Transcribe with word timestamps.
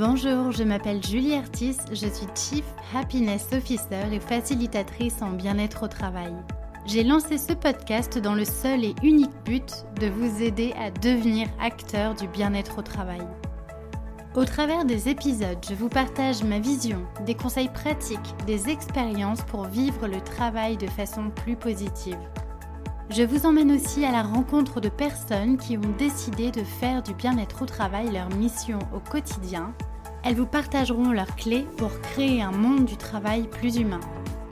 Bonjour, 0.00 0.50
je 0.50 0.62
m'appelle 0.62 1.04
Julie 1.04 1.34
Artis, 1.34 1.76
je 1.90 2.06
suis 2.06 2.26
Chief 2.34 2.64
Happiness 2.96 3.48
Officer 3.52 4.10
et 4.10 4.18
facilitatrice 4.18 5.20
en 5.20 5.32
bien-être 5.32 5.82
au 5.82 5.88
travail. 5.88 6.32
J'ai 6.86 7.04
lancé 7.04 7.36
ce 7.36 7.52
podcast 7.52 8.16
dans 8.16 8.32
le 8.32 8.46
seul 8.46 8.82
et 8.82 8.94
unique 9.02 9.44
but 9.44 9.84
de 10.00 10.06
vous 10.06 10.42
aider 10.42 10.72
à 10.80 10.90
devenir 10.90 11.48
acteur 11.60 12.14
du 12.14 12.28
bien-être 12.28 12.78
au 12.78 12.82
travail. 12.82 13.20
Au 14.34 14.46
travers 14.46 14.86
des 14.86 15.10
épisodes, 15.10 15.58
je 15.68 15.74
vous 15.74 15.90
partage 15.90 16.44
ma 16.44 16.60
vision, 16.60 17.04
des 17.26 17.34
conseils 17.34 17.68
pratiques, 17.68 18.34
des 18.46 18.70
expériences 18.70 19.42
pour 19.42 19.64
vivre 19.64 20.06
le 20.06 20.22
travail 20.22 20.78
de 20.78 20.86
façon 20.86 21.28
plus 21.28 21.56
positive. 21.56 22.16
Je 23.10 23.24
vous 23.24 23.44
emmène 23.44 23.72
aussi 23.72 24.04
à 24.04 24.12
la 24.12 24.22
rencontre 24.22 24.80
de 24.80 24.88
personnes 24.88 25.56
qui 25.58 25.76
ont 25.76 25.94
décidé 25.98 26.52
de 26.52 26.62
faire 26.62 27.02
du 27.02 27.12
bien-être 27.12 27.60
au 27.60 27.66
travail 27.66 28.08
leur 28.12 28.30
mission 28.30 28.78
au 28.94 29.00
quotidien. 29.00 29.74
Elles 30.22 30.36
vous 30.36 30.46
partageront 30.46 31.12
leurs 31.12 31.34
clés 31.36 31.66
pour 31.76 32.00
créer 32.00 32.42
un 32.42 32.52
monde 32.52 32.84
du 32.84 32.96
travail 32.96 33.48
plus 33.48 33.76
humain. 33.76 34.00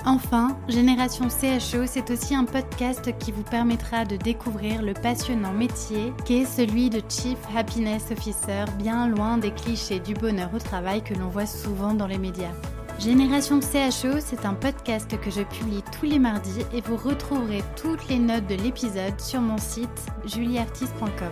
Enfin, 0.05 0.57
Génération 0.69 1.29
CHO, 1.29 1.85
c'est 1.87 2.11
aussi 2.11 2.35
un 2.35 2.45
podcast 2.45 3.11
qui 3.19 3.33
vous 3.33 3.43
permettra 3.43 4.05
de 4.05 4.17
découvrir 4.17 4.81
le 4.81 4.95
passionnant 4.95 5.53
métier 5.53 6.13
qu'est 6.25 6.47
celui 6.47 6.89
de 6.89 7.03
Chief 7.09 7.37
Happiness 7.55 8.11
Officer, 8.11 8.65
bien 8.79 9.09
loin 9.09 9.37
des 9.39 9.51
clichés 9.51 10.01
du 10.01 10.15
bonheur 10.15 10.51
au 10.55 10.59
travail 10.59 11.03
que 11.03 11.15
l'on 11.15 11.29
voit 11.29 11.47
souvent 11.47 11.95
dans 11.95 12.07
les 12.07 12.19
médias. 12.19 12.53
Génération 12.99 13.61
CHO, 13.61 14.19
c'est 14.19 14.45
un 14.45 14.55
podcast 14.55 15.21
que 15.21 15.31
je 15.31 15.43
publie 15.43 15.85
tous 15.99 16.07
les 16.07 16.19
mardis 16.19 16.65
et 16.73 16.81
vous 16.81 16.97
retrouverez 16.97 17.63
toutes 17.81 18.09
les 18.09 18.19
notes 18.19 18.47
de 18.47 18.57
l'épisode 18.57 19.21
sur 19.21 19.41
mon 19.41 19.59
site 19.59 20.07
julieartiste.com. 20.25 21.31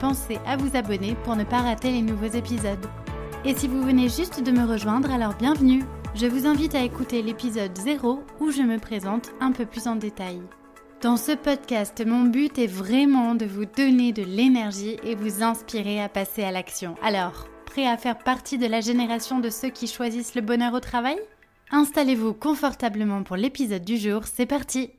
Pensez 0.00 0.38
à 0.46 0.56
vous 0.56 0.76
abonner 0.76 1.16
pour 1.24 1.34
ne 1.34 1.44
pas 1.44 1.62
rater 1.62 1.90
les 1.90 2.02
nouveaux 2.02 2.26
épisodes. 2.26 2.86
Et 3.44 3.56
si 3.56 3.66
vous 3.66 3.82
venez 3.82 4.08
juste 4.08 4.40
de 4.40 4.52
me 4.52 4.64
rejoindre, 4.64 5.10
alors 5.10 5.34
bienvenue 5.34 5.82
Je 6.14 6.26
vous 6.26 6.46
invite 6.46 6.76
à 6.76 6.84
écouter 6.84 7.22
l'épisode 7.22 7.76
0 7.76 8.22
où 8.38 8.52
je 8.52 8.62
me 8.62 8.78
présente 8.78 9.32
un 9.40 9.50
peu 9.50 9.66
plus 9.66 9.88
en 9.88 9.96
détail. 9.96 10.40
Dans 11.00 11.16
ce 11.16 11.32
podcast, 11.32 12.04
mon 12.06 12.22
but 12.22 12.56
est 12.60 12.68
vraiment 12.68 13.34
de 13.34 13.44
vous 13.44 13.64
donner 13.64 14.12
de 14.12 14.22
l'énergie 14.22 14.96
et 15.02 15.16
vous 15.16 15.42
inspirer 15.42 16.00
à 16.00 16.08
passer 16.08 16.44
à 16.44 16.52
l'action. 16.52 16.94
Alors, 17.02 17.48
prêt 17.66 17.88
à 17.88 17.96
faire 17.96 18.18
partie 18.18 18.58
de 18.58 18.66
la 18.68 18.80
génération 18.80 19.40
de 19.40 19.50
ceux 19.50 19.70
qui 19.70 19.88
choisissent 19.88 20.36
le 20.36 20.42
bonheur 20.42 20.74
au 20.74 20.80
travail? 20.80 21.18
Installez-vous 21.72 22.34
confortablement 22.34 23.24
pour 23.24 23.34
l'épisode 23.34 23.84
du 23.84 23.96
jour, 23.96 24.22
c'est 24.32 24.46
parti 24.46 24.90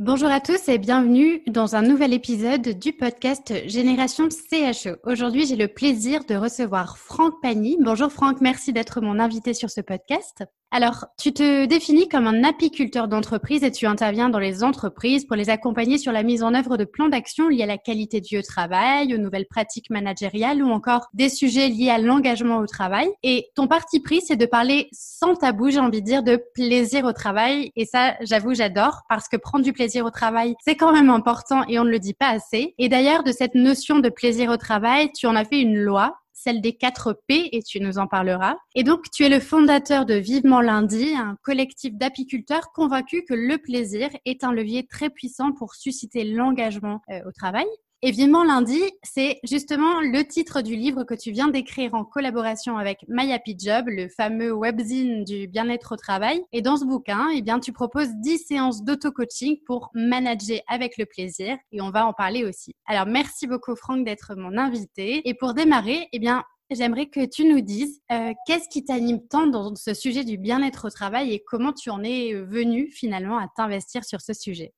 Bonjour 0.00 0.30
à 0.30 0.40
tous 0.40 0.70
et 0.70 0.78
bienvenue 0.78 1.42
dans 1.46 1.76
un 1.76 1.82
nouvel 1.82 2.14
épisode 2.14 2.62
du 2.62 2.94
podcast 2.94 3.52
Génération 3.68 4.30
CHE. 4.30 4.96
Aujourd'hui, 5.04 5.44
j'ai 5.44 5.56
le 5.56 5.68
plaisir 5.68 6.24
de 6.24 6.36
recevoir 6.36 6.96
Franck 6.96 7.34
Pagny. 7.42 7.76
Bonjour 7.78 8.10
Franck, 8.10 8.40
merci 8.40 8.72
d'être 8.72 9.02
mon 9.02 9.18
invité 9.18 9.52
sur 9.52 9.68
ce 9.68 9.82
podcast. 9.82 10.42
Alors, 10.72 11.06
tu 11.18 11.32
te 11.32 11.66
définis 11.66 12.08
comme 12.08 12.28
un 12.28 12.44
apiculteur 12.44 13.08
d'entreprise 13.08 13.64
et 13.64 13.72
tu 13.72 13.86
interviens 13.86 14.28
dans 14.28 14.38
les 14.38 14.62
entreprises 14.62 15.24
pour 15.24 15.34
les 15.34 15.50
accompagner 15.50 15.98
sur 15.98 16.12
la 16.12 16.22
mise 16.22 16.44
en 16.44 16.54
œuvre 16.54 16.76
de 16.76 16.84
plans 16.84 17.08
d'action 17.08 17.48
liés 17.48 17.64
à 17.64 17.66
la 17.66 17.76
qualité 17.76 18.20
du 18.20 18.40
travail, 18.42 19.12
aux 19.12 19.18
nouvelles 19.18 19.48
pratiques 19.48 19.90
managériales 19.90 20.62
ou 20.62 20.70
encore 20.70 21.08
des 21.12 21.28
sujets 21.28 21.68
liés 21.68 21.90
à 21.90 21.98
l'engagement 21.98 22.58
au 22.58 22.66
travail. 22.66 23.08
Et 23.24 23.48
ton 23.56 23.66
parti 23.66 23.98
pris, 23.98 24.20
c'est 24.20 24.36
de 24.36 24.46
parler 24.46 24.88
sans 24.92 25.34
tabou, 25.34 25.70
j'ai 25.70 25.80
envie 25.80 26.02
de 26.02 26.06
dire, 26.06 26.22
de 26.22 26.40
plaisir 26.54 27.04
au 27.04 27.12
travail. 27.12 27.72
Et 27.74 27.84
ça, 27.84 28.14
j'avoue, 28.20 28.54
j'adore 28.54 29.00
parce 29.08 29.26
que 29.26 29.36
prendre 29.36 29.64
du 29.64 29.72
plaisir 29.72 30.04
au 30.04 30.10
travail, 30.10 30.54
c'est 30.64 30.76
quand 30.76 30.92
même 30.92 31.10
important 31.10 31.64
et 31.66 31.80
on 31.80 31.84
ne 31.84 31.90
le 31.90 31.98
dit 31.98 32.14
pas 32.14 32.28
assez. 32.28 32.76
Et 32.78 32.88
d'ailleurs, 32.88 33.24
de 33.24 33.32
cette 33.32 33.56
notion 33.56 33.98
de 33.98 34.08
plaisir 34.08 34.50
au 34.50 34.56
travail, 34.56 35.10
tu 35.18 35.26
en 35.26 35.34
as 35.34 35.44
fait 35.44 35.60
une 35.60 35.78
loi 35.78 36.19
celle 36.42 36.60
des 36.60 36.72
4 36.72 37.20
P, 37.26 37.50
et 37.52 37.62
tu 37.62 37.80
nous 37.80 37.98
en 37.98 38.06
parleras. 38.06 38.56
Et 38.74 38.82
donc, 38.82 39.10
tu 39.10 39.24
es 39.24 39.28
le 39.28 39.40
fondateur 39.40 40.06
de 40.06 40.14
Vivement 40.14 40.60
Lundi, 40.60 41.14
un 41.14 41.36
collectif 41.42 41.94
d'apiculteurs 41.94 42.72
convaincus 42.72 43.22
que 43.28 43.34
le 43.34 43.58
plaisir 43.58 44.08
est 44.24 44.42
un 44.44 44.52
levier 44.52 44.86
très 44.86 45.10
puissant 45.10 45.52
pour 45.52 45.74
susciter 45.74 46.24
l'engagement 46.24 47.02
euh, 47.10 47.20
au 47.26 47.32
travail. 47.32 47.66
Et 48.02 48.12
Vivement 48.12 48.44
lundi, 48.44 48.80
c'est 49.02 49.40
justement 49.42 50.00
le 50.00 50.22
titre 50.26 50.62
du 50.62 50.74
livre 50.74 51.04
que 51.04 51.12
tu 51.12 51.32
viens 51.32 51.48
d'écrire 51.48 51.92
en 51.92 52.06
collaboration 52.06 52.78
avec 52.78 53.04
My 53.08 53.30
Happy 53.30 53.54
Job, 53.58 53.88
le 53.88 54.08
fameux 54.08 54.52
webzine 54.52 55.22
du 55.22 55.46
bien-être 55.48 55.92
au 55.92 55.96
travail. 55.96 56.42
Et 56.52 56.62
dans 56.62 56.78
ce 56.78 56.86
bouquin, 56.86 57.28
eh 57.34 57.42
bien, 57.42 57.60
tu 57.60 57.74
proposes 57.74 58.08
10 58.22 58.38
séances 58.38 58.84
d'auto-coaching 58.84 59.58
pour 59.66 59.90
manager 59.92 60.60
avec 60.66 60.96
le 60.96 61.04
plaisir. 61.04 61.58
Et 61.72 61.82
on 61.82 61.90
va 61.90 62.06
en 62.06 62.14
parler 62.14 62.42
aussi. 62.46 62.74
Alors, 62.86 63.04
merci 63.04 63.46
beaucoup, 63.46 63.76
Franck, 63.76 64.06
d'être 64.06 64.34
mon 64.34 64.56
invité. 64.56 65.20
Et 65.28 65.34
pour 65.34 65.52
démarrer, 65.52 66.08
eh 66.12 66.18
bien, 66.18 66.42
J'aimerais 66.72 67.06
que 67.06 67.26
tu 67.26 67.46
nous 67.46 67.60
dises 67.60 68.00
euh, 68.12 68.32
qu'est-ce 68.46 68.68
qui 68.68 68.84
t'anime 68.84 69.26
tant 69.26 69.48
dans 69.48 69.74
ce 69.74 69.92
sujet 69.92 70.22
du 70.22 70.38
bien-être 70.38 70.86
au 70.86 70.90
travail 70.90 71.32
et 71.32 71.42
comment 71.44 71.72
tu 71.72 71.90
en 71.90 72.04
es 72.04 72.32
venu 72.32 72.88
finalement 72.92 73.38
à 73.38 73.48
t'investir 73.56 74.04
sur 74.04 74.20
ce 74.20 74.34
sujet? 74.34 74.72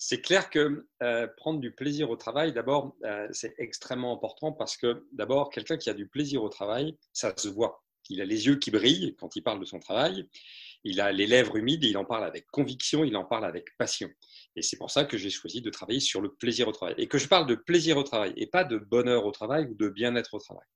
C'est 0.00 0.20
clair 0.20 0.48
que 0.48 0.86
euh, 1.02 1.26
prendre 1.36 1.58
du 1.58 1.72
plaisir 1.72 2.08
au 2.08 2.16
travail, 2.16 2.52
d'abord, 2.52 2.96
euh, 3.04 3.26
c'est 3.32 3.54
extrêmement 3.58 4.14
important 4.14 4.52
parce 4.52 4.76
que, 4.76 5.04
d'abord, 5.12 5.50
quelqu'un 5.50 5.76
qui 5.76 5.90
a 5.90 5.94
du 5.94 6.06
plaisir 6.06 6.44
au 6.44 6.48
travail, 6.48 6.96
ça 7.12 7.34
se 7.36 7.48
voit. 7.48 7.82
Il 8.08 8.20
a 8.20 8.24
les 8.24 8.46
yeux 8.46 8.56
qui 8.56 8.70
brillent 8.70 9.16
quand 9.18 9.34
il 9.34 9.42
parle 9.42 9.58
de 9.58 9.64
son 9.64 9.80
travail, 9.80 10.28
il 10.84 11.00
a 11.00 11.10
les 11.10 11.26
lèvres 11.26 11.56
humides 11.56 11.82
et 11.82 11.88
il 11.88 11.98
en 11.98 12.04
parle 12.04 12.24
avec 12.24 12.46
conviction, 12.46 13.02
il 13.02 13.16
en 13.16 13.24
parle 13.24 13.44
avec 13.44 13.76
passion. 13.76 14.08
Et 14.54 14.62
c'est 14.62 14.76
pour 14.76 14.92
ça 14.92 15.04
que 15.04 15.18
j'ai 15.18 15.30
choisi 15.30 15.62
de 15.62 15.68
travailler 15.68 16.00
sur 16.00 16.20
le 16.20 16.32
plaisir 16.32 16.68
au 16.68 16.72
travail. 16.72 16.94
Et 16.96 17.08
que 17.08 17.18
je 17.18 17.26
parle 17.26 17.48
de 17.48 17.56
plaisir 17.56 17.96
au 17.96 18.04
travail 18.04 18.32
et 18.36 18.46
pas 18.46 18.62
de 18.62 18.78
bonheur 18.78 19.26
au 19.26 19.32
travail 19.32 19.66
ou 19.66 19.74
de 19.74 19.88
bien-être 19.88 20.34
au 20.34 20.38
travail. 20.38 20.66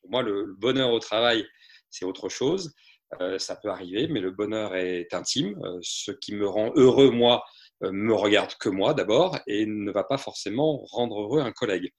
Pour 0.00 0.10
moi, 0.10 0.22
le 0.22 0.56
bonheur 0.58 0.90
au 0.90 0.98
travail, 0.98 1.46
c'est 1.88 2.04
autre 2.04 2.28
chose. 2.28 2.74
Euh, 3.20 3.38
ça 3.38 3.54
peut 3.54 3.70
arriver, 3.70 4.08
mais 4.08 4.18
le 4.18 4.32
bonheur 4.32 4.74
est 4.74 5.14
intime. 5.14 5.56
ce 5.82 6.10
qui 6.10 6.34
me 6.34 6.48
rend 6.48 6.72
heureux, 6.74 7.10
moi, 7.10 7.44
me 7.82 8.14
regarde 8.14 8.54
que 8.58 8.68
moi 8.68 8.94
d'abord 8.94 9.38
et 9.46 9.66
ne 9.66 9.90
va 9.90 10.04
pas 10.04 10.18
forcément 10.18 10.84
rendre 10.86 11.20
heureux 11.22 11.40
un 11.40 11.52
collègue. 11.52 11.92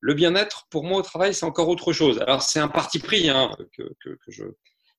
Le 0.00 0.14
bien-être, 0.14 0.66
pour 0.70 0.84
moi, 0.84 0.98
au 0.98 1.02
travail, 1.02 1.34
c'est 1.34 1.44
encore 1.44 1.68
autre 1.68 1.92
chose. 1.92 2.18
Alors, 2.20 2.42
c'est 2.42 2.58
un 2.58 2.68
parti 2.68 2.98
pris 2.98 3.28
hein, 3.28 3.54
que, 3.76 3.82
que, 4.00 4.16
je, 4.28 4.44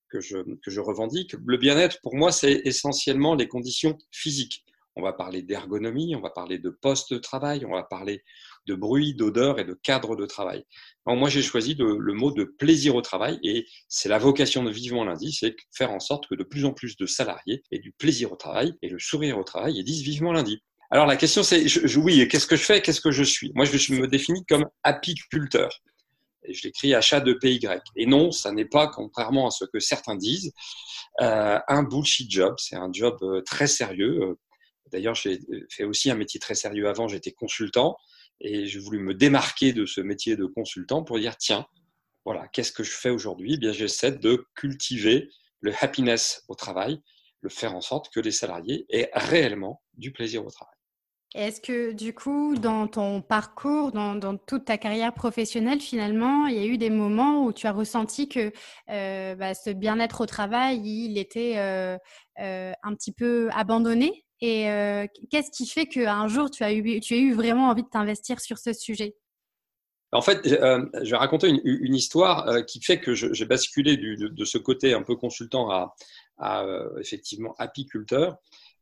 que, 0.09 0.21
je, 0.21 0.37
que 0.37 0.69
je 0.69 0.79
revendique. 0.79 1.33
Le 1.45 1.57
bien-être, 1.57 1.99
pour 2.03 2.15
moi, 2.15 2.31
c'est 2.31 2.61
essentiellement 2.65 3.33
les 3.33 3.47
conditions 3.47 3.97
physiques. 4.11 4.63
On 4.95 5.01
va 5.01 5.13
parler 5.13 5.41
d'ergonomie, 5.41 6.15
on 6.15 6.21
va 6.21 6.29
parler 6.29 6.57
de 6.57 6.69
poste 6.69 7.13
de 7.13 7.17
travail, 7.17 7.65
on 7.65 7.73
va 7.73 7.83
parler 7.83 8.23
de 8.67 8.75
bruit, 8.75 9.15
d'odeur 9.15 9.59
et 9.59 9.63
de 9.63 9.73
cadre 9.73 10.15
de 10.15 10.25
travail. 10.25 10.63
moi, 11.05 11.29
j'ai 11.29 11.41
choisi 11.41 11.75
le, 11.75 12.13
mot 12.13 12.31
de 12.31 12.43
plaisir 12.43 12.95
au 12.95 13.01
travail 13.01 13.39
et 13.43 13.65
c'est 13.87 14.09
la 14.09 14.17
vocation 14.17 14.63
de 14.63 14.71
Vivement 14.71 15.03
Lundi, 15.03 15.31
c'est 15.31 15.55
faire 15.73 15.91
en 15.91 15.99
sorte 15.99 16.27
que 16.27 16.35
de 16.35 16.43
plus 16.43 16.65
en 16.65 16.73
plus 16.73 16.97
de 16.97 17.05
salariés 17.05 17.63
aient 17.71 17.79
du 17.79 17.91
plaisir 17.91 18.31
au 18.31 18.35
travail 18.35 18.73
et 18.81 18.89
le 18.89 18.99
sourire 18.99 19.37
au 19.37 19.43
travail 19.43 19.79
et 19.79 19.83
disent 19.83 20.03
Vivement 20.03 20.33
Lundi. 20.33 20.61
Alors 20.91 21.05
la 21.05 21.15
question 21.15 21.41
c'est, 21.41 21.65
oui, 21.97 22.27
qu'est-ce 22.27 22.47
que 22.47 22.57
je 22.57 22.63
fais, 22.63 22.81
qu'est-ce 22.81 22.99
que 22.99 23.11
je 23.11 23.23
suis? 23.23 23.51
Moi, 23.55 23.63
je 23.65 23.93
me 23.93 24.07
définis 24.07 24.45
comme 24.45 24.65
apiculteur. 24.83 25.71
Et 26.43 26.53
je 26.53 26.63
l'écris 26.63 26.93
achat 26.93 27.21
de 27.21 27.33
PY. 27.33 27.65
Et 27.95 28.05
non, 28.05 28.31
ça 28.31 28.51
n'est 28.51 28.65
pas, 28.65 28.87
contrairement 28.87 29.47
à 29.47 29.51
ce 29.51 29.63
que 29.63 29.79
certains 29.79 30.15
disent, 30.15 30.51
euh, 31.21 31.59
un 31.67 31.83
bullshit 31.83 32.29
job. 32.29 32.55
C'est 32.57 32.75
un 32.75 32.89
job 32.91 33.17
euh, 33.21 33.41
très 33.43 33.67
sérieux. 33.67 34.37
D'ailleurs, 34.91 35.15
j'ai 35.15 35.39
fait 35.69 35.83
aussi 35.83 36.11
un 36.11 36.15
métier 36.15 36.39
très 36.39 36.55
sérieux 36.55 36.87
avant. 36.87 37.07
J'étais 37.07 37.31
consultant. 37.31 37.97
Et 38.39 38.65
j'ai 38.65 38.79
voulu 38.79 38.99
me 38.99 39.13
démarquer 39.13 39.71
de 39.71 39.85
ce 39.85 40.01
métier 40.01 40.35
de 40.35 40.45
consultant 40.45 41.03
pour 41.03 41.19
dire, 41.19 41.37
tiens, 41.37 41.65
voilà, 42.25 42.47
qu'est-ce 42.47 42.71
que 42.71 42.83
je 42.83 42.91
fais 42.91 43.09
aujourd'hui? 43.09 43.53
Eh 43.53 43.57
Bien, 43.57 43.71
j'essaie 43.71 44.11
de 44.11 44.45
cultiver 44.55 45.29
le 45.59 45.73
happiness 45.79 46.43
au 46.47 46.55
travail, 46.55 47.01
le 47.41 47.49
faire 47.49 47.75
en 47.75 47.81
sorte 47.81 48.11
que 48.13 48.19
les 48.19 48.31
salariés 48.31 48.85
aient 48.89 49.11
réellement 49.13 49.81
du 49.93 50.11
plaisir 50.11 50.45
au 50.45 50.49
travail. 50.49 50.75
Est-ce 51.33 51.61
que 51.61 51.93
du 51.93 52.13
coup, 52.13 52.55
dans 52.57 52.87
ton 52.87 53.21
parcours, 53.21 53.93
dans, 53.93 54.37
toute 54.37 54.65
ta 54.65 54.77
carrière 54.77 55.13
professionnelle, 55.13 55.79
finalement, 55.79 56.47
il 56.47 56.55
y 56.55 56.59
a 56.59 56.65
eu 56.65 56.77
des 56.77 56.89
moments 56.89 57.45
où 57.45 57.53
tu 57.53 57.67
as 57.67 57.71
ressenti 57.71 58.27
que 58.27 58.51
euh, 58.89 59.35
bah, 59.35 59.53
ce 59.53 59.69
bien-être 59.69 60.21
au 60.21 60.25
travail, 60.25 60.81
il 60.83 61.17
était 61.17 61.53
euh, 61.57 61.97
euh, 62.41 62.73
un 62.83 62.95
petit 62.95 63.13
peu 63.13 63.49
abandonné? 63.53 64.25
Et 64.41 64.69
euh, 64.69 65.05
qu'est-ce 65.29 65.51
qui 65.51 65.67
fait 65.67 65.85
qu'un 65.85 66.27
jour, 66.27 66.49
tu 66.49 66.63
as, 66.63 66.73
eu, 66.73 66.99
tu 66.99 67.13
as 67.13 67.17
eu 67.17 67.33
vraiment 67.33 67.69
envie 67.69 67.83
de 67.83 67.89
t'investir 67.89 68.39
sur 68.39 68.57
ce 68.57 68.73
sujet? 68.73 69.15
En 70.11 70.21
fait, 70.21 70.45
euh, 70.45 70.85
je 71.03 71.11
vais 71.11 71.17
raconter 71.17 71.47
une, 71.63 71.95
histoire 71.95 72.47
euh, 72.49 72.61
qui 72.63 72.81
fait 72.81 72.99
que 72.99 73.13
j'ai 73.13 73.45
basculé 73.45 73.95
de, 73.95 74.45
ce 74.45 74.57
côté 74.57 74.93
un 74.93 75.03
peu 75.03 75.15
consultant 75.15 75.69
à, 75.69 75.95
à 76.37 76.65
effectivement 76.99 77.55
apiculteur. 77.59 78.37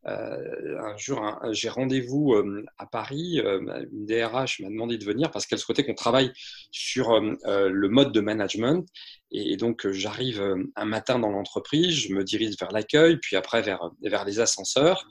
Un 0.05 0.95
jour, 0.97 1.21
j'ai 1.51 1.67
rendez-vous 1.67 2.33
à 2.77 2.85
Paris. 2.87 3.41
Une 3.41 4.05
DRH 4.05 4.61
m'a 4.61 4.69
demandé 4.69 4.97
de 4.97 5.03
venir 5.03 5.29
parce 5.29 5.45
qu'elle 5.45 5.59
souhaitait 5.59 5.85
qu'on 5.85 5.93
travaille 5.93 6.31
sur 6.71 7.19
le 7.19 7.87
mode 7.89 8.13
de 8.13 8.21
management. 8.21 8.87
Et, 9.31 9.57
donc, 9.57 9.87
j'arrive 9.91 10.41
un 10.75 10.85
matin 10.85 11.19
dans 11.19 11.29
l'entreprise, 11.29 11.93
je 11.93 12.13
me 12.13 12.23
dirige 12.23 12.55
vers 12.57 12.71
l'accueil, 12.71 13.17
puis 13.17 13.35
après 13.35 13.61
vers, 13.61 13.91
vers 14.01 14.23
les 14.23 14.39
ascenseurs. 14.39 15.05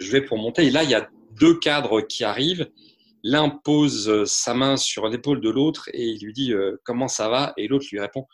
Je 0.00 0.10
vais 0.10 0.22
pour 0.22 0.38
monter. 0.38 0.66
Et 0.66 0.70
là, 0.70 0.84
il 0.84 0.90
y 0.90 0.94
a 0.94 1.08
deux 1.32 1.58
cadres 1.58 2.00
qui 2.00 2.24
arrivent. 2.24 2.70
L'un 3.22 3.48
pose 3.50 4.24
sa 4.24 4.52
main 4.52 4.76
sur 4.76 5.08
l'épaule 5.08 5.40
de 5.40 5.50
l'autre 5.50 5.88
et 5.92 6.06
il 6.06 6.24
lui 6.24 6.32
dit 6.32 6.52
comment 6.84 7.08
ça 7.08 7.28
va? 7.28 7.52
Et 7.56 7.68
l'autre 7.68 7.86
lui 7.92 8.00
répond 8.00 8.26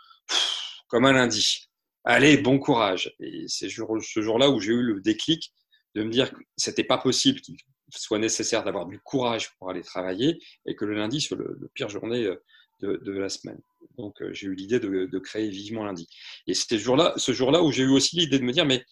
comme 0.89 1.05
un 1.05 1.13
lundi. 1.13 1.69
Allez, 2.05 2.39
bon 2.39 2.59
courage. 2.59 3.15
Et 3.21 3.45
c'est 3.49 3.69
ce 3.69 4.21
jour-là 4.23 4.51
où 4.51 4.61
j'ai 4.61 4.73
eu 4.73 4.83
le 4.83 5.01
déclic 5.01 5.53
de 5.95 6.03
me 6.03 6.11
dire 6.11 6.33
que 6.33 6.39
c'était 6.57 6.85
pas 6.85 6.99
possible 6.99 7.41
qu'il 7.41 7.57
soit 7.91 8.19
nécessaire 8.19 8.65
d'avoir 8.65 8.87
du 8.87 8.99
courage 9.01 9.55
pour 9.59 9.71
aller 9.71 9.83
travailler 9.83 10.39
et 10.67 10.75
que 10.75 10.85
le 10.85 10.95
lundi 10.95 11.21
soit 11.21 11.37
le, 11.37 11.71
pire 11.75 11.89
journée 11.89 12.25
euh, 12.25 12.37
de, 12.81 13.13
la 13.13 13.29
semaine. 13.29 13.61
Donc 13.97 14.21
euh, 14.23 14.33
j'ai 14.33 14.47
eu 14.47 14.55
l'idée 14.55 14.81
de, 14.81 15.19
créer 15.19 15.49
vivement 15.49 15.85
lundi. 15.85 16.09
Et 16.47 16.55
c'était 16.55 16.79
jour-là, 16.79 17.15
ce 17.17 17.33
jour-là 17.33 17.63
où 17.63 17.73
j'ai 17.73 17.83
eu 17.83 17.91
aussi 17.91 18.17
l'idée 18.17 18.39
de 18.39 18.45
me 18.45 18.53
dire 18.53 18.67
mais 18.67 18.85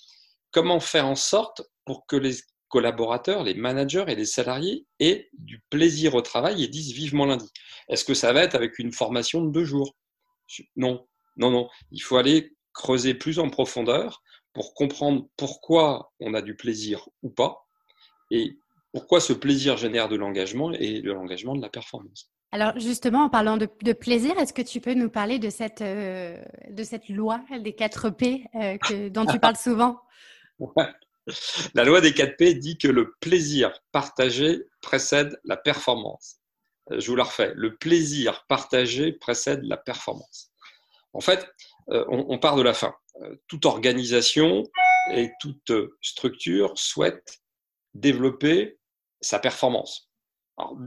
comment 0.50 0.80
faire 0.80 1.06
en 1.06 1.16
sorte 1.16 1.62
pour 1.84 2.06
que 2.06 2.16
les 2.16 2.36
collaborateurs, 2.68 3.44
les 3.44 3.54
managers 3.54 4.04
et 4.08 4.14
les 4.14 4.24
salariés 4.24 4.86
aient 4.98 5.28
du 5.38 5.62
plaisir 5.70 6.14
au 6.14 6.22
travail 6.22 6.62
et 6.62 6.68
disent 6.68 6.92
vivement 6.92 7.26
lundi. 7.26 7.50
Est-ce 7.88 8.04
que 8.04 8.14
ça 8.14 8.32
va 8.32 8.42
être 8.42 8.54
avec 8.54 8.78
une 8.78 8.92
formation 8.92 9.44
de 9.44 9.50
deux 9.50 9.64
jours? 9.64 9.96
Non, 10.74 11.06
non, 11.36 11.50
non. 11.50 11.68
Il 11.92 12.00
faut 12.00 12.16
aller 12.16 12.56
creuser 12.72 13.14
plus 13.14 13.38
en 13.38 13.48
profondeur 13.48 14.22
pour 14.52 14.74
comprendre 14.74 15.28
pourquoi 15.36 16.12
on 16.20 16.34
a 16.34 16.42
du 16.42 16.56
plaisir 16.56 17.08
ou 17.22 17.30
pas 17.30 17.66
et 18.30 18.58
pourquoi 18.92 19.20
ce 19.20 19.32
plaisir 19.32 19.76
génère 19.76 20.08
de 20.08 20.16
l'engagement 20.16 20.72
et 20.72 21.02
de 21.02 21.12
l'engagement 21.12 21.54
de 21.54 21.60
la 21.60 21.68
performance. 21.68 22.30
Alors 22.52 22.78
justement, 22.78 23.24
en 23.24 23.28
parlant 23.28 23.56
de, 23.58 23.66
plaisir, 23.92 24.38
est-ce 24.38 24.52
que 24.52 24.62
tu 24.62 24.80
peux 24.80 24.94
nous 24.94 25.10
parler 25.10 25.38
de 25.38 25.50
cette, 25.50 25.82
euh, 25.82 26.42
de 26.70 26.82
cette 26.84 27.08
loi 27.08 27.40
des 27.60 27.74
4 27.74 28.10
P 28.10 28.44
euh, 28.54 28.78
que, 28.78 29.08
dont 29.08 29.26
tu 29.26 29.38
parles 29.40 29.56
souvent? 29.56 30.00
La 31.74 31.84
loi 31.84 32.00
des 32.00 32.12
4 32.14 32.36
P 32.36 32.54
dit 32.54 32.78
que 32.78 32.88
le 32.88 33.14
plaisir 33.20 33.72
partagé 33.92 34.62
précède 34.80 35.38
la 35.44 35.56
performance. 35.56 36.38
Euh, 36.92 37.00
je 37.00 37.10
vous 37.10 37.16
la 37.16 37.24
refais. 37.24 37.52
Le 37.54 37.76
plaisir 37.76 38.44
partagé 38.48 39.12
précède 39.12 39.62
la 39.64 39.76
performance. 39.76 40.50
En 41.12 41.20
fait, 41.20 41.48
on, 41.88 42.38
part 42.38 42.56
de 42.56 42.62
la 42.62 42.74
fin. 42.74 42.94
Toute 43.48 43.64
organisation 43.64 44.64
et 45.14 45.30
toute 45.40 45.72
structure 46.02 46.76
souhaite 46.76 47.40
développer 47.94 48.78
sa 49.20 49.38
performance. 49.38 50.10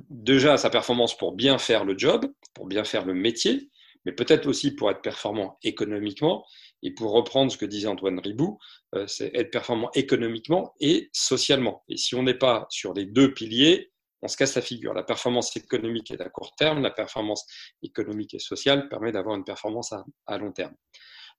déjà, 0.10 0.58
sa 0.58 0.70
performance 0.70 1.18
pour 1.18 1.34
bien 1.34 1.58
faire 1.58 1.84
le 1.84 1.98
job, 1.98 2.32
pour 2.54 2.68
bien 2.68 2.84
faire 2.84 3.06
le 3.06 3.14
métier, 3.14 3.70
mais 4.06 4.12
peut-être 4.12 4.48
aussi 4.48 4.72
pour 4.72 4.90
être 4.92 5.02
performant 5.02 5.58
économiquement. 5.64 6.46
Et 6.84 6.94
pour 6.94 7.12
reprendre 7.12 7.52
ce 7.52 7.58
que 7.58 7.66
disait 7.66 7.88
Antoine 7.88 8.20
Ribou, 8.20 8.58
euh, 8.96 9.06
c'est 9.08 9.32
être 9.36 9.52
performant 9.52 9.90
économiquement 9.94 10.74
et 10.80 11.10
socialement. 11.14 11.84
Et 11.90 11.98
si 11.98 12.16
on 12.16 12.24
n'est 12.24 12.38
pas 12.38 12.68
sur 12.70 12.94
les 12.94 13.06
deux 13.06 13.34
piliers, 13.34 13.92
on 14.22 14.28
se 14.28 14.38
casse 14.38 14.56
la 14.56 14.62
figure. 14.62 14.94
La 14.94 15.04
performance 15.04 15.56
économique 15.56 16.12
est 16.12 16.22
à 16.22 16.30
court 16.30 16.54
terme, 16.56 16.82
la 16.82 16.92
performance 16.92 17.46
économique 17.84 18.34
et 18.34 18.40
sociale 18.40 18.90
permet 18.90 19.12
d'avoir 19.12 19.36
une 19.36 19.44
performance 19.44 19.94
à, 20.28 20.38
long 20.38 20.52
terme. 20.52 20.74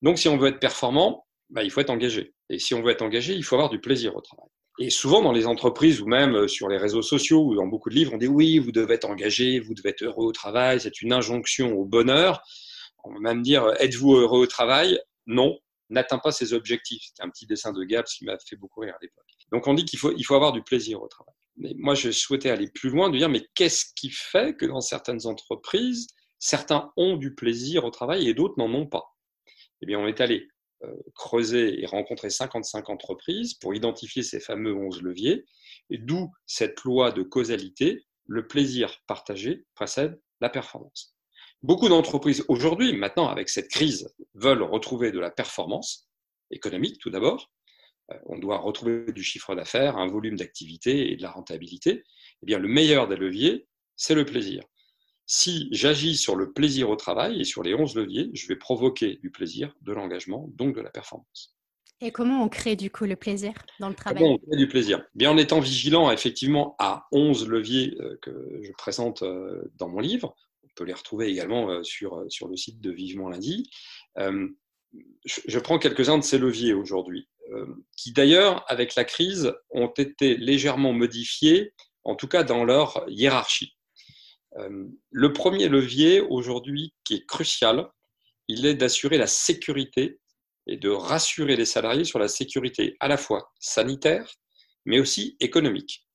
Donc 0.02 0.18
si 0.18 0.28
on 0.28 0.38
veut 0.38 0.48
être 0.48 0.60
performant, 0.60 1.26
bah, 1.50 1.62
il 1.62 1.70
faut 1.70 1.80
être 1.80 1.90
engagé. 1.90 2.34
Et 2.48 2.58
si 2.58 2.74
on 2.74 2.82
veut 2.82 2.90
être 2.90 3.02
engagé, 3.02 3.34
il 3.34 3.44
faut 3.44 3.56
avoir 3.56 3.70
du 3.70 3.80
plaisir 3.80 4.16
au 4.16 4.20
travail. 4.20 4.48
Et 4.78 4.88
souvent 4.88 5.20
dans 5.20 5.32
les 5.32 5.46
entreprises 5.46 6.00
ou 6.00 6.06
même 6.06 6.34
euh, 6.34 6.48
sur 6.48 6.68
les 6.68 6.78
réseaux 6.78 7.02
sociaux 7.02 7.44
ou 7.44 7.54
dans 7.54 7.66
beaucoup 7.66 7.90
de 7.90 7.94
livres, 7.94 8.12
on 8.14 8.18
dit 8.18 8.28
oui, 8.28 8.58
vous 8.58 8.72
devez 8.72 8.94
être 8.94 9.04
engagé, 9.10 9.60
vous 9.60 9.74
devez 9.74 9.90
être 9.90 10.02
heureux 10.02 10.26
au 10.26 10.32
travail, 10.32 10.80
c'est 10.80 11.02
une 11.02 11.12
injonction 11.12 11.72
au 11.74 11.84
bonheur. 11.84 12.42
On 13.04 13.12
va 13.12 13.20
même 13.20 13.42
dire 13.42 13.74
êtes-vous 13.78 14.14
heureux 14.14 14.40
au 14.40 14.46
travail? 14.46 14.98
Non, 15.30 15.60
n'atteint 15.90 16.18
pas 16.18 16.32
ses 16.32 16.52
objectifs. 16.52 17.04
C'était 17.06 17.22
un 17.22 17.30
petit 17.30 17.46
dessin 17.46 17.72
de 17.72 17.84
Gabs 17.84 18.06
qui 18.06 18.24
m'a 18.24 18.36
fait 18.38 18.56
beaucoup 18.56 18.80
rire 18.80 18.94
à 18.94 18.98
l'époque. 19.00 19.24
Donc 19.52 19.68
on 19.68 19.74
dit 19.74 19.84
qu'il 19.84 19.98
faut, 19.98 20.12
il 20.16 20.24
faut 20.24 20.34
avoir 20.34 20.52
du 20.52 20.62
plaisir 20.62 21.00
au 21.00 21.06
travail. 21.06 21.34
Mais 21.56 21.72
moi, 21.76 21.94
je 21.94 22.10
souhaitais 22.10 22.50
aller 22.50 22.68
plus 22.68 22.90
loin, 22.90 23.10
de 23.10 23.16
dire 23.16 23.28
mais 23.28 23.46
qu'est-ce 23.54 23.86
qui 23.94 24.10
fait 24.10 24.56
que 24.56 24.66
dans 24.66 24.80
certaines 24.80 25.26
entreprises, 25.26 26.08
certains 26.40 26.92
ont 26.96 27.16
du 27.16 27.34
plaisir 27.34 27.84
au 27.84 27.90
travail 27.90 28.28
et 28.28 28.34
d'autres 28.34 28.54
n'en 28.58 28.72
ont 28.74 28.86
pas? 28.86 29.04
Eh 29.82 29.86
bien, 29.86 30.00
on 30.00 30.08
est 30.08 30.20
allé 30.20 30.48
euh, 30.82 30.92
creuser 31.14 31.80
et 31.80 31.86
rencontrer 31.86 32.30
55 32.30 32.90
entreprises 32.90 33.54
pour 33.54 33.74
identifier 33.74 34.24
ces 34.24 34.40
fameux 34.40 34.74
11 34.74 35.02
leviers, 35.02 35.44
d'où 35.90 36.32
cette 36.46 36.80
loi 36.82 37.12
de 37.12 37.22
causalité, 37.22 38.04
le 38.26 38.46
plaisir 38.48 39.00
partagé 39.06 39.64
précède 39.74 40.20
la 40.40 40.48
performance. 40.48 41.14
Beaucoup 41.62 41.88
d'entreprises 41.88 42.44
aujourd'hui, 42.48 42.94
maintenant 42.94 43.28
avec 43.28 43.48
cette 43.48 43.68
crise, 43.68 44.14
veulent 44.34 44.62
retrouver 44.62 45.12
de 45.12 45.18
la 45.18 45.30
performance 45.30 46.08
économique 46.50 46.98
tout 46.98 47.10
d'abord. 47.10 47.50
Euh, 48.10 48.16
on 48.26 48.38
doit 48.38 48.58
retrouver 48.58 49.12
du 49.12 49.22
chiffre 49.22 49.54
d'affaires, 49.54 49.96
un 49.96 50.08
volume 50.08 50.36
d'activité 50.36 51.12
et 51.12 51.16
de 51.16 51.22
la 51.22 51.30
rentabilité. 51.30 52.04
Eh 52.42 52.46
bien, 52.46 52.58
le 52.58 52.68
meilleur 52.68 53.08
des 53.08 53.16
leviers, 53.16 53.66
c'est 53.96 54.14
le 54.14 54.24
plaisir 54.24 54.62
si 55.32 55.68
j'agis 55.70 56.16
sur 56.16 56.34
le 56.34 56.52
plaisir 56.52 56.90
au 56.90 56.96
travail 56.96 57.40
et 57.40 57.44
sur 57.44 57.62
les 57.62 57.72
11 57.72 57.94
leviers, 57.94 58.30
je 58.34 58.48
vais 58.48 58.56
provoquer 58.56 59.20
du 59.22 59.30
plaisir, 59.30 59.72
de 59.80 59.92
l'engagement, 59.92 60.50
donc 60.56 60.74
de 60.74 60.80
la 60.80 60.90
performance. 60.90 61.54
Et 62.00 62.10
comment 62.10 62.42
on 62.42 62.48
crée 62.48 62.74
du 62.74 62.90
coup 62.90 63.04
le 63.04 63.14
plaisir 63.14 63.52
dans 63.78 63.88
le 63.88 63.94
travail? 63.94 64.20
Comment 64.20 64.34
on 64.34 64.38
crée 64.38 64.56
du 64.56 64.66
plaisir? 64.66 65.04
Bien 65.14 65.30
en 65.30 65.36
étant 65.36 65.60
vigilant 65.60 66.10
effectivement 66.10 66.74
à 66.80 67.06
11 67.12 67.46
leviers 67.46 67.96
euh, 68.00 68.18
que 68.20 68.60
je 68.60 68.72
présente 68.72 69.22
euh, 69.22 69.70
dans 69.76 69.88
mon 69.88 70.00
livre. 70.00 70.34
On 70.70 70.74
peut 70.76 70.84
les 70.84 70.92
retrouver 70.92 71.28
également 71.28 71.70
euh, 71.70 71.82
sur, 71.82 72.24
sur 72.28 72.48
le 72.48 72.56
site 72.56 72.80
de 72.80 72.90
Vivement 72.90 73.28
Lundi. 73.28 73.70
Je 75.24 75.58
prends 75.60 75.78
quelques-uns 75.78 76.18
de 76.18 76.24
ces 76.24 76.36
leviers 76.38 76.74
aujourd'hui, 76.74 77.28
qui 77.96 78.12
d'ailleurs, 78.12 78.64
avec 78.68 78.96
la 78.96 79.04
crise, 79.04 79.54
ont 79.70 79.86
été 79.86 80.36
légèrement 80.36 80.92
modifiés, 80.92 81.74
en 82.02 82.16
tout 82.16 82.26
cas 82.26 82.42
dans 82.42 82.64
leur 82.64 83.04
hiérarchie. 83.06 83.76
Euh, 84.56 84.86
le 85.10 85.32
premier 85.32 85.68
levier 85.68 86.20
aujourd'hui 86.20 86.94
qui 87.04 87.14
est 87.14 87.26
crucial, 87.26 87.88
il 88.48 88.66
est 88.66 88.74
d'assurer 88.74 89.18
la 89.18 89.26
sécurité 89.26 90.18
et 90.66 90.76
de 90.76 90.88
rassurer 90.88 91.56
les 91.56 91.64
salariés 91.64 92.04
sur 92.04 92.18
la 92.18 92.28
sécurité 92.28 92.96
à 93.00 93.08
la 93.08 93.16
fois 93.16 93.52
sanitaire, 93.60 94.34
mais 94.84 94.98
aussi 94.98 95.36
économique. 95.40 96.06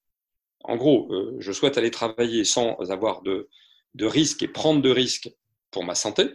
En 0.63 0.75
gros, 0.75 1.13
euh, 1.13 1.35
je 1.39 1.51
souhaite 1.51 1.77
aller 1.77 1.91
travailler 1.91 2.43
sans 2.43 2.75
avoir 2.89 3.21
de, 3.21 3.49
de 3.95 4.05
risques 4.05 4.43
et 4.43 4.47
prendre 4.47 4.81
de 4.81 4.89
risques 4.89 5.29
pour 5.71 5.83
ma 5.83 5.95
santé. 5.95 6.29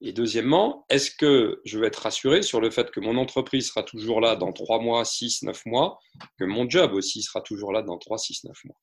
Et 0.00 0.12
deuxièmement, 0.12 0.84
est-ce 0.90 1.10
que 1.10 1.62
je 1.64 1.78
vais 1.78 1.86
être 1.86 2.02
rassuré 2.02 2.42
sur 2.42 2.60
le 2.60 2.70
fait 2.70 2.90
que 2.90 3.00
mon 3.00 3.16
entreprise 3.16 3.68
sera 3.68 3.84
toujours 3.84 4.20
là 4.20 4.36
dans 4.36 4.52
3 4.52 4.80
mois, 4.80 5.04
6, 5.04 5.44
9 5.44 5.64
mois, 5.66 5.98
que 6.38 6.44
mon 6.44 6.68
job 6.68 6.92
aussi 6.92 7.22
sera 7.22 7.40
toujours 7.40 7.72
là 7.72 7.82
dans 7.82 7.96
3, 7.96 8.18
6, 8.18 8.44
9 8.44 8.64
mois? 8.64 8.76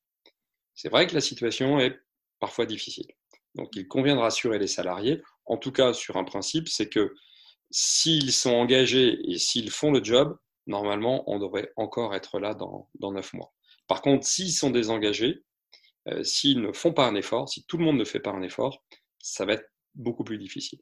C'est 0.74 0.90
vrai 0.90 1.06
que 1.06 1.14
la 1.14 1.22
situation 1.22 1.80
est 1.80 2.00
parfois 2.40 2.66
difficile. 2.66 3.08
Donc 3.56 3.76
il 3.76 3.88
convient 3.88 4.16
de 4.16 4.22
rassurer 4.22 4.58
les 4.58 4.68
salariés, 4.68 5.22
en 5.46 5.58
tout 5.58 5.74
cas 5.74 5.94
sur 5.94 6.16
un 6.16 6.24
principe, 6.24 6.70
c'est 6.70 6.90
que 6.90 7.14
s'ils 7.70 8.32
sont 8.32 8.54
engagés 8.54 9.20
et 9.30 9.38
s'ils 9.38 9.70
font 9.70 9.92
le 9.92 10.04
job, 10.04 10.38
normalement, 10.66 11.30
on 11.30 11.40
devrait 11.40 11.72
encore 11.76 12.16
être 12.16 12.40
là 12.40 12.54
dans, 12.54 12.90
dans 12.96 13.12
9 13.12 13.34
mois. 13.34 13.54
Par 13.88 14.02
contre, 14.02 14.26
s'ils 14.26 14.54
sont 14.54 14.70
désengagés, 14.70 15.44
euh, 16.08 16.24
s'ils 16.24 16.62
ne 16.62 16.72
font 16.72 16.94
pas 16.94 17.06
un 17.08 17.16
effort, 17.16 17.50
si 17.50 17.66
tout 17.66 17.78
le 17.78 17.86
monde 17.86 17.98
ne 17.98 18.06
fait 18.06 18.20
pas 18.20 18.32
un 18.32 18.42
effort, 18.42 18.84
ça 19.20 19.46
va 19.46 19.54
être 19.54 19.70
beaucoup 19.96 20.24
plus 20.24 20.38
difficile. 20.38 20.80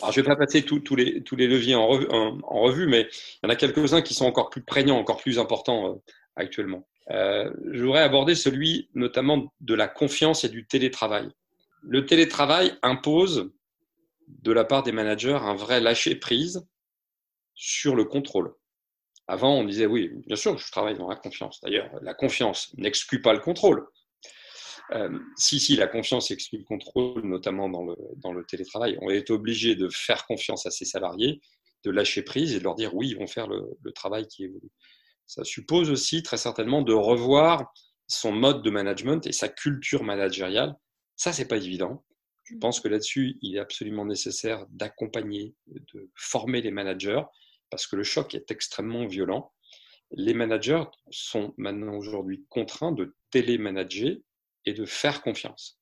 Alors, 0.00 0.12
je 0.12 0.20
ne 0.20 0.24
vais 0.24 0.30
pas 0.32 0.36
passer 0.36 0.62
tous 0.62 0.96
les, 0.96 1.46
leviers 1.46 1.74
en 1.74 1.86
revue, 1.86 2.08
en, 2.10 2.62
revue, 2.62 2.86
mais 2.86 3.02
il 3.02 3.40
y 3.44 3.46
en 3.46 3.50
a 3.50 3.56
quelques-uns 3.56 4.02
qui 4.02 4.14
sont 4.14 4.24
encore 4.24 4.50
plus 4.50 4.62
prégnants, 4.62 4.98
encore 4.98 5.18
plus 5.18 5.38
importants 5.38 5.90
euh, 5.90 5.94
actuellement. 6.34 6.88
Euh, 7.10 7.52
je 7.72 7.82
voudrais 7.84 8.02
aborder 8.02 8.34
celui 8.34 8.88
notamment 8.94 9.52
de 9.60 9.74
la 9.74 9.88
confiance 9.88 10.44
et 10.44 10.48
du 10.48 10.66
télétravail. 10.66 11.28
Le 11.82 12.06
télétravail 12.06 12.72
impose 12.82 13.52
de 14.28 14.52
la 14.52 14.64
part 14.64 14.82
des 14.82 14.92
managers 14.92 15.38
un 15.42 15.54
vrai 15.54 15.80
lâcher-prise 15.80 16.66
sur 17.54 17.94
le 17.94 18.04
contrôle. 18.04 18.54
Avant, 19.28 19.54
on 19.54 19.64
disait 19.64 19.86
oui, 19.86 20.10
bien 20.26 20.36
sûr, 20.36 20.58
je 20.58 20.70
travaille 20.70 20.96
dans 20.96 21.08
la 21.08 21.16
confiance. 21.16 21.60
D'ailleurs, 21.60 21.90
la 22.02 22.14
confiance 22.14 22.72
n'exclut 22.76 23.20
pas 23.20 23.32
le 23.32 23.40
contrôle. 23.40 23.86
Euh, 24.94 25.18
si, 25.36 25.58
si, 25.58 25.76
la 25.76 25.86
confiance 25.86 26.30
exclut 26.30 26.58
le 26.58 26.64
contrôle, 26.64 27.22
notamment 27.24 27.68
dans 27.68 28.32
le, 28.32 28.44
télétravail. 28.44 28.98
On 29.00 29.10
est 29.10 29.30
obligé 29.30 29.74
de 29.74 29.88
faire 29.88 30.26
confiance 30.26 30.66
à 30.66 30.70
ses 30.70 30.84
salariés, 30.84 31.40
de 31.84 31.90
lâcher 31.90 32.22
prise 32.22 32.54
et 32.54 32.58
de 32.58 32.64
leur 32.64 32.74
dire 32.74 32.94
oui, 32.94 33.08
ils 33.08 33.16
vont 33.16 33.26
faire 33.26 33.46
le, 33.46 33.62
le 33.82 33.92
travail 33.92 34.26
qui 34.26 34.44
est 34.44 34.48
voulu. 34.48 34.68
Ça 35.26 35.44
suppose 35.44 35.90
aussi 35.90 36.22
très 36.22 36.36
certainement 36.36 36.82
de 36.82 36.92
revoir 36.92 37.72
son 38.06 38.32
mode 38.32 38.62
de 38.62 38.70
management 38.70 39.26
et 39.26 39.32
sa 39.32 39.48
culture 39.48 40.02
managériale. 40.02 40.74
Ça, 41.16 41.32
c'est 41.32 41.48
pas 41.48 41.56
évident. 41.56 42.04
Je 42.44 42.56
pense 42.56 42.80
que 42.80 42.88
là-dessus, 42.88 43.38
il 43.40 43.56
est 43.56 43.60
absolument 43.60 44.04
nécessaire 44.04 44.66
d'accompagner, 44.70 45.54
de 45.66 46.10
former 46.14 46.60
les 46.60 46.70
managers 46.70 47.22
parce 47.70 47.86
que 47.86 47.96
le 47.96 48.02
choc 48.02 48.34
est 48.34 48.50
extrêmement 48.50 49.06
violent. 49.06 49.52
Les 50.10 50.34
managers 50.34 50.84
sont 51.10 51.54
maintenant 51.56 51.94
aujourd'hui 51.94 52.44
contraints 52.50 52.92
de 52.92 53.16
télémanager 53.30 54.22
et 54.66 54.74
de 54.74 54.84
faire 54.84 55.22
confiance. 55.22 55.78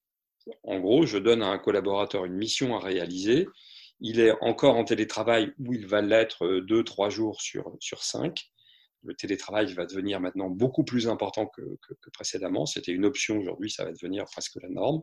En 0.62 0.80
gros, 0.80 1.06
je 1.06 1.18
donne 1.18 1.42
à 1.42 1.48
un 1.48 1.58
collaborateur 1.58 2.24
une 2.24 2.36
mission 2.36 2.76
à 2.76 2.80
réaliser. 2.80 3.46
Il 4.00 4.20
est 4.20 4.32
encore 4.40 4.76
en 4.76 4.84
télétravail 4.84 5.52
où 5.58 5.74
il 5.74 5.86
va 5.86 6.00
l'être 6.00 6.60
deux, 6.60 6.82
trois 6.82 7.10
jours 7.10 7.40
sur, 7.40 7.76
sur 7.80 8.02
cinq 8.02 8.50
le 9.02 9.14
télétravail 9.14 9.72
va 9.72 9.86
devenir 9.86 10.20
maintenant 10.20 10.50
beaucoup 10.50 10.84
plus 10.84 11.08
important 11.08 11.46
que, 11.46 11.78
précédemment. 12.12 12.66
C'était 12.66 12.92
une 12.92 13.04
option, 13.04 13.38
aujourd'hui 13.38 13.70
ça 13.70 13.84
va 13.84 13.92
devenir 13.92 14.24
presque 14.26 14.56
la 14.60 14.68
norme. 14.68 15.02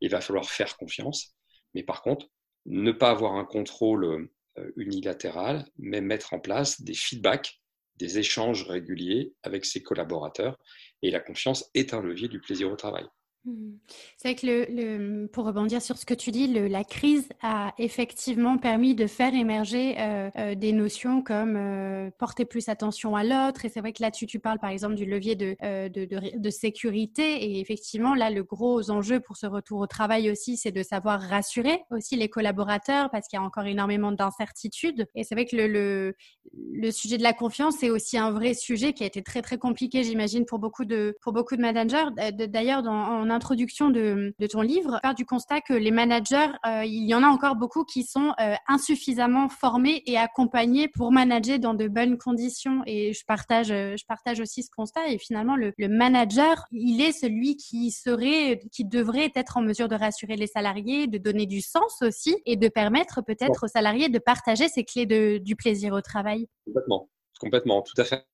Il 0.00 0.10
va 0.10 0.20
falloir 0.20 0.48
faire 0.48 0.76
confiance. 0.76 1.34
Mais 1.74 1.82
par 1.82 2.02
contre, 2.02 2.26
ne 2.66 2.92
pas 2.92 3.10
avoir 3.10 3.34
un 3.34 3.44
contrôle 3.44 4.28
unilatéral, 4.76 5.66
mais 5.78 6.00
mettre 6.00 6.34
en 6.34 6.40
place 6.40 6.82
des 6.82 6.94
feedbacks, 6.94 7.60
des 7.96 8.18
échanges 8.18 8.64
réguliers 8.64 9.32
avec 9.42 9.64
ses 9.64 9.82
collaborateurs. 9.82 10.58
Et 11.02 11.10
la 11.10 11.20
confiance 11.20 11.70
est 11.74 11.94
un 11.94 12.00
levier 12.02 12.28
du 12.28 12.40
plaisir 12.40 12.70
au 12.70 12.76
travail. 12.76 13.06
Mmh. 13.46 13.72
C'est 14.18 14.28
vrai 14.28 14.34
que 14.34 14.46
le, 14.46 15.26
pour 15.28 15.46
rebondir 15.46 15.80
sur 15.80 15.96
ce 15.96 16.04
que 16.04 16.12
tu 16.12 16.30
dis, 16.30 16.46
la 16.46 16.84
crise 16.84 17.30
a 17.40 17.72
effectivement 17.78 18.58
permis 18.58 18.94
de 18.94 19.06
faire 19.06 19.34
émerger 19.34 19.98
euh, 19.98 20.30
euh, 20.36 20.54
des 20.54 20.72
notions 20.72 21.22
comme 21.22 21.56
euh, 21.56 22.10
porter 22.18 22.44
plus 22.44 22.68
attention 22.68 23.16
à 23.16 23.24
l'autre. 23.24 23.64
Et 23.64 23.70
c'est 23.70 23.80
vrai 23.80 23.94
que 23.94 24.02
là-dessus, 24.02 24.26
tu 24.26 24.40
parles 24.40 24.58
par 24.58 24.68
exemple 24.68 24.94
du 24.94 25.06
levier 25.06 25.36
de, 25.36 26.50
sécurité. 26.50 27.44
Et 27.44 27.60
effectivement, 27.60 28.14
là, 28.14 28.28
le 28.28 28.42
gros 28.42 28.90
enjeu 28.90 29.20
pour 29.20 29.38
ce 29.38 29.46
retour 29.46 29.80
au 29.80 29.86
travail 29.86 30.30
aussi, 30.30 30.58
c'est 30.58 30.72
de 30.72 30.82
savoir 30.82 31.20
rassurer 31.20 31.80
aussi 31.90 32.16
les 32.16 32.28
collaborateurs 32.28 33.08
parce 33.10 33.26
qu'il 33.26 33.38
y 33.38 33.42
a 33.42 33.44
encore 33.44 33.64
énormément 33.64 34.12
d'incertitudes. 34.12 35.06
Et 35.14 35.24
c'est 35.24 35.34
vrai 35.34 35.46
que 35.46 35.56
le, 35.56 36.92
sujet 36.92 37.16
de 37.16 37.22
la 37.22 37.32
confiance, 37.32 37.76
c'est 37.78 37.88
aussi 37.88 38.18
un 38.18 38.32
vrai 38.32 38.52
sujet 38.52 38.92
qui 38.92 39.02
a 39.04 39.06
été 39.06 39.22
très, 39.22 39.40
très 39.40 39.56
compliqué, 39.56 40.04
j'imagine, 40.04 40.44
pour 40.44 40.58
beaucoup 40.58 40.84
de, 40.84 41.16
pour 41.22 41.32
beaucoup 41.32 41.56
de 41.56 41.62
managers. 41.62 42.04
D'ailleurs, 42.32 42.82
dans, 42.82 43.29
introduction 43.30 43.90
de, 43.90 44.34
ton 44.50 44.62
livre, 44.62 44.98
part 45.02 45.14
du 45.14 45.24
constat 45.24 45.60
que 45.60 45.72
les 45.72 45.90
managers, 45.90 46.48
euh, 46.66 46.84
il 46.84 47.08
y 47.08 47.14
en 47.14 47.22
a 47.22 47.28
encore 47.28 47.56
beaucoup 47.56 47.84
qui 47.84 48.04
sont 48.04 48.32
euh, 48.40 48.54
insuffisamment 48.68 49.48
formés 49.48 50.02
et 50.06 50.16
accompagnés 50.16 50.88
pour 50.88 51.12
manager 51.12 51.58
dans 51.58 51.74
de 51.74 51.88
bonnes 51.88 52.18
conditions. 52.18 52.82
Et 52.86 53.12
je 53.12 53.24
partage, 53.24 53.68
je 53.68 54.04
partage 54.06 54.40
aussi 54.40 54.62
ce 54.62 54.70
constat. 54.70 55.08
Et 55.08 55.18
finalement, 55.18 55.56
le, 55.56 55.72
manager, 55.88 56.66
il 56.72 57.00
est 57.00 57.12
celui 57.12 57.56
qui 57.56 57.90
serait, 57.90 58.60
qui 58.72 58.84
devrait 58.84 59.32
être 59.34 59.56
en 59.56 59.62
mesure 59.62 59.88
de 59.88 59.96
rassurer 59.96 60.36
les 60.36 60.46
salariés, 60.46 61.06
de 61.06 61.18
donner 61.18 61.46
du 61.46 61.60
sens 61.60 62.02
aussi 62.02 62.36
et 62.46 62.56
de 62.56 62.68
permettre 62.68 63.22
peut-être 63.22 63.64
aux 63.64 63.68
salariés 63.68 64.08
de 64.08 64.18
partager 64.18 64.68
ces 64.68 64.84
clés 64.84 65.06
de, 65.06 65.38
du 65.38 65.56
plaisir 65.56 65.92
au 65.92 66.00
travail. 66.00 66.48
Complètement, 66.66 67.08
complètement, 67.40 67.82
tout 67.82 68.00
à 68.00 68.04
fait. 68.04 68.24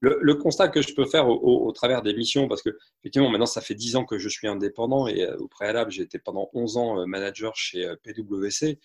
Le, 0.00 0.34
constat 0.34 0.68
que 0.68 0.82
je 0.82 0.92
peux 0.94 1.06
faire 1.06 1.28
au, 1.28 1.70
travers 1.72 2.02
des 2.02 2.14
missions, 2.14 2.48
parce 2.48 2.62
que 2.62 2.70
effectivement 3.00 3.30
maintenant 3.30 3.46
ça 3.46 3.60
fait 3.60 3.74
10 3.74 3.96
ans 3.96 4.04
que 4.04 4.18
je 4.18 4.28
suis 4.28 4.48
indépendant 4.48 5.06
et 5.06 5.22
euh, 5.22 5.36
au 5.38 5.46
préalable 5.46 5.90
j'ai 5.90 6.02
été 6.02 6.18
pendant 6.18 6.50
11 6.52 6.76
ans 6.76 7.00
euh, 7.00 7.06
manager 7.06 7.54
chez 7.54 7.86
euh, 7.86 7.96
PwC 8.02 8.80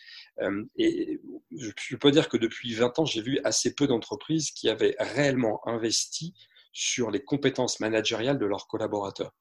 et 0.77 1.19
je, 1.51 1.95
peux 1.95 2.11
dire 2.11 2.29
que 2.29 2.37
depuis 2.37 2.73
20 2.73 2.99
ans 2.99 3.05
j'ai 3.05 3.21
vu 3.21 3.39
assez 3.43 3.73
peu 3.73 3.87
d'entreprises 3.87 4.51
qui 4.51 4.69
avaient 4.69 4.95
réellement 4.99 5.67
investi 5.67 6.33
sur 6.73 7.11
les 7.11 7.23
compétences 7.23 7.79
managériales 7.79 8.39
de 8.39 8.45
leurs 8.45 8.67
collaborateurs. 8.67 9.31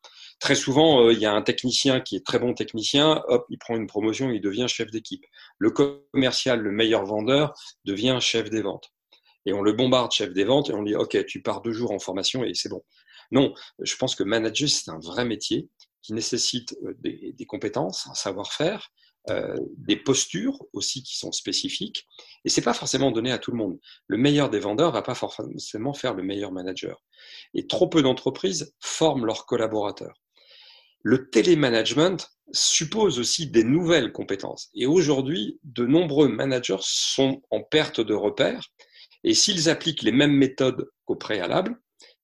Très 0.40 0.56
souvent, 0.56 1.10
il 1.10 1.18
y 1.18 1.26
a 1.26 1.32
un 1.32 1.42
technicien 1.42 2.00
qui 2.00 2.16
est 2.16 2.26
très 2.26 2.40
bon 2.40 2.54
technicien, 2.54 3.22
hop, 3.28 3.46
il 3.50 3.58
prend 3.58 3.76
une 3.76 3.86
promotion, 3.86 4.30
il 4.30 4.40
devient 4.40 4.66
chef 4.66 4.90
d'équipe. 4.90 5.24
Le 5.58 5.70
commercial, 5.70 6.60
le 6.60 6.72
meilleur 6.72 7.04
vendeur, 7.04 7.54
devient 7.84 8.18
chef 8.20 8.50
des 8.50 8.62
ventes 8.62 8.92
et 9.46 9.52
on 9.52 9.62
le 9.62 9.72
bombarde 9.72 10.12
chef 10.12 10.32
des 10.32 10.44
ventes 10.44 10.70
et 10.70 10.74
on 10.74 10.82
dit 10.82 10.94
OK, 10.94 11.24
tu 11.26 11.42
pars 11.42 11.62
deux 11.62 11.72
jours 11.72 11.92
en 11.92 11.98
formation 11.98 12.44
et 12.44 12.54
c'est 12.54 12.68
bon. 12.68 12.82
Non, 13.30 13.54
je 13.80 13.96
pense 13.96 14.14
que 14.14 14.24
manager, 14.24 14.68
c'est 14.68 14.90
un 14.90 14.98
vrai 14.98 15.24
métier 15.24 15.68
qui 16.02 16.12
nécessite 16.14 16.76
euh, 16.84 16.94
des, 16.98 17.46
compétences, 17.46 18.06
un 18.08 18.14
savoir-faire, 18.14 18.90
euh, 19.28 19.54
des 19.76 19.96
postures 19.96 20.58
aussi 20.72 21.02
qui 21.02 21.16
sont 21.16 21.30
spécifiques. 21.30 22.06
Et 22.44 22.48
c'est 22.48 22.62
pas 22.62 22.74
forcément 22.74 23.10
donné 23.10 23.30
à 23.30 23.38
tout 23.38 23.50
le 23.50 23.58
monde. 23.58 23.78
Le 24.06 24.16
meilleur 24.16 24.50
des 24.50 24.60
vendeurs 24.60 24.92
va 24.92 25.02
pas 25.02 25.14
forcément 25.14 25.92
faire 25.92 26.14
le 26.14 26.22
meilleur 26.22 26.52
manager. 26.52 27.02
Et 27.54 27.66
trop 27.66 27.88
peu 27.88 28.02
d'entreprises 28.02 28.74
forment 28.80 29.26
leurs 29.26 29.46
collaborateurs. 29.46 30.20
Le 31.02 31.30
télémanagement 31.30 32.16
suppose 32.52 33.18
aussi 33.18 33.46
des 33.46 33.64
nouvelles 33.64 34.12
compétences. 34.12 34.70
Et 34.74 34.86
aujourd'hui, 34.86 35.58
de 35.64 35.86
nombreux 35.86 36.28
managers 36.28 36.80
sont 36.80 37.42
en 37.50 37.62
perte 37.62 38.00
de 38.00 38.14
repères 38.14 38.68
et 39.24 39.34
s'ils 39.34 39.68
appliquent 39.68 40.02
les 40.02 40.12
mêmes 40.12 40.34
méthodes 40.34 40.88
qu'au 41.04 41.16
préalable, 41.16 41.76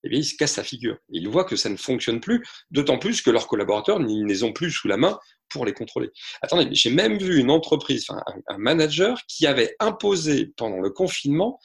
eh 0.03 0.09
bien, 0.09 0.19
ils 0.19 0.25
se 0.25 0.35
cassent 0.35 0.57
la 0.57 0.63
figure. 0.63 0.97
Ils 1.09 1.27
voient 1.27 1.43
que 1.43 1.55
ça 1.55 1.69
ne 1.69 1.77
fonctionne 1.77 2.19
plus, 2.19 2.45
d'autant 2.71 2.97
plus 2.97 3.21
que 3.21 3.29
leurs 3.29 3.47
collaborateurs 3.47 3.99
ne 3.99 4.25
les 4.25 4.43
ont 4.43 4.53
plus 4.53 4.71
sous 4.71 4.87
la 4.87 4.97
main 4.97 5.19
pour 5.49 5.65
les 5.65 5.73
contrôler. 5.73 6.09
Attendez, 6.41 6.67
j'ai 6.71 6.89
même 6.89 7.17
vu 7.17 7.39
une 7.39 7.51
entreprise, 7.51 8.05
enfin, 8.09 8.21
un 8.47 8.57
manager 8.57 9.19
qui 9.27 9.47
avait 9.47 9.75
imposé 9.79 10.53
pendant 10.57 10.79
le 10.79 10.89
confinement 10.89 11.59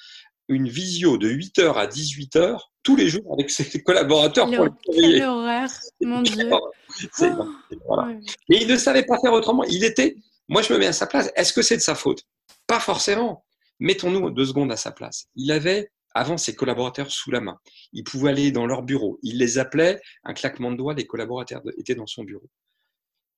une 0.48 0.68
visio 0.68 1.18
de 1.18 1.28
8h 1.28 1.74
à 1.74 1.86
18h 1.86 2.58
tous 2.82 2.96
les 2.96 3.08
jours 3.08 3.32
avec 3.32 3.50
ses 3.50 3.64
collaborateurs 3.82 4.50
pour 4.50 4.64
les 4.64 5.18
Quelle 5.18 5.22
horreur, 5.22 5.68
mon 6.00 6.22
Dieu. 6.22 6.50
Oh, 6.50 8.02
Et 8.48 8.62
il 8.62 8.68
ne 8.68 8.76
savait 8.76 9.04
pas 9.04 9.18
faire 9.20 9.32
autrement. 9.32 9.64
Il 9.64 9.84
était, 9.84 10.16
moi 10.48 10.62
je 10.62 10.72
me 10.72 10.78
mets 10.78 10.88
à 10.88 10.92
sa 10.92 11.06
place, 11.06 11.30
est-ce 11.36 11.52
que 11.52 11.62
c'est 11.62 11.76
de 11.76 11.82
sa 11.82 11.94
faute? 11.94 12.22
Pas 12.66 12.80
forcément. 12.80 13.44
Mettons-nous 13.82 14.30
deux 14.30 14.46
secondes 14.46 14.70
à 14.70 14.76
sa 14.76 14.92
place. 14.92 15.26
Il 15.34 15.50
avait 15.50 15.90
avant 16.14 16.36
ses 16.36 16.54
collaborateurs 16.54 17.10
sous 17.10 17.32
la 17.32 17.40
main. 17.40 17.58
Il 17.92 18.04
pouvait 18.04 18.30
aller 18.30 18.52
dans 18.52 18.64
leur 18.64 18.84
bureau. 18.84 19.18
Il 19.24 19.38
les 19.38 19.58
appelait, 19.58 20.00
un 20.22 20.34
claquement 20.34 20.70
de 20.70 20.76
doigts, 20.76 20.94
les 20.94 21.04
collaborateurs 21.04 21.62
étaient 21.76 21.96
dans 21.96 22.06
son 22.06 22.22
bureau. 22.22 22.48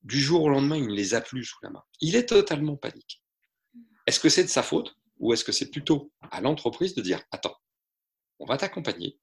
Du 0.02 0.20
jour 0.20 0.42
au 0.42 0.50
lendemain, 0.50 0.76
il 0.76 0.88
ne 0.88 0.92
les 0.92 1.14
a 1.14 1.22
plus 1.22 1.44
sous 1.44 1.56
la 1.62 1.70
main. 1.70 1.82
Il 2.02 2.14
est 2.14 2.26
totalement 2.26 2.76
panique. 2.76 3.22
Est-ce 4.06 4.20
que 4.20 4.28
c'est 4.28 4.42
de 4.42 4.48
sa 4.48 4.62
faute 4.62 4.94
ou 5.18 5.32
est-ce 5.32 5.44
que 5.44 5.52
c'est 5.52 5.70
plutôt 5.70 6.12
à 6.30 6.42
l'entreprise 6.42 6.94
de 6.94 7.00
dire 7.00 7.22
Attends, 7.30 7.56
on 8.38 8.44
va 8.44 8.58
t'accompagner, 8.58 9.18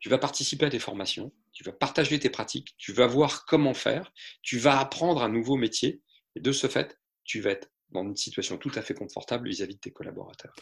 tu 0.00 0.08
vas 0.08 0.18
participer 0.18 0.66
à 0.66 0.70
des 0.70 0.80
formations, 0.80 1.32
tu 1.52 1.62
vas 1.62 1.70
partager 1.70 2.18
tes 2.18 2.30
pratiques, 2.30 2.74
tu 2.78 2.92
vas 2.92 3.06
voir 3.06 3.44
comment 3.46 3.74
faire, 3.74 4.12
tu 4.42 4.58
vas 4.58 4.80
apprendre 4.80 5.22
un 5.22 5.28
nouveau 5.28 5.54
métier 5.54 6.02
et 6.34 6.40
de 6.40 6.50
ce 6.50 6.66
fait, 6.66 6.98
tu 7.22 7.40
vas 7.40 7.50
être 7.50 7.71
dans 7.92 8.04
une 8.04 8.16
situation 8.16 8.56
tout 8.58 8.72
à 8.74 8.82
fait 8.82 8.94
confortable 8.94 9.48
vis-à-vis 9.48 9.74
de 9.74 9.80
tes 9.80 9.92
collaborateurs. 9.92 10.54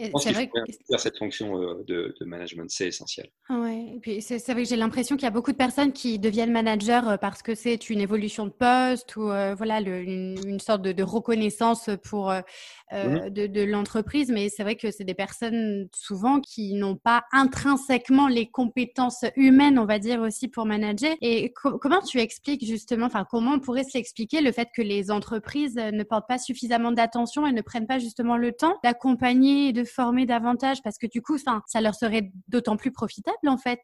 Je 0.00 0.10
pense 0.10 0.24
qu'il 0.24 0.34
faut 0.34 0.48
faire 0.90 1.00
cette 1.00 1.18
fonction 1.18 1.60
euh, 1.60 1.84
de, 1.86 2.14
management, 2.24 2.70
c'est 2.70 2.88
essentiel. 2.88 3.28
Ouais, 3.50 3.94
et 3.94 3.98
puis 4.00 4.22
c'est 4.22 4.38
vrai 4.52 4.62
que 4.62 4.68
j'ai 4.68 4.76
l'impression 4.76 5.16
qu'il 5.16 5.24
y 5.24 5.28
a 5.28 5.32
beaucoup 5.32 5.52
de 5.52 5.56
personnes 5.56 5.92
qui 5.92 6.18
deviennent 6.18 6.52
managers 6.52 7.00
euh, 7.06 7.16
parce 7.16 7.42
que 7.42 7.54
c'est 7.54 7.90
une 7.90 8.00
évolution 8.00 8.46
de 8.46 8.50
poste 8.50 9.16
ou 9.16 9.30
euh, 9.30 9.54
voilà 9.54 9.80
une, 9.80 10.60
sorte 10.60 10.82
de, 10.82 11.02
reconnaissance 11.02 11.90
pour 12.04 12.30
mmh 12.30 13.30
de, 13.30 13.46
de 13.46 13.62
l'entreprise, 13.62 14.30
mais 14.30 14.48
c'est 14.48 14.62
vrai 14.62 14.76
que 14.76 14.90
c'est 14.90 15.04
des 15.04 15.14
personnes 15.14 15.88
souvent 15.94 16.40
qui 16.40 16.74
n'ont 16.74 16.96
pas 16.96 17.24
intrinsèquement 17.32 18.28
les 18.28 18.48
compétences 18.48 19.24
humaines, 19.36 19.78
on 19.78 19.84
va 19.84 19.98
dire 19.98 20.20
aussi 20.20 20.48
pour 20.48 20.64
manager. 20.64 21.14
Et 21.20 21.52
comment 21.52 22.00
tu 22.00 22.18
expliques 22.18 22.64
justement, 22.64 23.06
enfin 23.06 23.26
comment 23.30 23.52
on 23.52 23.60
pourrait 23.60 23.84
s'expliquer 23.84 24.40
le 24.40 24.52
fait 24.52 24.68
que 24.74 24.82
les 24.82 25.10
entreprises 25.10 25.76
ne 25.76 26.02
portent 26.02 26.28
pas 26.28 26.38
suffisamment 26.38 26.92
d'attention 26.92 27.46
et 27.46 27.52
ne 27.52 27.62
prennent 27.62 27.86
pas 27.86 27.98
justement 27.98 28.36
le 28.36 28.52
temps 28.52 28.76
d'accompagner 28.82 29.68
et 29.68 29.72
de 29.72 29.84
former 29.88 30.26
davantage 30.26 30.82
parce 30.82 30.98
que 30.98 31.06
du 31.06 31.22
coup, 31.22 31.38
ça 31.38 31.80
leur 31.80 31.94
serait 31.94 32.30
d'autant 32.46 32.76
plus 32.76 32.92
profitable 32.92 33.48
en 33.48 33.58
fait. 33.58 33.80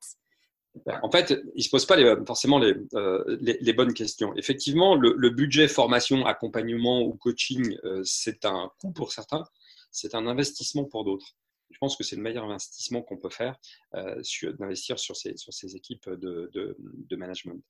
En 1.03 1.11
fait, 1.11 1.31
ils 1.31 1.59
ne 1.59 1.63
se 1.63 1.71
posent 1.71 1.87
pas 1.87 1.97
forcément 2.27 2.61
euh, 2.61 3.39
les, 3.41 3.59
les, 3.61 3.73
bonnes 3.73 3.95
questions. 3.95 4.35
Effectivement, 4.37 4.97
le, 4.97 5.31
budget 5.31 5.69
formation, 5.69 6.27
accompagnement 6.27 7.03
ou 7.03 7.15
coaching, 7.15 7.77
euh, 7.85 8.03
c'est 8.05 8.45
un 8.45 8.71
coût 8.81 8.91
pour 8.91 9.13
certains, 9.13 9.45
c'est 9.93 10.17
un 10.17 10.27
investissement 10.27 10.85
pour 10.85 11.05
d'autres 11.05 11.37
je 11.71 11.79
pense 11.79 11.97
que 11.97 12.05
c'est 12.05 12.17
le 12.17 12.23
meilleur 12.23 12.45
investissement 12.45 13.03
qu'on 13.03 13.17
peut 13.17 13.31
faire, 13.31 13.57
euh, 13.95 14.23
d'investir 14.59 14.99
sur 14.99 15.17
ces, 15.17 15.35
équipes 15.77 16.09
de, 16.09 16.77
management. 17.17 17.63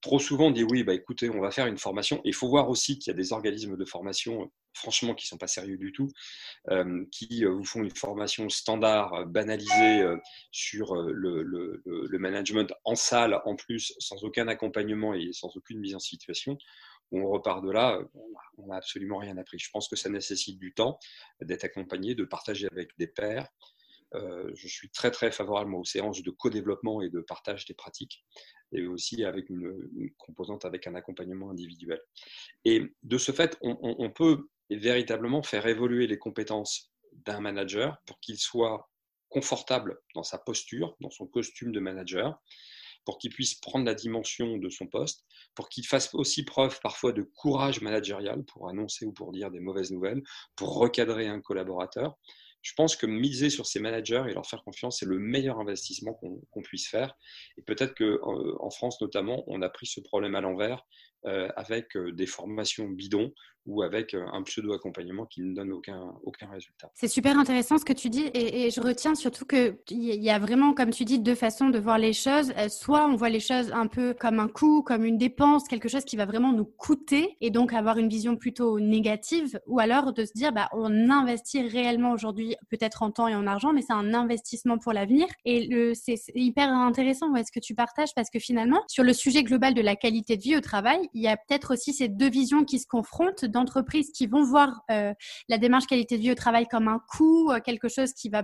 Trop 0.00 0.18
souvent, 0.18 0.46
on 0.46 0.50
dit 0.50 0.64
oui, 0.64 0.82
bah, 0.82 0.94
écoutez, 0.94 1.30
on 1.30 1.40
va 1.40 1.50
faire 1.50 1.66
une 1.66 1.78
formation. 1.78 2.20
il 2.24 2.34
faut 2.34 2.48
voir 2.48 2.68
aussi 2.68 2.98
qu'il 2.98 3.10
y 3.10 3.14
a 3.14 3.16
des 3.16 3.32
organismes 3.32 3.76
de 3.76 3.84
formation, 3.84 4.50
franchement, 4.72 5.14
qui 5.14 5.26
ne 5.26 5.28
sont 5.28 5.38
pas 5.38 5.46
sérieux 5.46 5.76
du 5.76 5.92
tout, 5.92 6.08
euh, 6.70 7.04
qui 7.10 7.44
euh, 7.44 7.50
vous 7.50 7.64
font 7.64 7.82
une 7.82 7.94
formation 7.94 8.48
standard, 8.48 9.26
banalisée 9.26 10.04
sur 10.52 10.94
le, 10.94 12.18
management 12.18 12.72
en 12.84 12.94
salle, 12.94 13.40
en 13.44 13.56
plus, 13.56 13.94
sans 13.98 14.22
aucun 14.24 14.48
accompagnement 14.48 15.14
et 15.14 15.30
sans 15.32 15.54
aucune 15.56 15.80
mise 15.80 15.94
en 15.94 16.00
situation 16.00 16.56
on 17.12 17.28
repart 17.28 17.64
de 17.64 17.70
là, 17.70 18.00
on 18.58 18.66
n'a 18.66 18.76
absolument 18.76 19.18
rien 19.18 19.36
appris. 19.36 19.58
Je 19.58 19.70
pense 19.70 19.88
que 19.88 19.96
ça 19.96 20.08
nécessite 20.08 20.58
du 20.58 20.72
temps, 20.72 20.98
d'être 21.40 21.64
accompagné, 21.64 22.14
de 22.14 22.24
partager 22.24 22.68
avec 22.70 22.90
des 22.98 23.06
pairs. 23.06 23.48
Euh, 24.14 24.50
je 24.54 24.66
suis 24.66 24.90
très 24.90 25.10
très 25.10 25.30
favorable 25.30 25.74
aux 25.74 25.84
séances 25.84 26.22
de 26.22 26.30
co-développement 26.30 27.00
et 27.00 27.10
de 27.10 27.20
partage 27.20 27.64
des 27.66 27.74
pratiques, 27.74 28.24
et 28.72 28.86
aussi 28.86 29.24
avec 29.24 29.48
une, 29.50 30.10
composante 30.18 30.64
avec 30.64 30.86
un 30.86 30.94
accompagnement 30.94 31.50
individuel. 31.50 32.00
Et 32.64 32.92
de 33.02 33.18
ce 33.18 33.32
fait, 33.32 33.56
on 33.62 34.10
peut 34.10 34.48
véritablement 34.70 35.42
faire 35.42 35.66
évoluer 35.66 36.06
les 36.06 36.18
compétences 36.18 36.92
d'un 37.12 37.40
manager 37.40 37.98
pour 38.06 38.20
qu'il 38.20 38.38
soit 38.38 38.88
confortable 39.28 40.00
dans 40.14 40.22
sa 40.22 40.38
posture, 40.38 40.96
dans 41.00 41.10
son 41.10 41.26
costume 41.26 41.72
de 41.72 41.80
manager, 41.80 42.40
pour 43.04 43.18
qu'il 43.18 43.30
puisse 43.30 43.54
prendre 43.54 43.84
la 43.84 43.94
dimension 43.94 44.56
de 44.56 44.68
son 44.68 44.86
poste, 44.86 45.24
pour 45.54 45.68
qu'il 45.68 45.86
fasse 45.86 46.14
aussi 46.14 46.44
preuve 46.44 46.78
parfois 46.82 47.12
de 47.12 47.22
courage 47.22 47.80
managérial 47.80 48.44
pour 48.44 48.68
annoncer 48.68 49.06
ou 49.06 49.12
pour 49.12 49.32
dire 49.32 49.50
des 49.50 49.60
mauvaises 49.60 49.90
nouvelles, 49.90 50.22
pour 50.56 50.74
recadrer 50.74 51.26
un 51.26 51.40
collaborateur. 51.40 52.16
Je 52.62 52.74
pense 52.74 52.94
que 52.94 53.06
miser 53.06 53.48
sur 53.48 53.66
ces 53.66 53.80
managers 53.80 54.24
et 54.28 54.34
leur 54.34 54.46
faire 54.46 54.62
confiance, 54.62 54.98
c'est 54.98 55.06
le 55.06 55.18
meilleur 55.18 55.58
investissement 55.58 56.12
qu'on 56.12 56.62
puisse 56.62 56.88
faire. 56.88 57.14
Et 57.56 57.62
peut-être 57.62 57.94
qu'en 57.94 58.70
France 58.70 59.00
notamment, 59.00 59.44
on 59.46 59.62
a 59.62 59.70
pris 59.70 59.86
ce 59.86 60.00
problème 60.00 60.34
à 60.34 60.42
l'envers 60.42 60.84
euh, 61.26 61.48
avec 61.56 61.96
euh, 61.96 62.12
des 62.12 62.26
formations 62.26 62.88
bidons 62.88 63.32
ou 63.70 63.82
avec 63.82 64.14
euh, 64.14 64.26
un 64.32 64.42
pseudo-accompagnement 64.42 65.26
qui 65.26 65.42
ne 65.42 65.54
donne 65.54 65.72
aucun, 65.72 66.12
aucun 66.24 66.48
résultat. 66.48 66.90
C'est 66.94 67.08
super 67.08 67.38
intéressant 67.38 67.78
ce 67.78 67.84
que 67.84 67.92
tu 67.92 68.10
dis 68.10 68.30
et, 68.34 68.70
je 68.70 68.80
retiens 68.80 69.14
surtout 69.14 69.46
qu'il 69.46 69.78
y 69.88 70.30
a 70.30 70.38
vraiment, 70.38 70.74
comme 70.74 70.90
tu 70.90 71.04
dis, 71.04 71.18
deux 71.18 71.34
façons 71.34 71.70
de 71.70 71.78
voir 71.78 71.98
les 71.98 72.12
choses. 72.12 72.52
Euh, 72.58 72.68
soit 72.68 73.06
on 73.06 73.16
voit 73.16 73.28
les 73.28 73.40
choses 73.40 73.72
un 73.72 73.86
peu 73.86 74.14
comme 74.14 74.38
un 74.38 74.48
coût, 74.48 74.82
comme 74.82 75.04
une 75.04 75.18
dépense, 75.18 75.66
quelque 75.68 75.88
chose 75.88 76.04
qui 76.04 76.16
va 76.16 76.26
vraiment 76.26 76.52
nous 76.52 76.64
coûter 76.64 77.36
et 77.40 77.50
donc 77.50 77.72
avoir 77.72 77.98
une 77.98 78.08
vision 78.08 78.36
plutôt 78.36 78.80
négative, 78.80 79.58
ou 79.66 79.80
alors 79.80 80.12
de 80.12 80.24
se 80.24 80.32
dire, 80.34 80.52
bah, 80.52 80.68
on 80.72 81.10
investit 81.10 81.62
réellement 81.62 82.12
aujourd'hui, 82.12 82.56
peut-être 82.70 83.02
en 83.02 83.10
temps 83.10 83.28
et 83.28 83.34
en 83.34 83.46
argent, 83.46 83.72
mais 83.72 83.82
c'est 83.82 83.92
un 83.92 84.14
investissement 84.14 84.78
pour 84.78 84.92
l'avenir. 84.92 85.26
Et 85.44 85.94
c'est 85.94 86.16
hyper 86.34 86.68
intéressant 86.68 87.26
ce 87.36 87.52
que 87.52 87.60
tu 87.60 87.74
partages 87.74 88.14
parce 88.14 88.30
que 88.30 88.38
finalement, 88.38 88.82
sur 88.88 89.04
le 89.04 89.12
sujet 89.12 89.42
global 89.42 89.74
de 89.74 89.80
la 89.80 89.96
qualité 89.96 90.36
de 90.36 90.42
vie 90.42 90.56
au 90.56 90.60
travail, 90.60 91.08
il 91.14 91.22
y 91.22 91.28
a 91.28 91.36
peut-être 91.36 91.74
aussi 91.74 91.92
ces 91.92 92.08
deux 92.08 92.30
visions 92.30 92.64
qui 92.64 92.78
se 92.78 92.86
confrontent 92.86 93.44
d'entreprises 93.60 94.10
qui 94.12 94.26
vont 94.26 94.42
voir 94.42 94.82
euh, 94.90 95.12
la 95.48 95.58
démarche 95.58 95.86
qualité 95.86 96.16
de 96.16 96.22
vie 96.22 96.32
au 96.32 96.36
travail 96.36 96.66
comme 96.66 96.88
un 96.88 97.00
coût, 97.10 97.50
euh, 97.50 97.60
quelque 97.60 97.88
chose 97.88 98.12
qui 98.12 98.28
va 98.28 98.42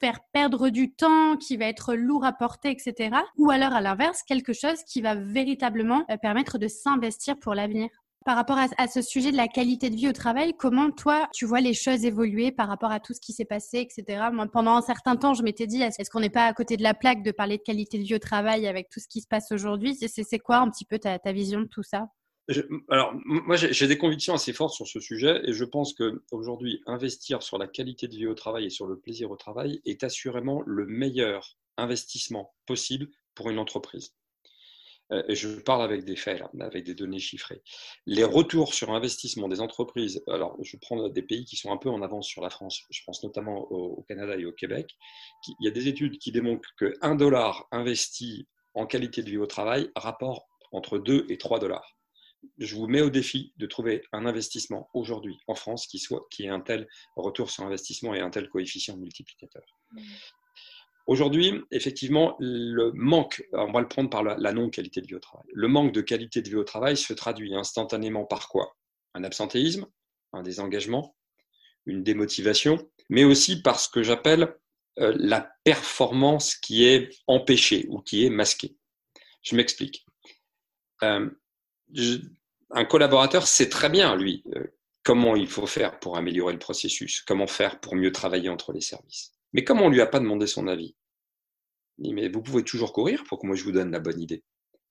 faire 0.00 0.20
perdre 0.32 0.68
du 0.68 0.94
temps, 0.94 1.36
qui 1.36 1.56
va 1.56 1.66
être 1.66 1.94
lourd 1.94 2.24
à 2.24 2.32
porter, 2.32 2.70
etc. 2.70 3.16
Ou 3.36 3.50
alors 3.50 3.72
à 3.72 3.80
l'inverse, 3.80 4.22
quelque 4.22 4.52
chose 4.52 4.82
qui 4.84 5.00
va 5.00 5.14
véritablement 5.14 6.04
euh, 6.10 6.16
permettre 6.16 6.58
de 6.58 6.68
s'investir 6.68 7.38
pour 7.38 7.54
l'avenir. 7.54 7.88
Par 8.24 8.36
rapport 8.36 8.58
à, 8.58 8.88
ce 8.88 9.00
sujet 9.00 9.32
de 9.32 9.38
la 9.38 9.48
qualité 9.48 9.88
de 9.88 9.96
vie 9.96 10.08
au 10.08 10.12
travail, 10.12 10.52
comment 10.58 10.90
toi 10.90 11.28
tu 11.32 11.46
vois 11.46 11.60
les 11.60 11.72
choses 11.72 12.04
évoluer 12.04 12.52
par 12.52 12.68
rapport 12.68 12.90
à 12.90 13.00
tout 13.00 13.14
ce 13.14 13.20
qui 13.20 13.32
s'est 13.32 13.46
passé, 13.46 13.78
etc. 13.78 14.22
Pendant 14.52 14.76
un 14.76 14.82
certain 14.82 15.16
temps, 15.16 15.32
je 15.32 15.42
m'étais 15.42 15.66
dit, 15.66 15.80
est-ce 15.80 16.10
qu'on 16.10 16.20
n'est 16.20 16.28
pas 16.28 16.44
à 16.44 16.52
côté 16.52 16.76
de 16.76 16.82
la 16.82 16.92
plaque 16.92 17.22
de 17.22 17.30
parler 17.30 17.56
de 17.56 17.62
qualité 17.62 17.96
de 17.96 18.02
vie 18.02 18.16
au 18.16 18.18
travail 18.18 18.66
avec 18.66 18.90
tout 18.90 19.00
ce 19.00 19.08
qui 19.08 19.22
se 19.22 19.28
passe 19.28 19.50
aujourd'hui? 19.50 19.94
C'est 19.94 20.38
quoi 20.40 20.58
un 20.58 20.68
petit 20.68 20.84
peu 20.84 20.98
ta 20.98 21.32
vision 21.32 21.60
de 21.60 21.68
tout 21.68 21.84
ça? 21.84 22.08
Alors, 22.88 23.12
moi, 23.24 23.56
j'ai 23.56 23.86
des 23.86 23.98
convictions 23.98 24.32
assez 24.32 24.52
fortes 24.52 24.74
sur 24.74 24.86
ce 24.86 25.00
sujet 25.00 25.42
et 25.44 25.52
je 25.52 25.64
pense 25.64 25.92
qu'aujourd'hui, 25.92 26.82
investir 26.86 27.42
sur 27.42 27.58
la 27.58 27.66
qualité 27.66 28.08
de 28.08 28.14
vie 28.14 28.26
au 28.26 28.34
travail 28.34 28.66
et 28.66 28.70
sur 28.70 28.86
le 28.86 28.98
plaisir 28.98 29.30
au 29.30 29.36
travail 29.36 29.82
est 29.84 30.02
assurément 30.02 30.62
le 30.66 30.86
meilleur 30.86 31.58
investissement 31.76 32.54
possible 32.66 33.08
pour 33.34 33.50
une 33.50 33.58
entreprise. 33.58 34.14
Euh, 35.12 35.22
et 35.28 35.34
je 35.34 35.60
parle 35.60 35.82
avec 35.82 36.04
des 36.04 36.16
faits, 36.16 36.42
avec 36.60 36.84
des 36.84 36.94
données 36.94 37.18
chiffrées. 37.18 37.62
Les 38.06 38.24
retours 38.24 38.74
sur 38.74 38.92
investissement 38.92 39.48
des 39.48 39.60
entreprises, 39.60 40.22
alors 40.26 40.56
je 40.62 40.76
prends 40.76 41.08
des 41.08 41.22
pays 41.22 41.44
qui 41.44 41.56
sont 41.56 41.72
un 41.72 41.76
peu 41.76 41.88
en 41.88 42.02
avance 42.02 42.26
sur 42.26 42.42
la 42.42 42.50
France, 42.50 42.82
je 42.90 43.02
pense 43.04 43.22
notamment 43.22 43.70
au, 43.70 44.02
Canada 44.08 44.36
et 44.36 44.44
au 44.44 44.52
Québec, 44.52 44.96
il 45.46 45.66
y 45.66 45.68
a 45.68 45.70
des 45.70 45.88
études 45.88 46.18
qui 46.18 46.32
démontrent 46.32 46.74
que 46.76 46.94
1 47.00 47.14
dollar 47.14 47.66
investi 47.72 48.46
en 48.74 48.86
qualité 48.86 49.22
de 49.22 49.30
vie 49.30 49.38
au 49.38 49.46
travail 49.46 49.90
rapporte 49.96 50.46
entre 50.72 50.98
2 50.98 51.26
et 51.28 51.38
3 51.38 51.58
dollars 51.58 51.97
je 52.58 52.74
vous 52.74 52.86
mets 52.86 53.00
au 53.00 53.10
défi 53.10 53.52
de 53.56 53.66
trouver 53.66 54.02
un 54.12 54.26
investissement 54.26 54.88
aujourd'hui 54.94 55.38
en 55.46 55.54
France 55.54 55.86
qui, 55.86 55.98
soit, 55.98 56.26
qui 56.30 56.44
ait 56.44 56.48
un 56.48 56.60
tel 56.60 56.88
retour 57.16 57.50
sur 57.50 57.64
investissement 57.64 58.14
et 58.14 58.20
un 58.20 58.30
tel 58.30 58.48
coefficient 58.48 58.96
multiplicateur. 58.96 59.62
Mmh. 59.92 60.00
Aujourd'hui, 61.08 61.54
effectivement, 61.70 62.36
le 62.38 62.92
manque, 62.92 63.42
on 63.54 63.72
va 63.72 63.80
le 63.80 63.88
prendre 63.88 64.10
par 64.10 64.22
la, 64.22 64.52
non-qualité 64.52 65.00
de 65.00 65.06
vie 65.06 65.14
au 65.14 65.20
travail, 65.20 65.46
le 65.54 65.66
manque 65.66 65.92
de 65.92 66.02
qualité 66.02 66.42
de 66.42 66.50
vie 66.50 66.56
au 66.56 66.64
travail 66.64 66.98
se 66.98 67.14
traduit 67.14 67.54
instantanément 67.54 68.26
par 68.26 68.48
quoi? 68.50 68.76
Un 69.14 69.24
absentéisme, 69.24 69.86
un 70.34 70.42
désengagement, 70.42 71.16
une 71.86 72.02
démotivation, 72.02 72.90
mais 73.08 73.24
aussi 73.24 73.62
par 73.62 73.80
ce 73.80 73.88
que 73.88 74.02
j'appelle 74.02 74.54
euh, 74.98 75.14
la 75.16 75.50
performance 75.64 76.56
qui 76.56 76.84
est 76.84 77.08
empêchée 77.26 77.86
ou 77.88 78.02
qui 78.02 78.26
est 78.26 78.30
masquée. 78.30 78.76
Je 79.40 79.56
m'explique. 79.56 80.04
Euh, 81.02 81.30
un 82.70 82.84
collaborateur 82.84 83.46
sait 83.46 83.68
très 83.68 83.88
bien, 83.88 84.16
lui, 84.16 84.44
euh, 84.54 84.64
comment 85.02 85.36
il 85.36 85.48
faut 85.48 85.66
faire 85.66 85.98
pour 86.00 86.16
améliorer 86.16 86.52
le 86.52 86.58
processus, 86.58 87.22
comment 87.22 87.46
faire 87.46 87.80
pour 87.80 87.94
mieux 87.94 88.12
travailler 88.12 88.48
entre 88.48 88.72
les 88.72 88.80
services. 88.80 89.32
Mais 89.52 89.64
comme 89.64 89.80
on 89.80 89.88
ne 89.88 89.94
lui 89.94 90.00
a 90.00 90.06
pas 90.06 90.20
demandé 90.20 90.46
son 90.46 90.68
avis, 90.68 90.94
il 91.98 92.04
dit, 92.04 92.14
mais 92.14 92.28
vous 92.28 92.42
pouvez 92.42 92.62
toujours 92.62 92.92
courir 92.92 93.24
pour 93.24 93.40
que 93.40 93.46
moi 93.46 93.56
je 93.56 93.64
vous 93.64 93.72
donne 93.72 93.90
la 93.90 94.00
bonne 94.00 94.20
idée. 94.20 94.44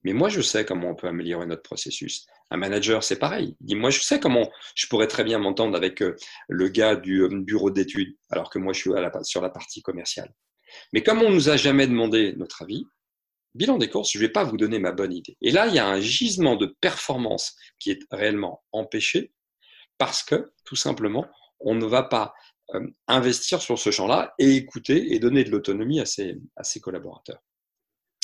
Mais 0.04 0.14
moi, 0.14 0.30
je 0.30 0.42
sais 0.42 0.64
comment 0.64 0.92
on 0.92 0.96
peut 0.96 1.08
améliorer 1.08 1.46
notre 1.46 1.64
processus. 1.64 2.28
Un 2.52 2.58
manager, 2.58 3.04
c'est 3.04 3.18
pareil. 3.18 3.58
Il 3.62 3.66
dit, 3.66 3.76
moi, 3.76 3.90
je 3.90 4.00
sais 4.00 4.20
comment 4.20 4.50
je 4.76 4.88
pourrais 4.88 5.08
très 5.08 5.24
bien 5.24 5.40
m'entendre 5.40 5.76
avec 5.76 6.02
euh, 6.02 6.16
le 6.48 6.70
gars 6.70 6.96
du 6.96 7.24
euh, 7.24 7.30
bureau 7.30 7.72
d'études, 7.72 8.16
alors 8.30 8.50
que 8.50 8.60
moi, 8.60 8.74
je 8.74 8.80
suis 8.80 8.92
sur 9.24 9.42
la 9.42 9.50
partie 9.50 9.82
commerciale. 9.82 10.34
Mais 10.94 11.02
comme 11.02 11.22
on 11.22 11.30
nous 11.30 11.50
a 11.50 11.58
jamais 11.58 11.88
demandé 11.88 12.34
notre 12.38 12.62
avis, 12.62 12.86
bilan 13.58 13.78
des 13.78 13.90
courses, 13.90 14.12
je 14.12 14.18
ne 14.18 14.24
vais 14.24 14.32
pas 14.32 14.44
vous 14.44 14.58
donner 14.58 14.80
ma 14.80 14.92
bonne 14.92 15.14
idée. 15.14 15.38
Et 15.42 15.52
là, 15.52 15.68
il 15.68 15.74
y 15.74 15.80
a 15.80 15.88
un 15.88 16.00
gisement 16.00 16.56
de 16.56 16.76
performance 16.80 17.56
qui 17.80 17.92
est 17.92 18.00
réellement 18.12 18.64
empêché 18.72 19.34
parce 19.98 20.24
que, 20.24 20.52
tout 20.64 20.76
simplement, 20.76 21.26
on 21.60 21.76
ne 21.76 21.86
va 21.86 22.04
pas 22.04 22.34
euh, 22.76 22.88
investir 23.08 23.62
sur 23.62 23.80
ce 23.80 23.92
champ-là 23.92 24.34
et 24.40 24.56
écouter 24.56 25.14
et 25.14 25.20
donner 25.20 25.44
de 25.44 25.52
l'autonomie 25.52 26.00
à 26.00 26.06
ses, 26.06 26.36
à 26.56 26.64
ses 26.64 26.80
collaborateurs 26.80 27.42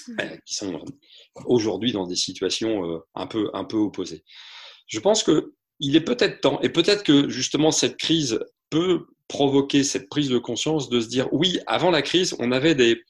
mmh. 0.07 0.15
euh, 0.21 0.37
qui 0.45 0.55
sont 0.55 0.83
aujourd'hui 1.45 1.91
dans 1.93 2.05
des 2.05 2.15
situations 2.15 2.89
euh, 2.89 2.99
un, 3.15 3.25
peu, 3.25 3.49
un 3.53 3.63
peu 3.63 3.77
opposées. 3.77 4.23
Je 4.87 4.99
pense 4.99 5.23
qu'il 5.23 5.95
est 5.95 6.03
peut-être 6.03 6.41
temps, 6.41 6.61
et 6.61 6.69
peut-être 6.69 7.03
que 7.03 7.29
justement 7.29 7.71
cette 7.71 7.97
crise 7.97 8.39
peut 8.69 9.07
provoquer 9.27 9.83
cette 9.83 10.09
prise 10.09 10.29
de 10.29 10.37
conscience 10.37 10.89
de 10.89 10.99
se 10.99 11.07
dire, 11.07 11.27
oui, 11.31 11.59
avant 11.65 11.89
la 11.89 12.01
crise, 12.01 12.35
on 12.39 12.51
avait 12.51 12.75
des, 12.75 13.01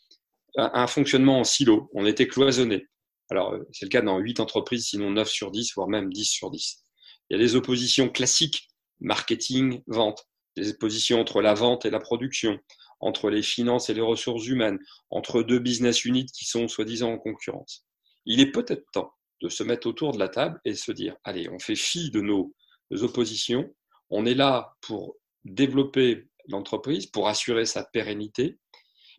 un 0.58 0.88
fonctionnement 0.88 1.40
en 1.40 1.44
silo. 1.44 1.90
On 1.94 2.06
était 2.06 2.28
cloisonné. 2.28 2.88
Alors, 3.30 3.54
euh, 3.54 3.68
c'est 3.72 3.86
le 3.86 3.90
cas 3.90 4.02
dans 4.02 4.18
8 4.20 4.40
entreprises, 4.40 4.88
sinon 4.88 5.12
9 5.12 5.30
sur 5.30 5.52
10, 5.52 5.74
voire 5.76 5.88
même 5.88 6.12
10 6.12 6.26
sur 6.26 6.52
10. 6.52 6.84
Il 7.30 7.38
y 7.38 7.40
a 7.40 7.44
des 7.44 7.56
oppositions 7.56 8.10
classiques, 8.10 8.70
marketing, 9.00 9.82
vente, 9.88 10.28
des 10.56 10.72
oppositions 10.72 11.20
entre 11.20 11.42
la 11.42 11.54
vente 11.54 11.86
et 11.86 11.90
la 11.90 12.00
production, 12.00 12.60
entre 13.00 13.30
les 13.30 13.42
finances 13.42 13.90
et 13.90 13.94
les 13.94 14.02
ressources 14.02 14.46
humaines, 14.46 14.78
entre 15.10 15.42
deux 15.42 15.60
business 15.60 16.06
units 16.06 16.28
qui 16.28 16.46
sont 16.46 16.68
soi-disant 16.68 17.14
en 17.14 17.18
concurrence. 17.18 17.86
Il 18.26 18.40
est 18.40 18.52
peut-être 18.52 18.84
temps 18.94 19.12
de 19.42 19.50
se 19.50 19.64
mettre 19.64 19.88
autour 19.88 20.14
de 20.14 20.20
la 20.20 20.30
table 20.30 20.60
et 20.64 20.76
se 20.76 20.92
dire, 20.92 21.16
allez, 21.24 21.50
on 21.50 21.60
fait 21.60 21.76
fi 21.76 22.12
de 22.12 22.22
nos 22.22 22.54
oppositions, 22.92 23.74
on 24.10 24.26
est 24.26 24.36
là 24.36 24.76
pour 24.82 25.18
développer 25.44 26.28
l'entreprise, 26.48 27.08
pour 27.08 27.28
assurer 27.28 27.66
sa 27.66 27.84
pérennité, 27.84 28.60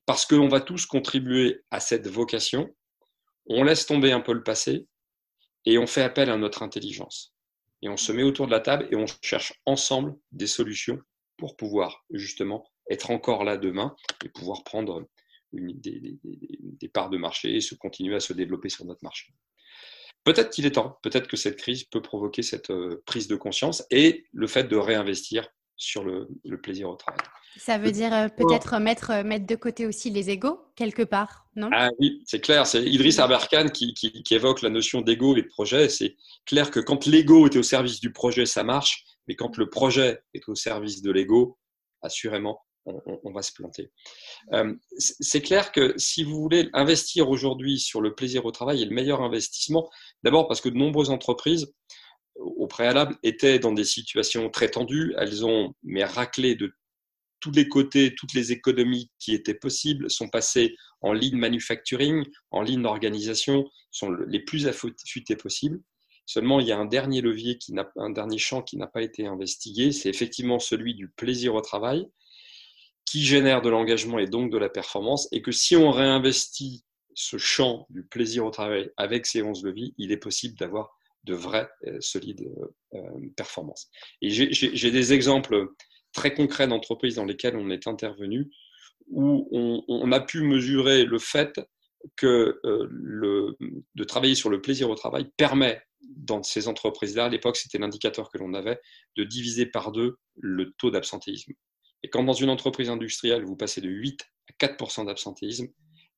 parce 0.06 0.26
qu'on 0.26 0.48
va 0.48 0.60
tous 0.60 0.86
contribuer 0.86 1.62
à 1.70 1.80
cette 1.80 2.06
vocation, 2.08 2.68
on 3.46 3.64
laisse 3.64 3.86
tomber 3.86 4.12
un 4.12 4.20
peu 4.20 4.32
le 4.32 4.42
passé 4.42 4.86
et 5.64 5.78
on 5.78 5.86
fait 5.86 6.02
appel 6.02 6.30
à 6.30 6.36
notre 6.36 6.62
intelligence. 6.62 7.34
Et 7.82 7.88
on 7.88 7.96
se 7.96 8.12
met 8.12 8.22
autour 8.22 8.46
de 8.46 8.50
la 8.50 8.60
table 8.60 8.88
et 8.90 8.96
on 8.96 9.06
cherche 9.22 9.52
ensemble 9.66 10.16
des 10.32 10.46
solutions 10.46 10.98
pour 11.36 11.56
pouvoir 11.56 12.04
justement 12.10 12.64
être 12.90 13.10
encore 13.10 13.44
là 13.44 13.56
demain 13.56 13.94
et 14.24 14.28
pouvoir 14.28 14.64
prendre 14.64 15.06
des, 15.52 16.18
des, 16.22 16.88
parts 16.88 17.10
de 17.10 17.18
marché 17.18 17.56
et 17.56 17.60
se 17.60 17.74
continuer 17.74 18.16
à 18.16 18.20
se 18.20 18.32
développer 18.32 18.68
sur 18.68 18.84
notre 18.84 19.02
marché. 19.02 19.32
Peut-être 20.24 20.50
qu'il 20.50 20.64
est 20.66 20.72
temps, 20.72 20.98
peut-être 21.02 21.28
que 21.28 21.36
cette 21.36 21.56
crise 21.56 21.84
peut 21.84 22.00
provoquer 22.00 22.42
cette 22.42 22.70
euh, 22.70 23.02
prise 23.04 23.28
de 23.28 23.36
conscience 23.36 23.84
et 23.90 24.24
le 24.32 24.46
fait 24.46 24.64
de 24.64 24.76
réinvestir 24.76 25.46
sur 25.76 26.04
le, 26.04 26.28
plaisir 26.62 26.88
au 26.88 26.96
travail. 26.96 27.20
Ça 27.56 27.78
veut 27.78 27.92
dire 27.92 28.12
euh, 28.12 28.28
peut-être 28.28 28.78
mettre, 28.78 29.10
euh, 29.10 29.22
mettre 29.22 29.46
de 29.46 29.54
côté 29.54 29.86
aussi 29.86 30.10
les 30.10 30.30
égaux, 30.30 30.60
quelque 30.74 31.02
part, 31.02 31.46
non? 31.56 31.70
Ah 31.72 31.90
oui, 32.00 32.22
c'est 32.26 32.40
clair. 32.40 32.66
C'est 32.66 32.84
Idriss 32.84 33.18
Aberkan 33.18 33.68
qui, 33.68 33.94
qui, 33.94 34.34
évoque 34.34 34.62
la 34.62 34.70
notion 34.70 35.02
d'ego 35.02 35.36
et 35.36 35.42
de 35.42 35.48
projet. 35.48 35.88
C'est 35.88 36.16
clair 36.46 36.70
que 36.70 36.80
quand 36.80 37.06
l'ego 37.06 37.46
est 37.46 37.56
au 37.56 37.62
service 37.62 38.00
du 38.00 38.12
projet, 38.12 38.46
ça 38.46 38.64
marche. 38.64 39.04
Mais 39.28 39.36
quand 39.36 39.56
le 39.56 39.70
projet 39.70 40.20
est 40.34 40.48
au 40.48 40.54
service 40.54 41.00
de 41.00 41.10
l'ego, 41.10 41.58
assurément, 42.02 42.60
on, 42.86 43.32
va 43.32 43.42
se 43.42 43.52
planter. 43.52 43.90
Euh, 44.52 44.74
c'est 44.98 45.40
clair 45.40 45.72
que 45.72 45.94
si 45.96 46.22
vous 46.22 46.38
voulez 46.40 46.68
investir 46.74 47.30
aujourd'hui 47.30 47.78
sur 47.78 48.00
le 48.00 48.14
plaisir 48.14 48.44
au 48.44 48.50
travail 48.50 48.82
et 48.82 48.84
le 48.84 48.94
meilleur 48.94 49.22
investissement, 49.22 49.88
d'abord 50.22 50.48
parce 50.48 50.60
que 50.60 50.68
de 50.68 50.76
nombreuses 50.76 51.10
entreprises 51.10 51.72
au 52.36 52.66
préalable 52.66 53.16
étaient 53.22 53.58
dans 53.58 53.72
des 53.72 53.84
situations 53.84 54.50
très 54.50 54.70
tendues. 54.70 55.14
Elles 55.18 55.44
ont 55.44 55.74
mais 55.82 56.04
raclé 56.04 56.54
de 56.54 56.72
tous 57.40 57.52
les 57.52 57.68
côtés, 57.68 58.14
toutes 58.14 58.32
les 58.32 58.52
économies 58.52 59.10
qui 59.18 59.34
étaient 59.34 59.54
possibles 59.54 60.10
sont 60.10 60.28
passées 60.28 60.74
en 61.02 61.12
ligne 61.12 61.36
manufacturing, 61.36 62.24
en 62.50 62.62
ligne 62.62 62.82
d'organisation, 62.82 63.68
sont 63.90 64.10
les 64.10 64.40
plus 64.40 64.66
affûtées 64.66 65.36
possibles. 65.36 65.80
Seulement, 66.24 66.58
il 66.58 66.66
y 66.66 66.72
a 66.72 66.78
un 66.78 66.86
dernier 66.86 67.20
levier, 67.20 67.58
qui 67.58 67.74
n'a, 67.74 67.90
un 67.96 68.08
dernier 68.08 68.38
champ 68.38 68.62
qui 68.62 68.78
n'a 68.78 68.86
pas 68.86 69.02
été 69.02 69.26
investigué, 69.26 69.92
c'est 69.92 70.08
effectivement 70.08 70.58
celui 70.58 70.94
du 70.94 71.08
plaisir 71.08 71.54
au 71.54 71.60
travail, 71.60 72.06
qui 73.04 73.22
génère 73.22 73.60
de 73.60 73.68
l'engagement 73.68 74.18
et 74.18 74.26
donc 74.26 74.50
de 74.50 74.56
la 74.56 74.70
performance, 74.70 75.28
et 75.30 75.42
que 75.42 75.52
si 75.52 75.76
on 75.76 75.90
réinvestit 75.90 76.82
ce 77.14 77.36
champ 77.36 77.86
du 77.90 78.04
plaisir 78.04 78.46
au 78.46 78.50
travail 78.50 78.90
avec 78.96 79.26
ces 79.26 79.42
11 79.42 79.62
leviers, 79.64 79.92
il 79.98 80.12
est 80.12 80.16
possible 80.16 80.56
d'avoir 80.56 80.93
de 81.24 81.34
vraies, 81.34 81.68
euh, 81.86 82.00
solides 82.00 82.48
euh, 82.94 83.00
performances. 83.36 83.90
Et 84.22 84.30
j'ai 84.30 84.90
des 84.90 85.12
exemples 85.12 85.68
très 86.12 86.34
concrets 86.34 86.68
d'entreprises 86.68 87.16
dans 87.16 87.24
lesquelles 87.24 87.56
on 87.56 87.70
est 87.70 87.86
intervenu, 87.86 88.50
où 89.08 89.48
on, 89.88 90.12
a 90.12 90.20
pu 90.20 90.42
mesurer 90.42 91.04
le 91.04 91.18
fait 91.18 91.60
que 92.16 92.58
euh, 92.64 92.86
le, 92.90 93.56
de 93.94 94.04
travailler 94.04 94.34
sur 94.34 94.48
le 94.48 94.62
plaisir 94.62 94.88
au 94.88 94.94
travail 94.94 95.30
permet 95.36 95.82
dans 96.16 96.42
ces 96.42 96.68
entreprises-là, 96.68 97.26
à 97.26 97.28
l'époque, 97.28 97.56
c'était 97.56 97.78
l'indicateur 97.78 98.30
que 98.30 98.38
l'on 98.38 98.54
avait, 98.54 98.80
de 99.16 99.24
diviser 99.24 99.66
par 99.66 99.92
deux 99.92 100.18
le 100.36 100.72
taux 100.78 100.90
d'absentéisme. 100.90 101.52
Et 102.02 102.08
quand 102.08 102.22
dans 102.22 102.34
une 102.34 102.50
entreprise 102.50 102.90
industrielle, 102.90 103.44
vous 103.44 103.56
passez 103.56 103.80
de 103.80 103.88
8 103.88 104.26
à 104.48 104.66
4% 104.66 105.06
d'absentéisme, 105.06 105.68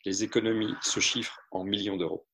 les 0.05 0.25
économies 0.25 0.75
se 0.83 1.01
chiffrent 1.01 1.38
en 1.51 1.64
millions 1.64 1.97
d'euros. 1.97 2.27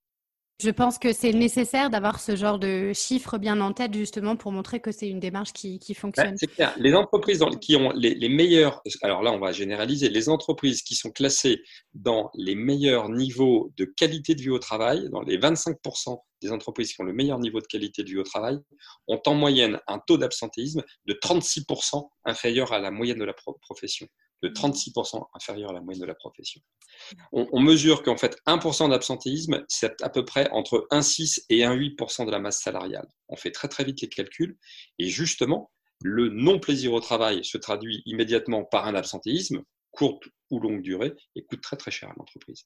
Je 0.61 0.71
pense 0.71 0.99
que 0.99 1.13
c'est 1.13 1.33
nécessaire 1.33 1.91
d'avoir 1.91 2.21
ce 2.21 2.37
genre 2.37 2.59
de 2.59 2.93
chiffres 2.93 3.37
bien 3.39 3.61
en 3.61 3.73
tête 3.73 3.95
justement 3.95 4.37
pour 4.37 4.53
montrer 4.53 4.81
que 4.81 4.93
c'est 4.93 5.09
une 5.09 5.19
démarche 5.19 5.53
qui, 5.53 5.79
fonctionne. 5.95 6.37
c'est 6.37 6.47
clair. 6.47 6.73
Les 6.79 6.95
entreprises 6.95 7.45
qui 7.61 7.75
ont 7.75 7.91
les, 7.91 8.15
les, 8.15 8.29
meilleurs, 8.29 8.81
alors 9.03 9.23
là 9.23 9.33
on 9.33 9.41
va 9.41 9.51
généraliser, 9.51 10.09
les 10.09 10.29
entreprises 10.29 10.83
qui 10.83 10.95
sont 10.95 11.11
classées 11.11 11.63
dans 11.95 12.31
les 12.35 12.55
meilleurs 12.55 13.09
niveaux 13.09 13.73
de 13.77 13.85
qualité 13.85 14.35
de 14.35 14.43
vie 14.43 14.51
au 14.51 14.59
travail, 14.59 15.09
dans 15.11 15.23
les 15.23 15.37
25% 15.37 16.21
des 16.43 16.53
entreprises 16.53 16.93
qui 16.93 17.01
ont 17.01 17.05
le 17.05 17.13
meilleur 17.13 17.39
niveau 17.39 17.61
de 17.61 17.67
qualité 17.67 18.05
de 18.05 18.11
vie 18.11 18.19
au 18.19 18.25
travail, 18.25 18.59
ont 19.09 19.21
en 19.27 19.35
moyenne 19.35 19.81
un 19.89 19.99
taux 19.99 20.19
d'absentéisme 20.19 20.83
de 21.07 21.15
36% 21.15 22.09
inférieur 22.25 22.73
à 22.73 22.79
la 22.79 22.91
moyenne 22.91 23.19
de 23.19 23.25
la 23.25 23.35
profession 23.61 24.07
de 24.43 24.49
36% 24.49 25.19
mmh. 25.19 25.25
inférieur 25.35 25.71
à 25.71 25.73
la 25.73 25.81
moyenne 25.81 26.01
de 26.01 26.07
la 26.07 26.15
profession. 26.15 26.61
On, 27.33 27.61
mesure 27.61 28.03
qu'en 28.03 28.17
fait, 28.17 28.37
1% 28.47 28.91
d'absentéisme, 28.91 29.65
c'est 29.69 30.01
à 30.03 30.11
peu 30.11 30.25
près 30.25 30.51
entre 30.51 30.87
1,6 30.91 31.45
et 31.49 31.61
1,8% 31.61 32.27
de 32.27 32.31
la 32.31 32.39
masse 32.39 32.61
salariale. 32.61 33.09
On 33.29 33.37
fait 33.37 33.51
très 33.51 33.69
très 33.69 33.85
vite 33.85 34.01
les 34.01 34.09
calculs 34.09 34.57
et 34.99 35.09
justement, 35.09 35.71
le 36.03 36.29
non-plaisir 36.29 36.93
au 36.93 37.01
travail 37.01 37.45
se 37.45 37.59
traduit 37.59 38.03
immédiatement 38.07 38.65
par 38.65 38.87
un 38.87 38.95
absentéisme, 38.95 39.63
courte 39.93 40.25
ou 40.51 40.59
longue 40.59 40.83
durée, 40.83 41.15
et 41.37 41.45
coûte 41.45 41.63
très 41.63 41.77
très 41.77 41.91
cher 41.91 42.11
à 42.11 42.15
l'entreprise. 42.17 42.65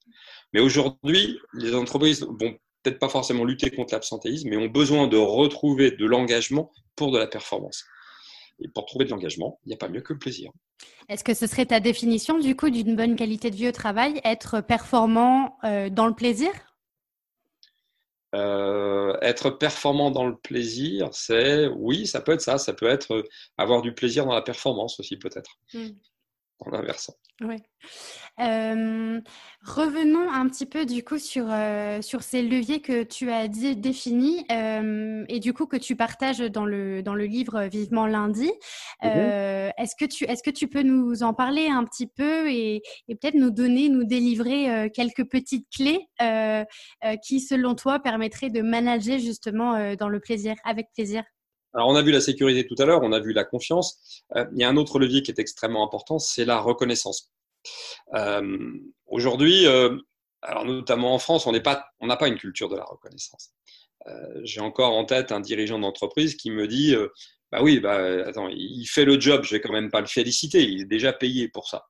Mais 0.52 0.60
aujourd'hui, 0.60 1.38
les 1.54 1.74
entreprises 1.74 2.22
vont 2.22 2.58
peut-être 2.82 2.98
pas 2.98 3.08
forcément 3.08 3.44
lutter 3.44 3.70
contre 3.70 3.94
l'absentéisme, 3.94 4.48
mais 4.48 4.56
ont 4.56 4.68
besoin 4.68 5.06
de 5.06 5.16
retrouver 5.16 5.90
de 5.90 6.06
l'engagement 6.06 6.72
pour 6.94 7.12
de 7.12 7.18
la 7.18 7.26
performance. 7.26 7.84
Et 8.60 8.68
pour 8.68 8.86
trouver 8.86 9.04
de 9.04 9.10
l'engagement, 9.10 9.60
il 9.64 9.68
n'y 9.68 9.74
a 9.74 9.78
pas 9.78 9.88
mieux 9.88 10.00
que 10.00 10.12
le 10.12 10.18
plaisir. 10.18 10.50
Est-ce 11.08 11.22
que 11.22 11.34
ce 11.34 11.46
serait 11.46 11.66
ta 11.66 11.80
définition 11.80 12.38
du 12.38 12.56
coup 12.56 12.70
d'une 12.70 12.96
bonne 12.96 13.16
qualité 13.16 13.50
de 13.50 13.56
vie 13.56 13.68
au 13.68 13.72
travail, 13.72 14.20
être 14.24 14.60
performant 14.60 15.56
euh, 15.64 15.88
dans 15.88 16.06
le 16.06 16.14
plaisir? 16.14 16.50
Euh, 18.34 19.16
être 19.22 19.50
performant 19.50 20.10
dans 20.10 20.26
le 20.26 20.36
plaisir, 20.36 21.08
c'est 21.12 21.68
oui, 21.68 22.06
ça 22.06 22.20
peut 22.20 22.32
être 22.32 22.40
ça, 22.40 22.58
ça 22.58 22.72
peut 22.72 22.88
être 22.88 23.14
euh, 23.14 23.22
avoir 23.56 23.82
du 23.82 23.94
plaisir 23.94 24.26
dans 24.26 24.34
la 24.34 24.42
performance 24.42 24.98
aussi 24.98 25.16
peut-être. 25.16 25.58
Hmm 25.72 25.90
en 26.60 26.72
inversant. 26.72 27.14
Ouais. 27.42 27.60
revenons 28.38 30.30
un 30.30 30.48
petit 30.48 30.64
peu 30.64 30.86
du 30.86 31.04
coup 31.04 31.18
sur, 31.18 31.44
euh, 31.50 32.00
sur 32.00 32.22
ces 32.22 32.40
leviers 32.40 32.80
que 32.80 33.02
tu 33.02 33.30
as 33.30 33.46
dit, 33.46 33.76
définis 33.76 34.46
et 34.48 35.38
du 35.38 35.52
coup 35.52 35.66
que 35.66 35.76
tu 35.76 35.96
partages 35.96 36.38
dans 36.38 36.64
le, 36.64 37.02
dans 37.02 37.14
le 37.14 37.26
livre 37.26 37.64
Vivement 37.64 38.06
lundi. 38.06 38.50
Mmh 39.02 39.06
euh, 39.06 39.70
est-ce, 39.76 39.94
que 39.96 40.06
tu, 40.06 40.24
est-ce 40.24 40.42
que 40.42 40.50
tu 40.50 40.68
peux 40.68 40.82
nous 40.82 41.22
en 41.22 41.34
parler 41.34 41.68
un 41.68 41.84
petit 41.84 42.06
peu 42.06 42.50
et, 42.50 42.82
et 43.08 43.14
peut-être 43.16 43.34
nous 43.34 43.50
donner, 43.50 43.88
nous 43.88 44.04
délivrer 44.04 44.70
euh, 44.70 44.88
quelques 44.88 45.28
petites 45.28 45.68
clés 45.74 46.06
qui, 47.22 47.40
selon 47.40 47.74
toi, 47.74 47.98
permettraient 47.98 48.50
de 48.50 48.62
manager 48.62 49.18
justement 49.18 49.94
dans 49.96 50.08
le 50.08 50.20
plaisir, 50.20 50.54
avec 50.64 50.88
plaisir? 50.94 51.22
Alors, 51.76 51.90
on 51.90 51.94
a 51.94 52.02
vu 52.02 52.10
la 52.10 52.22
sécurité 52.22 52.66
tout 52.66 52.74
à 52.78 52.86
l'heure, 52.86 53.02
on 53.02 53.12
a 53.12 53.20
vu 53.20 53.34
la 53.34 53.44
confiance. 53.44 54.22
Euh, 54.34 54.46
il 54.52 54.60
y 54.60 54.64
a 54.64 54.68
un 54.68 54.78
autre 54.78 54.98
levier 54.98 55.22
qui 55.22 55.30
est 55.30 55.38
extrêmement 55.38 55.84
important, 55.84 56.18
c'est 56.18 56.46
la 56.46 56.58
reconnaissance. 56.58 57.30
Euh, 58.14 58.72
aujourd'hui, 59.06 59.66
euh, 59.66 59.98
alors 60.40 60.64
notamment 60.64 61.14
en 61.14 61.18
France, 61.18 61.46
on 61.46 61.52
n'a 61.52 61.60
pas, 61.60 62.28
une 62.28 62.38
culture 62.38 62.70
de 62.70 62.76
la 62.76 62.84
reconnaissance. 62.84 63.52
J'ai 64.44 64.60
encore 64.60 64.94
en 64.94 65.04
tête 65.04 65.32
un 65.32 65.40
dirigeant 65.40 65.80
d'entreprise 65.80 66.36
qui 66.36 66.50
me 66.50 66.66
dit 66.68 66.94
Bah 67.50 67.58
oui, 67.60 67.80
bah, 67.80 68.26
attends, 68.26 68.48
il 68.48 68.86
fait 68.86 69.04
le 69.04 69.20
job, 69.20 69.42
je 69.42 69.50
vais 69.50 69.60
quand 69.60 69.72
même 69.72 69.90
pas 69.90 70.00
le 70.00 70.06
féliciter, 70.06 70.62
il 70.62 70.82
est 70.82 70.86
déjà 70.86 71.12
payé 71.12 71.48
pour 71.48 71.68
ça. 71.68 71.84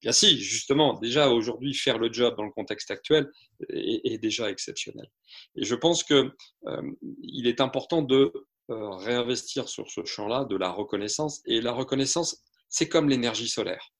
Bien 0.00 0.12
si, 0.12 0.38
justement, 0.38 0.94
déjà 0.94 1.28
aujourd'hui, 1.28 1.74
faire 1.74 1.98
le 1.98 2.10
job 2.10 2.36
dans 2.36 2.44
le 2.44 2.52
contexte 2.52 2.90
actuel 2.92 3.28
est, 3.68 4.12
est 4.12 4.18
déjà 4.18 4.48
exceptionnel. 4.48 5.10
Et 5.56 5.64
je 5.64 5.74
pense 5.74 6.04
que 6.04 6.30
il 7.22 7.48
est 7.48 7.60
important 7.60 8.00
de 8.00 8.32
euh, 8.32 8.46
réinvestir 8.74 9.68
sur 9.68 9.90
ce 9.90 10.04
champ-là 10.04 10.44
de 10.44 10.56
la 10.56 10.70
reconnaissance. 10.70 11.42
Et 11.46 11.60
la 11.60 11.72
reconnaissance, 11.72 12.42
c'est 12.68 12.88
comme 12.88 13.08
l'énergie 13.08 13.48
solaire. 13.48 13.92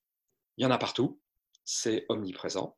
Il 0.56 0.64
y 0.64 0.66
en 0.66 0.70
a 0.70 0.78
partout, 0.78 1.20
c'est 1.64 2.04
omniprésent, 2.08 2.76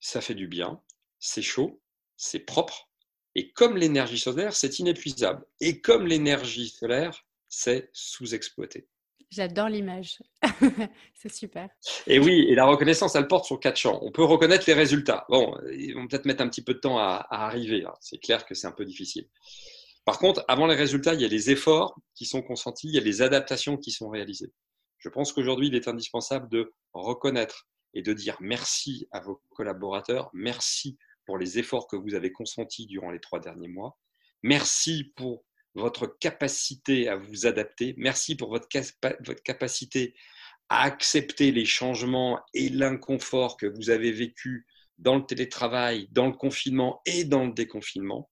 ça 0.00 0.20
fait 0.20 0.34
du 0.34 0.48
bien, 0.48 0.80
c'est 1.18 1.42
chaud, 1.42 1.80
c'est 2.16 2.40
propre. 2.40 2.90
Et 3.34 3.52
comme 3.52 3.76
l'énergie 3.76 4.18
solaire, 4.18 4.54
c'est 4.54 4.78
inépuisable. 4.78 5.44
Et 5.60 5.80
comme 5.80 6.06
l'énergie 6.06 6.68
solaire, 6.68 7.24
c'est 7.48 7.88
sous-exploité. 7.92 8.88
J'adore 9.30 9.70
l'image. 9.70 10.18
c'est 11.14 11.32
super. 11.32 11.70
Et 12.06 12.18
oui, 12.18 12.44
et 12.48 12.54
la 12.54 12.66
reconnaissance, 12.66 13.14
elle 13.14 13.28
porte 13.28 13.46
sur 13.46 13.58
quatre 13.58 13.78
champs. 13.78 13.98
On 14.02 14.12
peut 14.12 14.24
reconnaître 14.24 14.64
les 14.66 14.74
résultats. 14.74 15.24
Bon, 15.30 15.56
ils 15.72 15.94
vont 15.94 16.06
peut-être 16.06 16.26
mettre 16.26 16.42
un 16.42 16.48
petit 16.48 16.62
peu 16.62 16.74
de 16.74 16.80
temps 16.80 16.98
à, 16.98 17.26
à 17.30 17.46
arriver. 17.46 17.84
Hein. 17.86 17.94
C'est 18.00 18.18
clair 18.18 18.44
que 18.44 18.54
c'est 18.54 18.66
un 18.66 18.72
peu 18.72 18.84
difficile. 18.84 19.26
Par 20.04 20.18
contre, 20.18 20.44
avant 20.48 20.66
les 20.66 20.74
résultats, 20.74 21.14
il 21.14 21.20
y 21.20 21.24
a 21.24 21.28
les 21.28 21.50
efforts 21.50 21.98
qui 22.14 22.26
sont 22.26 22.42
consentis, 22.42 22.88
il 22.88 22.94
y 22.94 22.98
a 22.98 23.02
les 23.02 23.22
adaptations 23.22 23.76
qui 23.76 23.92
sont 23.92 24.08
réalisées. 24.08 24.52
Je 24.98 25.08
pense 25.08 25.32
qu'aujourd'hui, 25.32 25.68
il 25.68 25.74
est 25.74 25.88
indispensable 25.88 26.48
de 26.48 26.72
reconnaître 26.92 27.68
et 27.94 28.02
de 28.02 28.12
dire 28.12 28.36
merci 28.40 29.06
à 29.12 29.20
vos 29.20 29.42
collaborateurs, 29.50 30.30
merci 30.32 30.98
pour 31.26 31.38
les 31.38 31.58
efforts 31.58 31.86
que 31.86 31.96
vous 31.96 32.14
avez 32.14 32.32
consentis 32.32 32.86
durant 32.86 33.10
les 33.10 33.20
trois 33.20 33.40
derniers 33.40 33.68
mois, 33.68 33.96
merci 34.42 35.12
pour 35.16 35.44
votre 35.74 36.06
capacité 36.06 37.08
à 37.08 37.16
vous 37.16 37.46
adapter, 37.46 37.94
merci 37.96 38.36
pour 38.36 38.50
votre, 38.50 38.68
capacité 39.44 40.14
à 40.68 40.82
accepter 40.82 41.52
les 41.52 41.64
changements 41.64 42.40
et 42.54 42.68
l'inconfort 42.68 43.56
que 43.56 43.66
vous 43.66 43.90
avez 43.90 44.12
vécu 44.12 44.66
dans 44.98 45.16
le 45.16 45.24
télétravail, 45.24 46.08
dans 46.10 46.26
le 46.26 46.32
confinement 46.32 47.00
et 47.06 47.24
dans 47.24 47.46
le 47.46 47.52
déconfinement. 47.52 48.30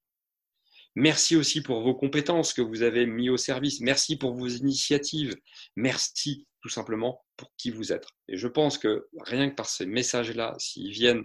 Merci 0.97 1.37
aussi 1.37 1.63
pour 1.63 1.83
vos 1.83 1.95
compétences 1.95 2.53
que 2.53 2.63
vous 2.63 2.83
avez 2.83 3.07
mis 3.07 3.31
au 3.31 3.37
service. 3.37 3.81
Merci 3.81 4.17
pour 4.17 4.35
vos 4.35 4.49
initiatives. 4.49 5.37
Merci 5.77 6.47
tout 6.63 6.69
simplement 6.69 7.25
pour 7.37 7.53
qui 7.57 7.71
vous 7.71 7.93
êtes. 7.93 8.07
Et 8.29 8.37
je 8.37 8.49
pense 8.49 8.77
que 8.77 9.09
rien 9.21 9.49
que 9.49 9.55
par 9.55 9.67
ces 9.67 9.87
messages-là, 9.87 10.55
s'ils 10.59 10.91
viennent 10.91 11.25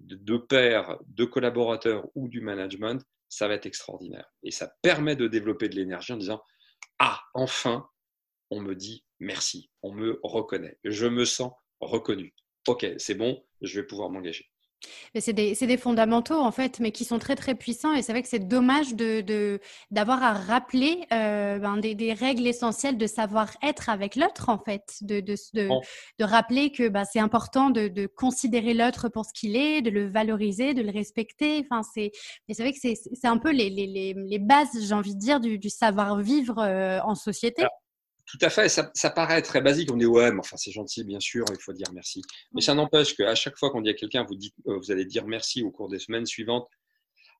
de 0.00 0.36
pairs, 0.36 0.98
de 1.06 1.24
collaborateurs 1.24 2.06
ou 2.14 2.28
du 2.28 2.40
management, 2.40 3.02
ça 3.28 3.48
va 3.48 3.54
être 3.54 3.66
extraordinaire. 3.66 4.30
Et 4.42 4.50
ça 4.50 4.72
permet 4.82 5.16
de 5.16 5.28
développer 5.28 5.68
de 5.68 5.76
l'énergie 5.76 6.12
en 6.12 6.16
disant 6.16 6.42
Ah, 6.98 7.22
enfin, 7.34 7.88
on 8.50 8.60
me 8.60 8.74
dit 8.74 9.04
merci, 9.18 9.70
on 9.82 9.92
me 9.92 10.20
reconnaît, 10.22 10.78
je 10.84 11.06
me 11.06 11.24
sens 11.24 11.52
reconnu. 11.80 12.34
Ok, 12.68 12.86
c'est 12.98 13.14
bon, 13.14 13.44
je 13.62 13.80
vais 13.80 13.86
pouvoir 13.86 14.10
m'engager. 14.10 14.50
C'est 15.18 15.32
des, 15.32 15.54
des, 15.54 15.76
fondamentaux 15.76 16.38
en 16.38 16.50
fait, 16.52 16.80
mais 16.80 16.92
qui 16.92 17.04
sont 17.04 17.18
très 17.18 17.36
très 17.36 17.54
puissants 17.54 17.92
et 17.92 18.02
c'est 18.02 18.12
vrai 18.12 18.22
que 18.22 18.28
c'est 18.28 18.48
dommage 18.48 18.94
de, 18.94 19.60
d'avoir 19.90 20.22
à 20.22 20.32
rappeler 20.32 21.06
euh, 21.12 21.58
ben, 21.58 21.76
des, 21.78 21.94
des, 21.94 22.12
règles 22.12 22.46
essentielles 22.46 22.98
de 22.98 23.06
savoir-être 23.06 23.88
avec 23.88 24.16
l'autre 24.16 24.48
en 24.48 24.58
fait, 24.58 24.98
de, 25.02 25.20
de, 25.20 25.34
de, 25.54 25.68
de 26.18 26.24
rappeler 26.24 26.70
que 26.70 26.88
ben, 26.88 27.04
c'est 27.04 27.20
important 27.20 27.70
de, 27.70 27.88
de 27.88 28.06
considérer 28.06 28.74
l'autre 28.74 29.08
pour 29.08 29.24
ce 29.24 29.32
qu'il 29.32 29.56
est, 29.56 29.82
de 29.82 29.90
le 29.90 30.08
valoriser, 30.08 30.74
de 30.74 30.82
le 30.82 30.90
respecter. 30.90 31.64
Enfin, 31.68 31.82
c'est, 31.82 32.12
mais 32.48 32.54
c'est 32.54 32.62
vrai 32.62 32.72
que 32.72 32.78
c'est, 32.80 33.26
un 33.26 33.38
peu 33.38 33.50
les, 33.50 33.70
les, 33.70 33.86
les, 33.86 34.14
les 34.14 34.38
bases, 34.38 34.68
j'ai 34.80 34.94
envie 34.94 35.14
de 35.14 35.20
dire, 35.20 35.40
du, 35.40 35.58
du 35.58 35.70
savoir-vivre 35.70 36.58
euh, 36.58 37.00
en 37.04 37.14
société. 37.14 37.64
Tout 38.26 38.38
à 38.40 38.50
fait, 38.50 38.68
ça, 38.68 38.90
ça, 38.94 39.10
paraît 39.10 39.40
très 39.42 39.60
basique. 39.60 39.90
On 39.92 39.96
dit 39.96 40.06
ouais, 40.06 40.32
mais 40.32 40.40
enfin 40.40 40.56
c'est 40.56 40.72
gentil, 40.72 41.04
bien 41.04 41.20
sûr, 41.20 41.44
il 41.50 41.60
faut 41.60 41.72
dire 41.72 41.86
merci. 41.92 42.22
Mais 42.52 42.60
ça 42.60 42.74
n'empêche 42.74 43.14
qu'à 43.14 43.34
chaque 43.34 43.56
fois 43.56 43.70
qu'on 43.70 43.82
dit 43.82 43.90
à 43.90 43.94
quelqu'un, 43.94 44.24
vous 44.24 44.34
dites, 44.34 44.54
euh, 44.66 44.76
vous 44.78 44.90
allez 44.90 45.04
dire 45.04 45.26
merci 45.26 45.62
au 45.62 45.70
cours 45.70 45.88
des 45.88 46.00
semaines 46.00 46.26
suivantes. 46.26 46.68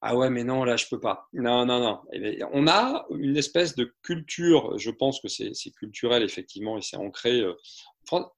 Ah 0.02 0.14
ouais, 0.14 0.30
mais 0.30 0.44
non, 0.44 0.62
là 0.64 0.76
je 0.76 0.86
peux 0.88 1.00
pas. 1.00 1.26
Non, 1.32 1.66
non, 1.66 1.80
non. 1.80 2.00
Eh 2.12 2.38
on 2.52 2.68
a 2.68 3.06
une 3.18 3.36
espèce 3.36 3.74
de 3.74 3.94
culture. 4.02 4.78
Je 4.78 4.90
pense 4.90 5.20
que 5.20 5.28
c'est 5.28 5.52
culturel 5.78 6.22
effectivement 6.22 6.78
et 6.78 6.82
c'est 6.82 6.96
ancré. 6.96 7.40
Euh, 7.40 7.54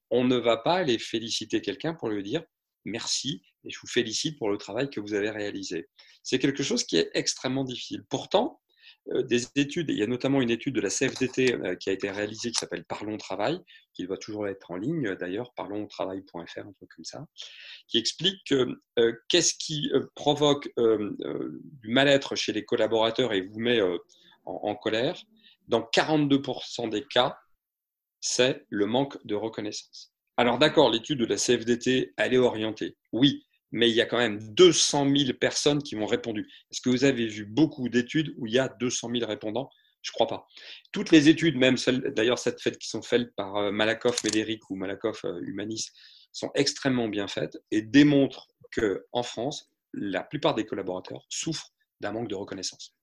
on 0.09 0.23
ne 0.23 0.37
va 0.37 0.57
pas 0.57 0.75
aller 0.75 0.97
féliciter 0.97 1.61
quelqu'un 1.61 1.93
pour 1.93 2.09
lui 2.09 2.23
dire 2.23 2.43
merci 2.85 3.43
et 3.65 3.69
je 3.69 3.79
vous 3.79 3.87
félicite 3.87 4.37
pour 4.37 4.49
le 4.49 4.57
travail 4.57 4.89
que 4.89 4.99
vous 4.99 5.13
avez 5.13 5.29
réalisé. 5.29 5.89
C'est 6.23 6.39
quelque 6.39 6.63
chose 6.63 6.83
qui 6.83 6.97
est 6.97 7.11
extrêmement 7.13 7.63
difficile. 7.63 8.03
Pourtant, 8.09 8.61
des 9.07 9.47
études, 9.55 9.89
il 9.89 9.97
y 9.97 10.03
a 10.03 10.07
notamment 10.07 10.41
une 10.41 10.51
étude 10.51 10.75
de 10.75 10.81
la 10.81 10.89
CFDT 10.89 11.55
euh, 11.55 11.75
qui 11.75 11.89
a 11.89 11.93
été 11.93 12.11
réalisée 12.11 12.51
qui 12.51 12.59
s'appelle 12.59 12.85
Parlons 12.85 13.17
Travail, 13.17 13.59
qui 13.93 14.05
doit 14.05 14.17
toujours 14.17 14.47
être 14.47 14.69
en 14.71 14.75
ligne 14.75 15.07
euh, 15.07 15.15
d'ailleurs, 15.15 15.53
parlonstravail.fr, 15.55 16.59
un 16.59 16.73
truc 16.73 16.89
comme 16.95 17.05
ça, 17.05 17.25
qui 17.87 17.97
explique 17.97 18.53
qu'est-ce 19.29 19.53
qui 19.55 19.91
provoque 20.15 20.69
du 20.77 21.89
mal-être 21.89 22.35
chez 22.35 22.53
les 22.53 22.65
collaborateurs 22.65 23.33
et 23.33 23.41
vous 23.41 23.59
met 23.59 23.81
en, 24.45 24.75
colère. 24.75 25.21
Dans 25.67 25.81
42% 25.81 26.89
des 26.89 27.03
cas, 27.05 27.37
c'est 28.21 28.65
le 28.69 28.85
manque 28.85 29.17
de 29.25 29.35
reconnaissance. 29.35 30.13
Alors 30.37 30.57
d'accord, 30.57 30.89
l'étude 30.89 31.19
de 31.19 31.25
la 31.25 31.37
CFDT, 31.37 32.13
elle 32.17 32.33
est 32.33 32.37
orientée. 32.37 32.95
Oui, 33.11 33.45
mais 33.71 33.89
il 33.89 33.95
y 33.95 34.01
a 34.01 34.05
quand 34.05 34.17
même 34.17 34.39
200 34.53 35.07
000 35.15 35.33
personnes 35.39 35.81
qui 35.81 35.95
m'ont 35.95 36.05
répondu. 36.05 36.49
Est-ce 36.71 36.81
que 36.81 36.89
vous 36.89 37.03
avez 37.03 37.27
vu 37.27 37.45
beaucoup 37.45 37.89
d'études 37.89 38.33
où 38.37 38.47
il 38.47 38.53
y 38.53 38.59
a 38.59 38.69
200 38.69 39.09
000 39.13 39.25
répondants? 39.25 39.69
Je 40.01 40.11
ne 40.11 40.13
crois 40.13 40.27
pas. 40.27 40.47
Toutes 40.91 41.11
les 41.11 41.27
études, 41.27 41.57
même 41.57 41.77
celles 41.77 42.13
d'ailleurs 42.13 42.39
cette 42.39 42.61
fête 42.61 42.77
qui 42.77 42.87
sont 42.87 43.01
faites 43.01 43.35
par 43.35 43.57
euh, 43.57 43.71
Malakoff 43.71 44.23
Médéric 44.23 44.69
ou 44.69 44.75
Malakoff 44.75 45.25
euh, 45.25 45.39
Humanis, 45.41 45.91
sont 46.31 46.51
extrêmement 46.55 47.09
bien 47.09 47.27
faites 47.27 47.57
et 47.71 47.81
démontrent 47.81 48.47
qu'en 48.73 49.23
France, 49.23 49.71
la 49.93 50.23
plupart 50.23 50.55
des 50.55 50.65
collaborateurs 50.65 51.25
souffrent 51.27 51.73
d'un 51.99 52.11
manque 52.11 52.29
de 52.29 52.35
reconnaissance. 52.35 52.95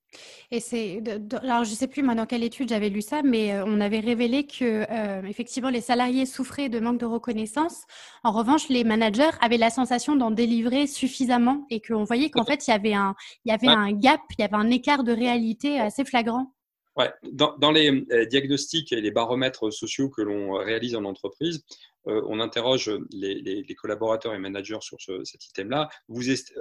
Et 0.51 0.59
c'est, 0.59 1.03
alors 1.41 1.65
je 1.65 1.71
ne 1.71 1.75
sais 1.75 1.87
plus 1.87 2.03
moi 2.03 2.15
dans 2.15 2.25
quelle 2.25 2.43
étude 2.43 2.69
j'avais 2.69 2.89
lu 2.89 3.01
ça, 3.01 3.21
mais 3.23 3.53
euh, 3.53 3.65
on 3.65 3.81
avait 3.81 3.99
révélé 3.99 4.45
que 4.45 4.85
euh, 4.89 5.21
effectivement 5.27 5.69
les 5.69 5.81
salariés 5.81 6.25
souffraient 6.25 6.69
de 6.69 6.79
manque 6.79 6.99
de 6.99 7.05
reconnaissance. 7.05 7.83
En 8.23 8.31
revanche, 8.31 8.69
les 8.69 8.83
managers 8.83 9.35
avaient 9.41 9.57
la 9.57 9.69
sensation 9.69 10.15
d'en 10.15 10.31
délivrer 10.31 10.87
suffisamment 10.87 11.65
et 11.69 11.81
qu'on 11.81 12.03
voyait 12.05 12.29
qu'en 12.29 12.45
fait 12.45 12.67
il 12.67 12.71
y 12.71 12.73
avait 12.73 12.93
un, 12.93 13.15
il 13.45 13.51
y 13.51 13.53
avait 13.53 13.67
un 13.67 13.91
gap, 13.91 14.21
il 14.37 14.41
y 14.41 14.45
avait 14.45 14.55
un 14.55 14.69
écart 14.69 15.03
de 15.03 15.11
réalité 15.11 15.79
assez 15.79 16.05
flagrant. 16.05 16.53
Ouais. 16.95 17.11
Dans, 17.31 17.55
dans, 17.57 17.71
les 17.71 17.91
euh, 18.11 18.25
diagnostics 18.25 18.91
et 18.91 19.01
les 19.01 19.11
baromètres 19.11 19.71
sociaux 19.71 20.09
que 20.09 20.23
l'on 20.23 20.53
réalise 20.53 20.95
en 20.95 21.03
entreprise, 21.03 21.63
on 22.07 22.39
interroge 22.39 22.91
les, 23.11 23.65
collaborateurs 23.75 24.33
et 24.33 24.39
managers 24.39 24.79
sur 24.81 24.97
cet 25.01 25.45
item-là. 25.45 25.89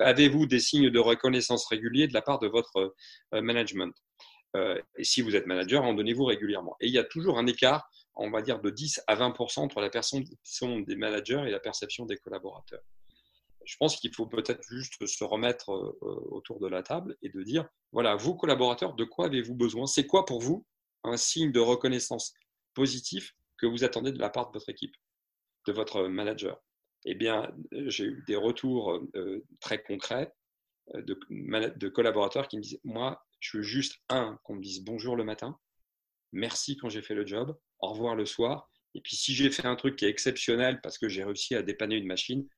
Avez-vous 0.00 0.46
des 0.46 0.58
signes 0.58 0.90
de 0.90 0.98
reconnaissance 0.98 1.66
réguliers 1.66 2.08
de 2.08 2.14
la 2.14 2.22
part 2.22 2.38
de 2.38 2.48
votre 2.48 2.94
euh, 3.34 3.42
management? 3.42 3.94
Euh, 4.56 4.80
Et 4.96 5.04
si 5.04 5.22
vous 5.22 5.36
êtes 5.36 5.46
manager, 5.46 5.84
en 5.84 5.94
donnez-vous 5.94 6.24
régulièrement. 6.24 6.76
Et 6.80 6.86
il 6.86 6.92
y 6.92 6.98
a 6.98 7.04
toujours 7.04 7.38
un 7.38 7.46
écart, 7.46 7.88
on 8.14 8.30
va 8.30 8.42
dire, 8.42 8.60
de 8.60 8.70
10 8.70 9.02
à 9.06 9.16
20% 9.16 9.60
entre 9.60 9.80
la 9.80 9.90
sont 10.42 10.80
des 10.80 10.96
managers 10.96 11.44
et 11.46 11.50
la 11.50 11.60
perception 11.60 12.06
des 12.06 12.16
collaborateurs. 12.16 12.82
Je 13.64 13.76
pense 13.78 13.96
qu'il 13.96 14.14
faut 14.14 14.26
peut-être 14.26 14.62
juste 14.68 15.06
se 15.06 15.24
remettre 15.24 15.70
autour 16.00 16.60
de 16.60 16.68
la 16.68 16.82
table 16.82 17.16
et 17.22 17.28
de 17.28 17.42
dire, 17.42 17.68
voilà, 17.90 18.14
vous 18.14 18.36
collaborateurs, 18.36 18.94
de 18.94 19.04
quoi 19.04 19.26
avez-vous 19.26 19.56
besoin? 19.56 19.86
C'est 19.86 20.06
quoi 20.06 20.24
pour 20.24 20.40
vous 20.40 20.64
un 21.02 21.16
signe 21.16 21.50
de 21.50 21.60
reconnaissance 21.60 22.32
positif 22.74 23.34
que 23.58 23.66
vous 23.66 23.82
attendez 23.82 24.12
de 24.12 24.18
la 24.20 24.30
part 24.30 24.48
de 24.48 24.52
votre 24.52 24.68
équipe? 24.68 24.94
De 25.66 25.72
votre 25.72 26.04
manager 26.08 26.60
Eh 27.04 27.14
bien, 27.14 27.50
j'ai 27.72 28.04
eu 28.04 28.24
des 28.26 28.36
retours 28.36 28.92
euh, 29.14 29.44
très 29.60 29.82
concrets 29.82 30.32
euh, 30.94 31.02
de, 31.02 31.18
de, 31.76 31.88
collaborateurs 31.88 32.48
qui 32.48 32.56
me 32.56 32.62
disent 32.62 32.80
Moi, 32.84 33.20
je 33.40 33.58
veux 33.58 33.62
juste, 33.62 33.96
un, 34.08 34.38
qu'on 34.44 34.56
me 34.56 34.62
dise 34.62 34.84
bonjour 34.84 35.16
le 35.16 35.24
matin, 35.24 35.58
merci 36.32 36.76
quand 36.76 36.88
j'ai 36.88 37.02
fait 37.02 37.14
le 37.14 37.26
job, 37.26 37.56
au 37.80 37.88
revoir 37.88 38.14
le 38.14 38.26
soir. 38.26 38.70
Et 38.94 39.00
puis, 39.00 39.16
si 39.16 39.34
j'ai 39.34 39.50
fait 39.50 39.66
un 39.66 39.76
truc 39.76 39.96
qui 39.96 40.06
est 40.06 40.08
exceptionnel 40.08 40.80
parce 40.82 40.98
que 40.98 41.08
j'ai 41.08 41.24
réussi 41.24 41.54
à 41.54 41.62
dépanner 41.62 41.96
une 41.96 42.06
machine, 42.06 42.48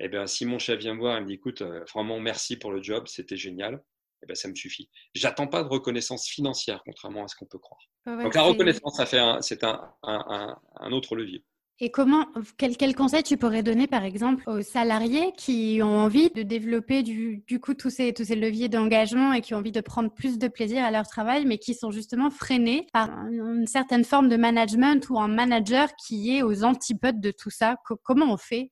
eh 0.00 0.08
bien, 0.08 0.26
si 0.26 0.44
mon 0.44 0.58
chef 0.58 0.80
vient 0.80 0.94
me 0.94 1.00
voir 1.00 1.16
et 1.16 1.20
me 1.20 1.26
dit 1.26 1.34
Écoute, 1.34 1.62
euh, 1.62 1.84
vraiment, 1.94 2.18
merci 2.20 2.56
pour 2.56 2.72
le 2.72 2.82
job, 2.82 3.06
c'était 3.06 3.36
génial. 3.36 3.82
Eh 4.22 4.26
bien, 4.26 4.34
ça 4.34 4.48
me 4.48 4.54
suffit. 4.54 4.88
J'attends 5.14 5.48
pas 5.48 5.62
de 5.62 5.68
reconnaissance 5.68 6.28
financière, 6.28 6.82
contrairement 6.84 7.24
à 7.24 7.28
ce 7.28 7.36
qu'on 7.36 7.46
peut 7.46 7.58
croire. 7.58 7.80
Donc 8.06 8.34
la 8.34 8.42
reconnaissance, 8.42 8.96
ça 8.96 9.06
fait 9.06 9.20
c'est 9.40 9.64
un, 9.64 9.94
un, 10.02 10.56
un, 10.76 10.92
autre 10.92 11.16
levier. 11.16 11.44
Et 11.80 11.90
comment, 11.90 12.26
quel, 12.58 12.76
quel, 12.76 12.94
conseil 12.94 13.22
tu 13.22 13.36
pourrais 13.36 13.62
donner, 13.62 13.86
par 13.86 14.04
exemple, 14.04 14.48
aux 14.48 14.62
salariés 14.62 15.32
qui 15.36 15.80
ont 15.82 15.98
envie 15.98 16.30
de 16.30 16.42
développer 16.42 17.02
du, 17.02 17.42
du 17.46 17.58
coup 17.58 17.74
tous 17.74 17.90
ces, 17.90 18.12
tous 18.12 18.24
ces 18.24 18.36
leviers 18.36 18.68
d'engagement 18.68 19.32
et 19.32 19.40
qui 19.40 19.54
ont 19.54 19.58
envie 19.58 19.72
de 19.72 19.80
prendre 19.80 20.12
plus 20.12 20.38
de 20.38 20.48
plaisir 20.48 20.84
à 20.84 20.90
leur 20.90 21.08
travail, 21.08 21.44
mais 21.44 21.58
qui 21.58 21.74
sont 21.74 21.90
justement 21.90 22.30
freinés 22.30 22.86
par 22.92 23.08
une 23.26 23.66
certaine 23.66 24.04
forme 24.04 24.28
de 24.28 24.36
management 24.36 25.08
ou 25.10 25.18
un 25.18 25.28
manager 25.28 25.88
qui 25.96 26.36
est 26.36 26.42
aux 26.42 26.62
antipodes 26.62 27.20
de 27.20 27.32
tout 27.32 27.50
ça? 27.50 27.76
Comment 28.04 28.32
on 28.32 28.36
fait 28.36 28.70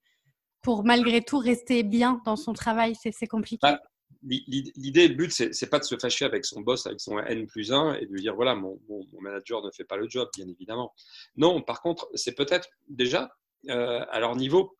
pour 0.62 0.84
malgré 0.84 1.20
tout 1.20 1.38
rester 1.38 1.82
bien 1.82 2.20
dans 2.24 2.36
son 2.36 2.52
travail? 2.52 2.94
C'est 3.00 3.26
compliqué. 3.26 3.58
Bah, 3.62 3.80
l'idée, 4.22 5.08
le 5.08 5.14
but, 5.14 5.30
c'est 5.30 5.70
pas 5.70 5.78
de 5.78 5.84
se 5.84 5.96
fâcher 5.96 6.24
avec 6.24 6.44
son 6.44 6.60
boss, 6.60 6.86
avec 6.86 7.00
son 7.00 7.18
N 7.18 7.46
plus 7.46 7.72
1 7.72 7.94
et 7.94 8.06
de 8.06 8.12
lui 8.12 8.20
dire 8.20 8.34
voilà, 8.34 8.54
mon, 8.54 8.78
manager 9.20 9.62
ne 9.64 9.70
fait 9.70 9.84
pas 9.84 9.96
le 9.96 10.08
job, 10.08 10.28
bien 10.34 10.48
évidemment. 10.48 10.94
Non, 11.36 11.62
par 11.62 11.80
contre, 11.80 12.08
c'est 12.14 12.34
peut-être 12.34 12.68
déjà 12.88 13.34
euh, 13.68 14.04
à 14.10 14.20
leur 14.20 14.36
niveau, 14.36 14.76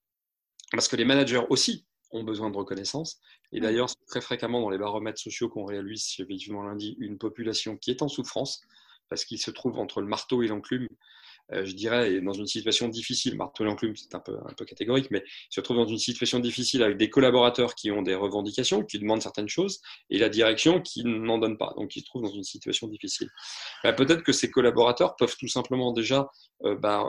parce 0.72 0.88
que 0.88 0.96
les 0.96 1.04
managers 1.04 1.42
aussi 1.50 1.86
ont 2.12 2.24
besoin 2.24 2.50
de 2.50 2.56
reconnaissance. 2.56 3.20
Et 3.52 3.60
d'ailleurs, 3.60 3.88
très 4.06 4.20
fréquemment 4.20 4.60
dans 4.60 4.70
les 4.70 4.78
baromètres 4.78 5.20
sociaux 5.20 5.48
qu'on 5.48 5.64
réalise 5.64 6.04
chez 6.04 6.24
Vivement 6.24 6.62
Lundi, 6.62 6.96
une 6.98 7.18
population 7.18 7.76
qui 7.76 7.90
est 7.90 8.02
en 8.02 8.08
souffrance 8.08 8.62
parce 9.08 9.24
qu'il 9.24 9.38
se 9.38 9.50
trouve 9.50 9.78
entre 9.78 10.00
le 10.00 10.06
marteau 10.06 10.42
et 10.42 10.46
l'enclume 10.46 10.88
je 11.52 11.72
dirais, 11.72 12.20
dans 12.20 12.32
une 12.32 12.46
situation 12.46 12.88
difficile. 12.88 13.36
Marteau 13.36 13.64
l'enclume, 13.64 13.96
c'est 13.96 14.14
un 14.14 14.20
peu, 14.20 14.36
un 14.46 14.52
peu 14.54 14.64
catégorique, 14.64 15.10
mais 15.10 15.22
il 15.26 15.54
se 15.54 15.60
trouve 15.60 15.76
dans 15.76 15.86
une 15.86 15.98
situation 15.98 16.38
difficile 16.38 16.82
avec 16.82 16.96
des 16.96 17.10
collaborateurs 17.10 17.74
qui 17.74 17.90
ont 17.90 18.02
des 18.02 18.14
revendications, 18.14 18.84
qui 18.84 18.98
demandent 18.98 19.22
certaines 19.22 19.48
choses, 19.48 19.80
et 20.10 20.18
la 20.18 20.28
direction 20.28 20.80
qui 20.80 21.02
n'en 21.04 21.38
donne 21.38 21.58
pas. 21.58 21.74
Donc, 21.76 21.96
il 21.96 22.00
se 22.00 22.06
trouve 22.06 22.22
dans 22.22 22.32
une 22.32 22.44
situation 22.44 22.88
difficile. 22.88 23.28
Bah, 23.82 23.92
peut-être 23.92 24.22
que 24.22 24.32
ces 24.32 24.50
collaborateurs 24.50 25.16
peuvent 25.16 25.36
tout 25.38 25.48
simplement 25.48 25.92
déjà 25.92 26.28
euh, 26.64 26.76
bah, 26.76 27.04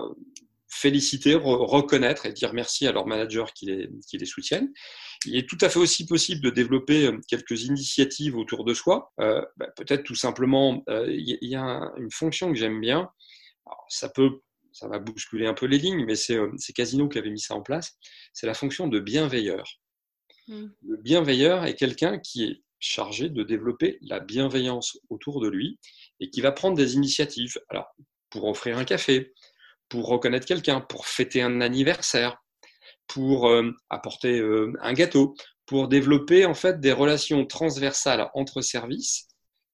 féliciter, 0.68 1.36
reconnaître 1.36 2.26
et 2.26 2.34
dire 2.34 2.54
merci 2.54 2.88
à 2.88 2.92
leur 2.92 3.06
manager 3.06 3.52
qui 3.54 3.66
les, 3.66 3.90
qui 4.08 4.18
les 4.18 4.26
soutiennent. 4.26 4.72
Il 5.26 5.36
est 5.36 5.48
tout 5.48 5.58
à 5.62 5.70
fait 5.70 5.80
aussi 5.80 6.06
possible 6.06 6.42
de 6.42 6.50
développer 6.50 7.08
euh, 7.08 7.20
quelques 7.28 7.64
initiatives 7.64 8.38
autour 8.38 8.64
de 8.64 8.74
soi. 8.74 9.12
Euh, 9.20 9.44
bah, 9.58 9.68
Peut-être 9.76 10.04
tout 10.04 10.16
simplement, 10.16 10.84
il 10.88 11.38
y 11.42 11.56
a 11.56 11.92
une 11.98 12.12
fonction 12.12 12.52
que 12.52 12.58
j'aime 12.58 12.80
bien, 12.80 13.10
ça 13.90 14.10
peut, 14.10 14.42
ça 14.72 14.88
va 14.88 15.00
bousculer 15.00 15.48
un 15.48 15.54
peu 15.54 15.66
les 15.66 15.78
lignes, 15.78 16.06
mais 16.06 16.16
c'est 16.16 16.36
euh, 16.36 16.52
Casino 16.76 17.08
qui 17.08 17.18
avait 17.18 17.30
mis 17.30 17.40
ça 17.40 17.56
en 17.56 17.62
place. 17.62 17.98
C'est 18.34 18.48
la 18.48 18.54
fonction 18.54 18.88
de 18.88 19.00
bienveilleur. 19.00 19.64
Hmm. 20.48 20.68
Le 20.82 20.98
bienveilleur 20.98 21.66
est 21.66 21.76
quelqu'un 21.76 22.20
qui 22.20 22.44
est 22.46 22.64
chargé 22.80 23.30
de 23.30 23.44
développer 23.44 24.00
la 24.02 24.20
bienveillance 24.20 24.98
autour 25.10 25.40
de 25.40 25.48
lui 25.48 25.80
et 26.20 26.30
qui 26.30 26.42
va 26.42 26.52
prendre 26.52 26.76
des 26.76 26.96
initiatives. 26.96 27.58
Alors, 27.70 27.88
pour 28.30 28.46
offrir 28.46 28.78
un 28.78 28.86
café, 28.86 29.34
pour 29.90 30.08
reconnaître 30.08 30.48
quelqu'un, 30.48 30.82
pour 30.82 31.06
fêter 31.06 31.42
un 31.42 31.62
anniversaire, 31.62 32.38
pour 33.08 33.50
euh, 33.50 33.72
apporter 33.90 34.40
euh, 34.40 34.74
un 34.82 34.94
gâteau, 34.94 35.36
pour 35.66 35.88
développer 35.88 36.46
en 36.46 36.54
fait 36.54 36.80
des 36.80 36.92
relations 36.92 37.46
transversales 37.46 38.30
entre 38.34 38.62
services 38.62 39.28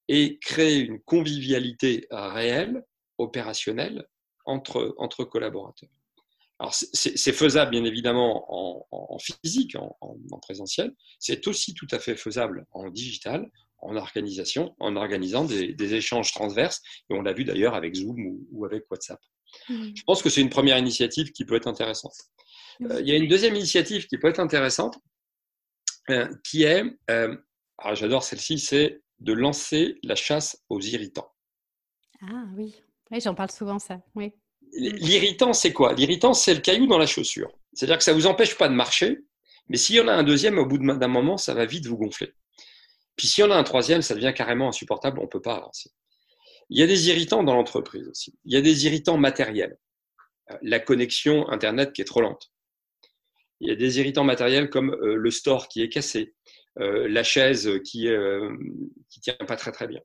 et 0.08 0.38
créer 0.40 0.80
une 0.80 1.02
convivialité 1.02 2.08
réelle 2.12 2.84
opérationnel 3.18 4.08
entre, 4.46 4.96
entre 4.98 5.24
collaborateurs. 5.24 5.90
Alors, 6.60 6.74
c'est 6.74 7.34
faisable, 7.34 7.72
bien 7.72 7.84
évidemment, 7.84 8.46
en, 8.50 9.20
physique, 9.20 9.76
en, 9.76 10.40
présentiel. 10.42 10.92
C'est 11.20 11.48
aussi 11.48 11.76
tout 11.76 11.88
à 11.92 12.00
fait 12.00 12.16
faisable 12.16 12.66
en 12.72 12.90
digital, 12.90 13.52
en 13.80 13.96
organisation, 13.96 14.76
en 14.80 14.96
organisant 14.96 15.46
des, 15.46 15.94
échanges 15.94 16.32
transverses. 16.32 16.82
Et 17.12 17.14
on 17.14 17.22
l'a 17.22 17.34
vu 17.34 17.44
d'ailleurs 17.44 17.76
avec 17.76 17.94
Zoom 17.94 18.40
ou, 18.52 18.66
avec 18.66 18.90
WhatsApp. 18.90 19.20
Mmh. 19.70 19.92
Je 19.96 20.04
pense 20.04 20.24
que 20.24 20.32
c'est 20.32 20.42
une 20.42 20.50
première 20.50 20.80
initiative 20.80 21.32
qui 21.32 21.46
peut 21.46 21.56
être 21.56 21.68
intéressante. 21.68 22.16
Euh, 22.82 23.02
il 23.02 23.08
y 23.08 23.12
a 23.12 23.18
une 23.18 23.28
deuxième 23.28 23.56
initiative 23.56 24.08
qui 24.08 24.18
peut 24.18 24.28
être 24.28 24.40
intéressante, 24.40 24.98
euh, 26.10 26.28
qui 26.44 26.64
est, 26.64 26.84
euh, 27.12 27.36
j'adore 27.94 28.24
celle-ci, 28.24 28.58
c'est 28.58 29.02
de 29.20 29.34
lancer 29.34 30.00
la 30.04 30.16
chasse 30.16 30.64
aux 30.70 30.82
irritants. 30.82 31.32
Ah 32.22 32.46
oui. 32.56 32.76
Oui, 33.12 33.20
j'en 33.22 33.36
parle 33.36 33.52
souvent, 33.52 33.80
ça. 33.80 34.00
Oui. 34.16 34.34
L'irritant, 34.74 35.54
c'est 35.54 35.74
quoi? 35.74 35.94
L'irritant, 35.94 36.34
c'est 36.34 36.54
le 36.54 36.60
caillou 36.60 36.88
dans 36.88 36.98
la 36.98 37.06
chaussure. 37.06 37.52
C'est-à-dire 37.74 37.98
que 37.98 38.04
ça 38.04 38.12
ne 38.12 38.18
vous 38.18 38.28
empêche 38.28 38.58
pas 38.58 38.68
de 38.68 38.74
marcher, 38.74 39.20
mais 39.70 39.78
s'il 39.78 39.96
y 39.96 40.02
en 40.02 40.08
a 40.08 40.14
un 40.14 40.24
deuxième, 40.24 40.58
au 40.58 40.66
bout 40.66 40.78
d'un 40.78 41.08
moment, 41.08 41.38
ça 41.38 41.54
va 41.54 41.66
vite 41.66 41.86
vous 41.86 41.98
gonfler. 41.98 42.34
Puis 43.16 43.28
s'il 43.28 43.44
y 43.44 43.48
en 43.48 43.52
a 43.52 43.56
un 43.56 43.64
troisième, 43.64 44.02
ça 44.02 44.14
devient 44.14 44.34
carrément 44.36 44.70
insupportable, 44.70 45.20
on 45.20 45.24
ne 45.24 45.28
peut 45.28 45.42
pas 45.42 45.56
avancer. 45.56 45.92
Il 46.70 46.80
y 46.80 46.84
a 46.84 46.88
des 46.88 47.10
irritants 47.10 47.44
dans 47.44 47.56
l'entreprise 47.56 48.08
aussi. 48.10 48.38
Il 48.46 48.54
y 48.54 48.58
a 48.58 48.62
des 48.62 48.86
irritants 48.86 49.18
matériels. 49.18 49.78
Euh, 50.52 50.58
la 50.62 50.80
connexion 50.80 51.50
Internet 51.50 51.94
qui 51.94 52.02
est 52.02 52.06
trop 52.06 52.22
lente. 52.22 52.52
Il 53.60 53.70
y 53.70 53.72
a 53.72 53.76
des 53.76 54.00
irritants 54.00 54.24
matériels 54.24 54.70
comme 54.70 54.92
euh, 54.92 55.16
le 55.16 55.32
store 55.32 55.68
qui 55.68 55.82
est 55.82 55.90
cassé, 55.90 56.36
euh, 56.80 57.08
la 57.08 57.24
chaise 57.24 57.70
qui 57.84 58.06
ne 58.06 58.52
tient 59.22 59.34
pas 59.48 59.56
très 59.56 59.72
très 59.72 59.88
bien. 59.88 60.02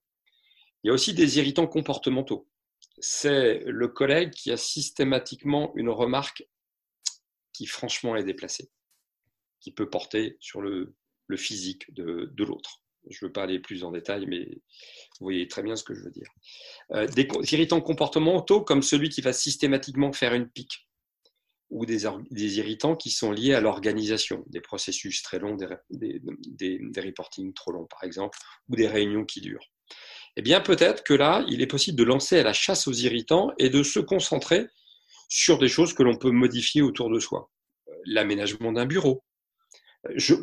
Il 0.83 0.89
y 0.89 0.91
a 0.91 0.95
aussi 0.95 1.15
des 1.15 1.39
irritants 1.39 1.67
comportementaux 1.67 2.49
c'est 3.03 3.65
le 3.67 3.89
collègue 3.89 4.31
qui 4.31 4.53
a 4.53 4.57
systématiquement 4.57 5.73
une 5.75 5.91
remarque 5.91 6.47
qui 7.53 7.67
franchement 7.67 8.15
est 8.15 8.23
déplacée, 8.23 8.71
qui 9.61 9.73
peut 9.73 9.91
porter 9.91 10.37
sur 10.39 10.63
le, 10.63 10.95
physique 11.37 11.93
de, 11.95 12.31
l'autre. 12.45 12.83
Je 13.11 13.25
ne 13.25 13.29
veux 13.29 13.33
pas 13.33 13.45
aller 13.45 13.59
plus 13.59 13.85
en 13.85 13.91
détail, 13.91 14.27
mais 14.27 14.45
vous 14.45 15.25
voyez 15.25 15.49
très 15.49 15.63
bien 15.63 15.75
ce 15.77 15.83
que 15.83 15.95
je 15.95 16.03
veux 16.03 16.11
dire. 16.11 16.29
Euh, 16.93 17.07
des 17.09 17.27
irritants 17.53 17.81
comportementaux 17.81 18.63
comme 18.63 18.83
celui 18.83 19.09
qui 19.09 19.23
va 19.23 19.33
systématiquement 19.33 20.13
faire 20.13 20.35
une 20.35 20.49
pique, 20.49 20.87
ou 21.71 21.87
des, 21.87 22.05
irritants 22.59 22.95
qui 22.95 23.11
sont 23.11 23.33
liés 23.33 23.55
à 23.55 23.61
l'organisation, 23.61 24.45
des 24.47 24.61
processus 24.61 25.23
très 25.23 25.41
longs, 25.41 25.57
des, 25.91 26.21
des 26.51 27.01
reportings 27.01 27.55
trop 27.55 27.73
longs 27.73 27.87
par 27.87 28.05
exemple, 28.05 28.39
ou 28.69 28.77
des 28.77 28.87
réunions 28.87 29.25
qui 29.25 29.41
durent 29.41 29.73
eh 30.37 30.43
bien 30.43 30.61
peut-être 30.61 31.03
que 31.03 31.15
là, 31.15 31.45
il 31.49 31.61
est 31.61 31.67
possible 31.67 31.99
de 31.99 32.05
lancer 32.05 32.39
à 32.39 32.43
la 32.43 32.53
chasse 32.53 32.89
aux 32.89 32.93
irritants 32.93 33.51
et 33.59 33.71
de 33.71 33.83
se 33.83 34.01
concentrer 34.01 34.67
sur 35.29 35.59
des 35.59 35.69
choses 35.69 35.95
que 35.95 36.03
l'on 36.03 36.17
peut 36.17 36.31
modifier 36.31 36.83
autour 36.83 37.11
de 37.11 37.19
soi. 37.19 37.51
Euh, 37.89 37.93
l'aménagement 38.07 38.73
d'un 38.73 38.87
bureau, 38.87 39.25
Je, 40.15 40.35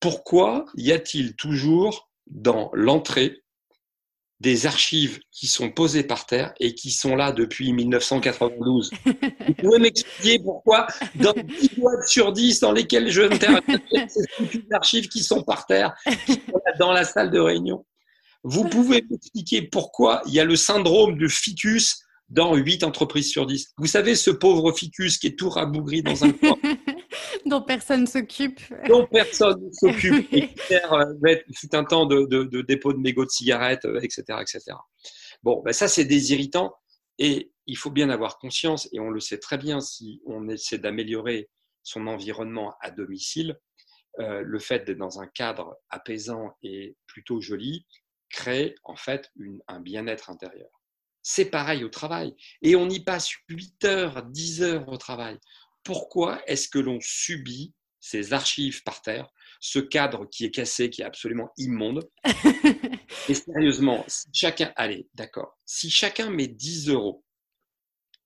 pourquoi 0.00 0.64
y 0.74 0.92
a-t-il 0.92 1.36
toujours 1.36 2.10
dans 2.26 2.70
l'entrée 2.72 3.42
des 4.42 4.66
archives 4.66 5.20
qui 5.30 5.46
sont 5.46 5.70
posées 5.70 6.02
par 6.02 6.26
terre 6.26 6.52
et 6.58 6.74
qui 6.74 6.90
sont 6.90 7.14
là 7.14 7.30
depuis 7.30 7.72
1992. 7.72 8.90
Vous 9.06 9.54
pouvez 9.54 9.78
m'expliquer 9.78 10.40
pourquoi 10.40 10.88
dans 11.14 11.32
10 11.32 11.78
boîtes 11.78 12.08
sur 12.08 12.32
10 12.32 12.58
dans 12.58 12.72
lesquelles 12.72 13.08
je 13.08 13.22
m'interviens, 13.22 13.78
c'est 14.08 14.52
des 14.52 14.66
archives 14.72 15.08
qui 15.08 15.22
sont 15.22 15.44
par 15.44 15.66
terre, 15.66 15.94
qui 16.26 16.32
sont 16.32 16.60
là 16.66 16.72
dans 16.80 16.92
la 16.92 17.04
salle 17.04 17.30
de 17.30 17.38
réunion? 17.38 17.84
Vous 18.44 18.68
pouvez 18.68 19.04
m'expliquer 19.08 19.62
pourquoi 19.62 20.22
il 20.26 20.34
y 20.34 20.40
a 20.40 20.44
le 20.44 20.56
syndrome 20.56 21.16
de 21.16 21.28
ficus 21.28 22.02
dans 22.28 22.56
8 22.56 22.82
entreprises 22.82 23.30
sur 23.30 23.46
10. 23.46 23.74
Vous 23.76 23.86
savez, 23.86 24.14
ce 24.14 24.30
pauvre 24.30 24.72
ficus 24.72 25.18
qui 25.18 25.28
est 25.28 25.38
tout 25.38 25.50
rabougri 25.50 26.02
dans 26.02 26.24
un 26.24 26.32
coin. 26.32 26.56
dont 27.46 27.62
personne 27.62 28.06
s'occupe. 28.06 28.60
Dont 28.88 29.06
personne 29.06 29.70
s'occupe. 29.72 30.26
et 30.32 30.48
qui 30.48 30.74
euh, 30.74 31.36
un 31.72 31.84
temps 31.84 32.06
de, 32.06 32.62
dépôt 32.62 32.94
de 32.94 32.98
mégots 32.98 33.26
de 33.26 33.30
cigarettes, 33.30 33.86
etc., 34.02 34.24
euh, 34.30 34.40
etc. 34.40 34.60
Bon, 35.42 35.62
ben 35.62 35.72
ça, 35.72 35.88
c'est 35.88 36.06
des 36.06 36.32
irritants. 36.32 36.74
Et 37.18 37.52
il 37.66 37.76
faut 37.76 37.90
bien 37.90 38.08
avoir 38.08 38.38
conscience, 38.38 38.88
et 38.92 38.98
on 38.98 39.10
le 39.10 39.20
sait 39.20 39.38
très 39.38 39.58
bien 39.58 39.80
si 39.80 40.22
on 40.26 40.48
essaie 40.48 40.78
d'améliorer 40.78 41.50
son 41.82 42.06
environnement 42.06 42.74
à 42.80 42.90
domicile, 42.90 43.58
euh, 44.18 44.42
le 44.42 44.58
fait 44.58 44.84
d'être 44.84 44.98
dans 44.98 45.20
un 45.20 45.26
cadre 45.26 45.76
apaisant 45.90 46.56
et 46.62 46.96
plutôt 47.06 47.40
joli 47.40 47.86
crée 48.32 48.74
en 48.82 48.96
fait 48.96 49.30
un 49.68 49.80
bien-être 49.80 50.30
intérieur. 50.30 50.82
C'est 51.22 51.44
pareil 51.44 51.84
au 51.84 51.88
travail. 51.88 52.34
Et 52.62 52.74
on 52.74 52.88
y 52.88 53.00
passe 53.00 53.30
8 53.48 53.84
heures, 53.84 54.24
10 54.24 54.62
heures 54.62 54.88
au 54.88 54.96
travail. 54.96 55.38
Pourquoi 55.84 56.42
est-ce 56.48 56.68
que 56.68 56.78
l'on 56.78 56.98
subit 57.00 57.72
ces 58.00 58.32
archives 58.32 58.82
par 58.82 59.02
terre, 59.02 59.28
ce 59.60 59.78
cadre 59.78 60.26
qui 60.26 60.44
est 60.44 60.50
cassé, 60.50 60.90
qui 60.90 61.02
est 61.02 61.04
absolument 61.04 61.52
immonde? 61.56 62.08
Et 63.28 63.34
sérieusement, 63.34 64.04
si 64.08 64.28
chacun, 64.32 64.72
allez, 64.74 65.08
d'accord, 65.14 65.56
si 65.64 65.90
chacun 65.90 66.30
met 66.30 66.48
10 66.48 66.88
euros, 66.88 67.24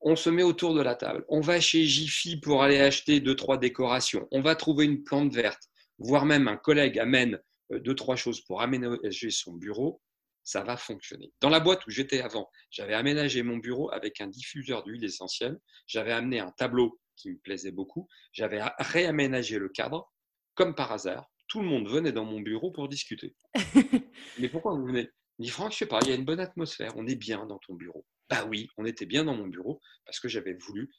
on 0.01 0.17
se 0.17 0.31
met 0.31 0.43
autour 0.43 0.75
de 0.75 0.81
la 0.81 0.95
table, 0.95 1.25
on 1.29 1.41
va 1.41 1.61
chez 1.61 1.85
Jiffy 1.85 2.39
pour 2.39 2.63
aller 2.63 2.81
acheter 2.81 3.21
deux, 3.21 3.35
trois 3.35 3.59
décorations, 3.59 4.27
on 4.31 4.41
va 4.41 4.55
trouver 4.55 4.85
une 4.87 5.03
plante 5.03 5.35
verte, 5.35 5.65
voire 5.99 6.25
même 6.25 6.49
un 6.49 6.57
collègue 6.57 6.99
amène 6.99 7.41
deux, 7.71 7.95
trois 7.95 8.17
choses 8.17 8.41
pour 8.43 8.63
aménager 8.63 9.31
son 9.31 9.55
bureau, 9.55 10.01
ça 10.43 10.63
va 10.63 10.77
fonctionner. 10.77 11.33
Dans 11.41 11.51
la 11.51 11.59
boîte 11.59 11.85
où 11.87 11.91
j'étais 11.91 12.21
avant, 12.21 12.49
j'avais 12.71 12.95
aménagé 12.95 13.43
mon 13.43 13.57
bureau 13.57 13.91
avec 13.93 14.21
un 14.21 14.29
diffuseur 14.29 14.85
d'huile 14.85 15.05
essentielle, 15.05 15.59
j'avais 15.89 16.13
amené 16.13 16.39
un 16.39 16.53
tableau 16.53 17.01
qui 17.17 17.31
me 17.31 17.39
plaisait 17.39 17.73
beaucoup, 17.73 18.09
j'avais 18.33 18.63
réaménagé 18.79 19.59
le 19.59 19.69
cadre, 19.69 20.13
comme 20.55 20.75
par 20.75 20.93
hasard, 20.93 21.29
tout 21.49 21.61
le 21.61 21.67
monde 21.67 21.89
venait 21.89 22.13
dans 22.13 22.25
mon 22.25 22.41
bureau 22.41 22.71
pour 22.71 22.89
discuter. 22.89 23.35
Mais 24.39 24.49
pourquoi 24.49 24.75
vous 24.75 24.87
venez? 24.87 25.11
Dit 25.39 25.49
Franck, 25.49 25.73
je 25.73 25.79
sais 25.79 25.87
pas, 25.87 25.99
il 26.03 26.09
y 26.09 26.13
a 26.13 26.15
une 26.15 26.25
bonne 26.25 26.41
atmosphère, 26.41 26.93
on 26.97 27.07
est 27.07 27.17
bien 27.17 27.45
dans 27.47 27.59
ton 27.59 27.75
bureau. 27.75 28.07
Bah 28.31 28.45
oui, 28.47 28.69
on 28.77 28.87
était 28.87 29.07
bien 29.07 29.25
dans 29.25 29.35
mon 29.35 29.47
bureau 29.47 29.81
parce 30.05 30.19
que 30.19 30.29
j'avais 30.29 30.55
voulu 30.55 30.91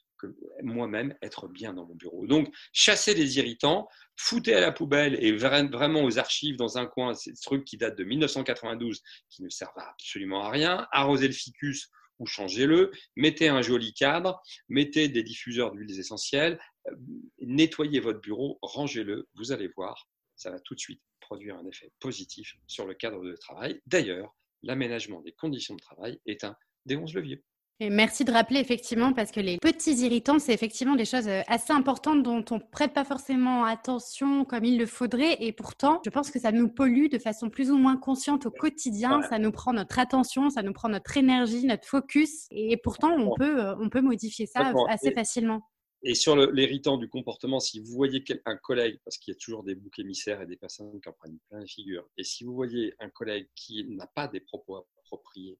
moi-même 0.62 1.16
être 1.22 1.48
bien 1.48 1.74
dans 1.74 1.86
mon 1.86 1.94
bureau. 1.94 2.26
Donc, 2.26 2.52
chasser 2.72 3.14
les 3.14 3.38
irritants, 3.38 3.88
foutez 4.16 4.54
à 4.54 4.60
la 4.60 4.72
poubelle 4.72 5.16
et 5.22 5.32
vraiment 5.32 6.02
aux 6.02 6.18
archives 6.18 6.56
dans 6.56 6.78
un 6.78 6.86
coin 6.86 7.14
ces 7.14 7.34
trucs 7.34 7.64
qui 7.64 7.76
datent 7.76 7.98
de 7.98 8.04
1992 8.04 9.02
qui 9.30 9.42
ne 9.42 9.48
servent 9.48 9.78
absolument 9.78 10.42
à 10.42 10.50
rien, 10.50 10.86
arroser 10.92 11.28
le 11.28 11.34
ficus 11.34 11.90
ou 12.18 12.26
changez-le, 12.26 12.90
mettez 13.16 13.48
un 13.48 13.62
joli 13.62 13.94
cadre, 13.94 14.42
mettez 14.68 15.08
des 15.08 15.22
diffuseurs 15.22 15.70
d'huiles 15.70 15.98
essentielles, 15.98 16.58
euh, 16.88 16.94
nettoyez 17.40 18.00
votre 18.00 18.20
bureau, 18.20 18.58
rangez-le, 18.62 19.28
vous 19.34 19.52
allez 19.52 19.68
voir, 19.76 20.08
ça 20.36 20.50
va 20.50 20.60
tout 20.60 20.74
de 20.74 20.80
suite 20.80 21.02
produire 21.20 21.56
un 21.56 21.66
effet 21.66 21.92
positif 22.00 22.56
sur 22.66 22.86
le 22.86 22.94
cadre 22.94 23.22
de 23.22 23.36
travail. 23.36 23.80
D'ailleurs, 23.86 24.34
l'aménagement 24.62 25.20
des 25.20 25.32
conditions 25.32 25.74
de 25.74 25.80
travail 25.80 26.20
est 26.26 26.42
un 26.44 26.56
des 26.86 26.96
11 26.96 27.14
leviers 27.14 27.44
merci 27.80 28.24
de 28.24 28.32
rappeler 28.32 28.60
effectivement 28.60 29.12
parce 29.12 29.30
que 29.30 29.40
les 29.40 29.58
petits 29.58 29.94
irritants, 30.04 30.38
c'est 30.38 30.52
effectivement 30.52 30.96
des 30.96 31.04
choses 31.04 31.28
euh, 31.28 31.42
assez 31.46 31.72
importantes 31.72 32.22
dont 32.22 32.44
on 32.50 32.58
prête 32.58 32.92
pas 32.92 33.04
forcément 33.04 33.64
attention 33.64 34.44
comme 34.44 34.64
il 34.64 34.78
le 34.78 34.86
faudrait. 34.86 35.36
Et 35.40 35.52
pourtant, 35.52 36.00
je 36.04 36.10
pense 36.10 36.30
que 36.30 36.40
ça 36.40 36.52
nous 36.52 36.68
pollue 36.68 37.08
de 37.08 37.18
façon 37.18 37.50
plus 37.50 37.70
ou 37.70 37.78
moins 37.78 37.96
consciente 37.96 38.46
au 38.46 38.50
quotidien, 38.50 39.22
ça 39.22 39.38
nous 39.38 39.52
prend 39.52 39.72
notre 39.72 39.98
attention, 39.98 40.50
ça 40.50 40.62
nous 40.62 40.72
prend 40.72 40.88
notre 40.88 41.16
énergie, 41.16 41.64
notre 41.66 41.86
focus. 41.86 42.46
Et 42.50 42.76
pourtant 42.76 43.12
on 43.12 43.34
peut 43.34 43.64
euh, 43.64 43.76
on 43.80 43.88
peut 43.88 44.00
modifier 44.00 44.46
ça 44.46 44.72
assez 44.88 45.12
facilement. 45.12 45.62
Et 46.04 46.14
sur 46.14 46.36
l'irritant 46.36 46.96
du 46.96 47.08
comportement, 47.08 47.58
si 47.58 47.80
vous 47.80 47.92
voyez 47.92 48.22
un 48.46 48.56
collègue, 48.56 49.00
parce 49.04 49.18
qu'il 49.18 49.34
y 49.34 49.36
a 49.36 49.38
toujours 49.38 49.64
des 49.64 49.74
boucs 49.74 49.98
émissaires 49.98 50.40
et 50.40 50.46
des 50.46 50.56
personnes 50.56 51.00
qui 51.00 51.08
en 51.08 51.12
prennent 51.12 51.38
plein 51.50 51.58
les 51.58 51.66
figures, 51.66 52.08
et 52.16 52.22
si 52.22 52.44
vous 52.44 52.54
voyez 52.54 52.94
un 53.00 53.10
collègue 53.10 53.48
qui 53.56 53.84
n'a 53.88 54.06
pas 54.06 54.28
des 54.28 54.38
propos 54.38 54.86
appropriés, 55.00 55.58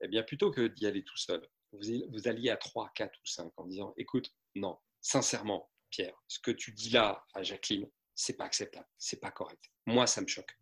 eh 0.00 0.08
bien, 0.08 0.22
plutôt 0.22 0.50
que 0.50 0.66
d'y 0.66 0.86
aller 0.86 1.04
tout 1.04 1.16
seul, 1.16 1.46
vous, 1.72 2.28
alliez 2.28 2.50
à 2.50 2.56
3, 2.56 2.90
4 2.94 3.16
ou 3.16 3.26
5 3.26 3.52
en 3.56 3.64
disant 3.66 3.94
Écoute, 3.96 4.32
non, 4.54 4.78
sincèrement, 5.00 5.70
Pierre, 5.90 6.16
ce 6.28 6.38
que 6.38 6.50
tu 6.50 6.72
dis 6.72 6.90
là 6.90 7.24
à 7.34 7.42
Jacqueline, 7.42 7.88
c'est 8.14 8.36
pas 8.36 8.44
acceptable, 8.44 8.86
c'est 8.98 9.20
pas 9.20 9.30
correct. 9.30 9.64
Moi, 9.86 10.06
ça 10.06 10.20
me 10.20 10.26
choque. 10.26 10.56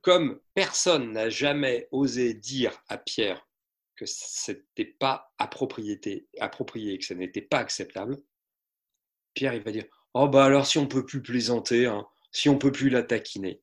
Comme 0.00 0.40
personne 0.54 1.12
n'a 1.12 1.30
jamais 1.30 1.88
osé 1.92 2.34
dire 2.34 2.76
à 2.88 2.98
Pierre 2.98 3.46
que 3.96 4.06
c'était 4.06 4.84
pas 4.84 5.32
approprié, 5.38 6.00
que 6.00 7.04
ce 7.04 7.14
n'était 7.14 7.42
pas 7.42 7.58
acceptable, 7.58 8.16
Pierre, 9.34 9.54
il 9.54 9.62
va 9.62 9.72
dire 9.72 9.84
Oh, 10.14 10.28
bah 10.28 10.44
alors, 10.44 10.66
si 10.66 10.78
on 10.78 10.86
peut 10.86 11.06
plus 11.06 11.22
plaisanter, 11.22 11.86
hein, 11.86 12.06
si 12.32 12.48
on 12.48 12.58
peut 12.58 12.72
plus 12.72 12.90
la 12.90 13.02
taquiner. 13.02 13.62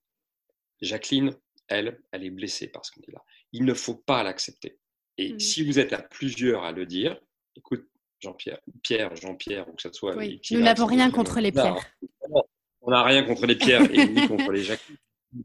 Jacqueline, 0.81 1.37
elle, 1.67 2.01
elle 2.11 2.23
est 2.23 2.31
blessée 2.31 2.67
parce 2.67 2.89
qu'on 2.89 3.01
est 3.01 3.11
là 3.11 3.23
il 3.51 3.65
ne 3.65 3.73
faut 3.73 3.95
pas 3.95 4.23
l'accepter. 4.23 4.79
Et 5.17 5.33
mmh. 5.33 5.39
si 5.39 5.63
vous 5.63 5.79
êtes 5.79 5.93
à 5.93 6.01
plusieurs 6.01 6.63
à 6.63 6.71
le 6.71 6.85
dire, 6.85 7.19
écoute, 7.55 7.85
Jean-Pierre, 8.19 8.59
Pierre, 8.83 9.15
Jean-Pierre, 9.15 9.67
ou 9.69 9.73
que 9.73 9.81
ce 9.81 9.91
soit. 9.91 10.15
nous 10.15 10.59
n'avons 10.59 10.85
rien 10.85 11.09
contre 11.11 11.39
les 11.39 11.51
pierres. 11.51 11.77
On 12.81 12.91
n'a 12.91 13.03
rien 13.03 13.23
contre 13.23 13.45
les 13.45 13.55
pierres 13.55 13.89
et 13.93 14.07
ni 14.07 14.27
contre 14.27 14.51
les 14.51 14.63
jacques, 14.63 14.85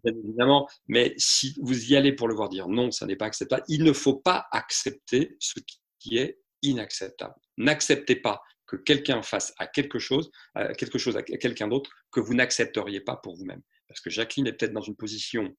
évidemment. 0.05 0.69
Mais 0.89 1.15
si 1.17 1.55
vous 1.61 1.93
y 1.93 1.97
allez 1.97 2.13
pour 2.13 2.29
le 2.29 2.35
voir 2.35 2.49
dire 2.49 2.69
non, 2.69 2.91
ça 2.91 3.07
n'est 3.07 3.17
pas 3.17 3.27
acceptable, 3.27 3.65
il 3.69 3.85
ne 3.85 3.93
faut 3.93 4.17
pas 4.17 4.47
accepter 4.51 5.37
ce 5.39 5.61
qui 5.99 6.19
est 6.19 6.41
inacceptable. 6.63 7.35
N'acceptez 7.57 8.17
pas 8.17 8.43
que 8.67 8.77
quelqu'un 8.77 9.23
fasse 9.23 9.53
à 9.59 9.67
quelque 9.67 9.99
chose, 9.99 10.31
à 10.55 10.75
quelque 10.75 10.99
chose 10.99 11.17
à 11.17 11.23
quelqu'un 11.23 11.69
d'autre 11.69 11.91
que 12.11 12.21
vous 12.21 12.35
n'accepteriez 12.35 13.01
pas 13.01 13.17
pour 13.17 13.37
vous-même. 13.37 13.63
Parce 13.89 14.01
que 14.01 14.11
Jacqueline 14.11 14.47
est 14.47 14.53
peut-être 14.55 14.73
dans 14.73 14.81
une 14.81 14.97
position 14.97 15.55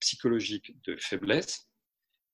psychologique 0.00 0.74
de 0.84 0.96
faiblesse. 0.98 1.68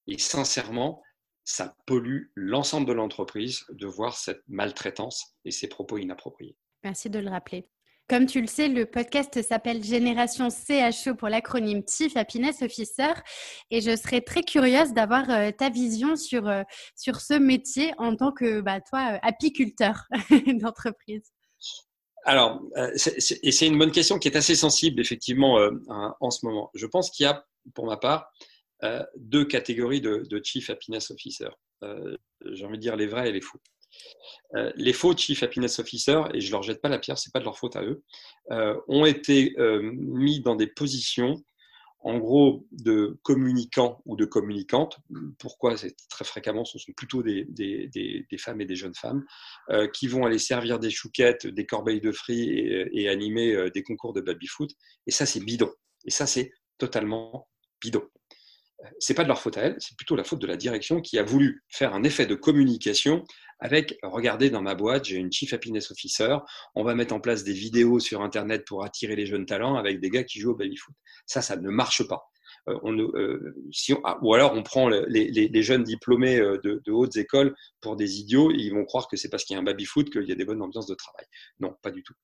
Et 0.07 0.19
sincèrement, 0.19 1.03
ça 1.45 1.77
pollue 1.87 2.25
l'ensemble 2.35 2.87
de 2.87 2.93
l'entreprise 2.93 3.65
de 3.71 3.87
voir 3.87 4.17
cette 4.17 4.43
maltraitance 4.49 5.37
et 5.45 5.51
ces 5.51 5.69
propos 5.69 5.97
inappropriés. 5.97 6.57
Merci 6.83 7.09
de 7.09 7.21
le 7.21 7.31
rappeler. 7.31 7.69
Comme 8.09 8.27
tu 8.27 8.41
le 8.41 8.47
sais, 8.47 8.69
le 8.69 8.87
podcast 8.87 9.43
s'appelle 9.43 9.83
Génération 9.83 10.49
CHO 10.49 11.17
pour 11.17 11.29
l'acronyme 11.29 11.83
Chief 11.89 12.17
Happiness 12.17 12.63
Officer 12.63 13.13
et 13.73 13.81
je 13.81 13.97
serais 13.97 14.21
très 14.21 14.43
curieuse 14.43 14.93
d'avoir 14.93 15.29
euh, 15.31 15.51
ta 15.51 15.71
vision 15.71 16.15
sur, 16.15 16.47
euh, 16.49 16.63
sur 16.95 17.21
ce 17.21 17.35
métier 17.35 17.93
en 17.99 18.15
tant 18.15 18.31
que 18.31 18.61
bah, 18.61 18.81
toi, 18.81 19.19
apiculteur 19.23 20.07
d'entreprise. 20.61 21.33
Alors, 22.27 22.61
euh, 22.77 22.91
et 23.43 23.53
c'est 23.53 23.67
une 23.69 23.79
bonne 23.79 23.93
question 23.93 24.19
qui 24.19 24.27
est 24.27 24.37
assez 24.37 24.57
sensible, 24.57 25.01
effectivement, 25.01 25.61
euh, 25.61 25.71
en 26.21 26.31
ce 26.33 26.45
moment. 26.45 26.71
Je 26.75 26.87
pense 26.87 27.09
qu'il 27.11 27.25
y 27.25 27.29
a, 27.29 27.47
pour 27.73 27.87
ma 27.87 27.97
part, 27.97 28.29
euh, 28.83 29.03
deux 29.17 29.45
catégories 29.45 30.01
de, 30.01 30.41
Chief 30.43 30.69
Happiness 30.69 31.13
Officer. 31.13 31.49
J'ai 32.45 32.65
envie 32.65 32.79
de 32.79 32.83
dire 32.83 32.97
les 32.97 33.07
vrais 33.07 33.29
et 33.29 33.33
les 33.33 33.41
faux. 33.41 33.61
les 34.75 34.93
faux 34.93 35.17
Chief 35.17 35.41
Happiness 35.45 35.79
Officer, 35.79 36.23
et 36.35 36.41
je 36.41 36.49
ne 36.49 36.53
leur 36.53 36.65
jette 36.65 36.83
pas 36.83 36.89
la 36.89 36.99
pierre, 36.99 37.17
ce 37.17 37.29
n'est 37.29 37.33
pas 37.33 37.39
de 37.39 37.45
leur 37.45 37.57
faute 37.57 37.77
à 37.77 37.85
eux, 37.85 38.03
ont 38.89 39.07
été 39.07 39.55
mis 39.81 40.41
dans 40.41 40.57
des 40.57 40.67
positions 40.67 41.37
en 42.07 42.19
gros 42.19 42.65
de 42.71 43.19
communicants 43.25 44.01
ou 44.07 44.15
de 44.15 44.25
communicantes. 44.25 45.01
Pourquoi 45.41 45.77
c'est 45.77 45.97
très 46.09 46.25
fréquemment 46.25 46.65
ce 46.65 46.79
sont 46.79 46.93
plutôt 46.93 47.25
des, 47.25 47.49
femmes 48.39 48.61
et 48.61 48.65
des 48.65 48.77
jeunes 48.77 48.95
femmes 48.95 49.25
euh, 49.71 49.89
qui 49.89 50.07
vont 50.07 50.25
aller 50.25 50.39
servir 50.39 50.79
des 50.79 50.91
chouquettes, 50.91 51.49
des 51.49 51.67
corbeilles 51.67 52.01
de 52.01 52.13
fruits 52.13 52.49
et, 52.93 53.09
animer 53.09 53.55
euh, 53.57 53.71
des 53.71 53.83
concours 53.83 54.13
de 54.13 54.21
baby-foot. 54.21 54.71
Et 55.09 55.11
ça, 55.11 55.27
c'est 55.27 55.41
bidon. 55.41 55.73
Et 56.05 56.13
ça, 56.13 56.29
c'est 56.29 56.53
totalement 56.79 57.49
bidon. 57.83 58.05
Euh, 58.85 58.89
c'est 58.99 59.15
pas 59.15 59.23
de 59.23 59.29
leur 59.29 59.41
faute 59.41 59.57
à 59.57 59.63
elles, 59.63 59.77
c'est 59.79 59.97
plutôt 59.97 60.17
la 60.17 60.25
faute 60.25 60.41
de 60.41 60.47
la 60.47 60.57
direction 60.57 61.01
qui 61.01 61.19
a 61.19 61.23
voulu 61.23 61.63
faire 61.69 61.95
un 61.95 62.03
effet 62.03 62.27
de 62.27 62.35
communication 62.35 63.25
avec, 63.59 63.99
regardez 64.03 64.51
dans 64.51 64.61
ma 64.61 64.75
boîte, 64.75 65.07
j'ai 65.07 65.17
une 65.17 65.33
Chief 65.33 65.53
Happiness 65.55 65.91
Officer, 65.91 66.37
on 66.75 66.85
va 66.85 66.95
mettre 66.95 67.15
en 67.15 67.21
place 67.21 67.43
des 67.43 67.55
vidéos 67.55 68.01
sur 68.01 68.21
Internet 68.21 68.67
pour 68.67 68.85
attirer 68.85 69.17
les 69.17 69.25
jeunes 69.25 69.47
talents 69.47 69.77
avec 69.77 69.99
des 70.01 70.11
gars 70.11 70.25
qui 70.25 70.41
jouent 70.41 70.53
au 70.53 70.57
baby-foot. 70.57 70.95
Ça, 71.25 71.41
ça 71.41 71.57
ne 71.57 71.71
marche 71.71 72.07
pas. 72.07 72.29
on, 72.67 72.95
si 73.73 73.95
ah, 74.05 74.19
ou 74.21 74.35
alors 74.35 74.53
on 74.53 74.63
prend 74.63 74.91
les, 74.91 75.63
jeunes 75.63 75.85
diplômés 75.85 76.37
de, 76.37 76.91
hautes 76.91 77.17
écoles 77.17 77.57
pour 77.81 77.97
des 77.97 78.21
idiots 78.21 78.51
et 78.51 78.57
ils 78.59 78.75
vont 78.75 78.85
croire 78.85 79.09
que 79.09 79.17
c'est 79.17 79.31
parce 79.31 79.45
qu'il 79.45 79.55
y 79.55 79.57
a 79.57 79.61
un 79.61 79.65
baby-foot 79.65 80.11
qu'il 80.11 80.29
y 80.29 80.33
a 80.33 80.35
des 80.35 80.45
bonnes 80.45 80.61
ambiances 80.61 80.87
de 80.87 80.95
travail. 80.95 81.25
Non, 81.59 81.75
pas 81.81 81.91
du 81.91 82.03
tout. 82.03 82.15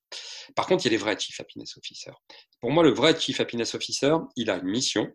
Par 0.55 0.66
contre, 0.66 0.84
il 0.84 0.88
y 0.88 0.90
a 0.90 0.92
les 0.92 1.03
vrais 1.03 1.18
Chief 1.18 1.40
Happiness 1.40 1.78
Officer. 1.78 2.11
Pour 2.61 2.72
moi, 2.72 2.82
le 2.82 2.90
vrai 2.90 3.18
Chief 3.18 3.40
Happiness 3.40 3.74
Officer, 3.74 4.16
il 4.36 4.50
a 4.50 4.59
une 4.59 4.68
mission, 4.68 5.11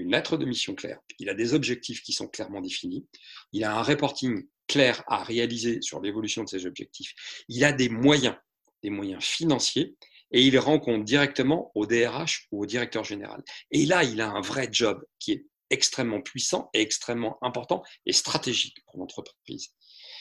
une 0.00 0.12
lettre 0.12 0.36
de 0.36 0.44
mission 0.44 0.74
claire. 0.74 0.98
Il 1.18 1.28
a 1.28 1.34
des 1.34 1.54
objectifs 1.54 2.02
qui 2.02 2.12
sont 2.12 2.28
clairement 2.28 2.60
définis. 2.60 3.06
Il 3.52 3.64
a 3.64 3.76
un 3.76 3.82
reporting 3.82 4.46
clair 4.66 5.02
à 5.06 5.22
réaliser 5.22 5.82
sur 5.82 6.00
l'évolution 6.00 6.44
de 6.44 6.48
ses 6.48 6.66
objectifs. 6.66 7.14
Il 7.48 7.64
a 7.64 7.72
des 7.72 7.88
moyens, 7.88 8.36
des 8.82 8.90
moyens 8.90 9.22
financiers, 9.22 9.96
et 10.32 10.42
il 10.42 10.58
rend 10.58 10.78
compte 10.78 11.04
directement 11.04 11.72
au 11.74 11.86
DRH 11.86 12.46
ou 12.52 12.62
au 12.62 12.66
directeur 12.66 13.04
général. 13.04 13.42
Et 13.70 13.84
là, 13.84 14.04
il 14.04 14.20
a 14.20 14.30
un 14.30 14.40
vrai 14.40 14.68
job 14.70 15.04
qui 15.18 15.32
est 15.32 15.46
extrêmement 15.70 16.20
puissant 16.20 16.70
et 16.74 16.80
extrêmement 16.80 17.38
important 17.42 17.82
et 18.06 18.12
stratégique 18.12 18.78
pour 18.86 18.98
l'entreprise. 18.98 19.70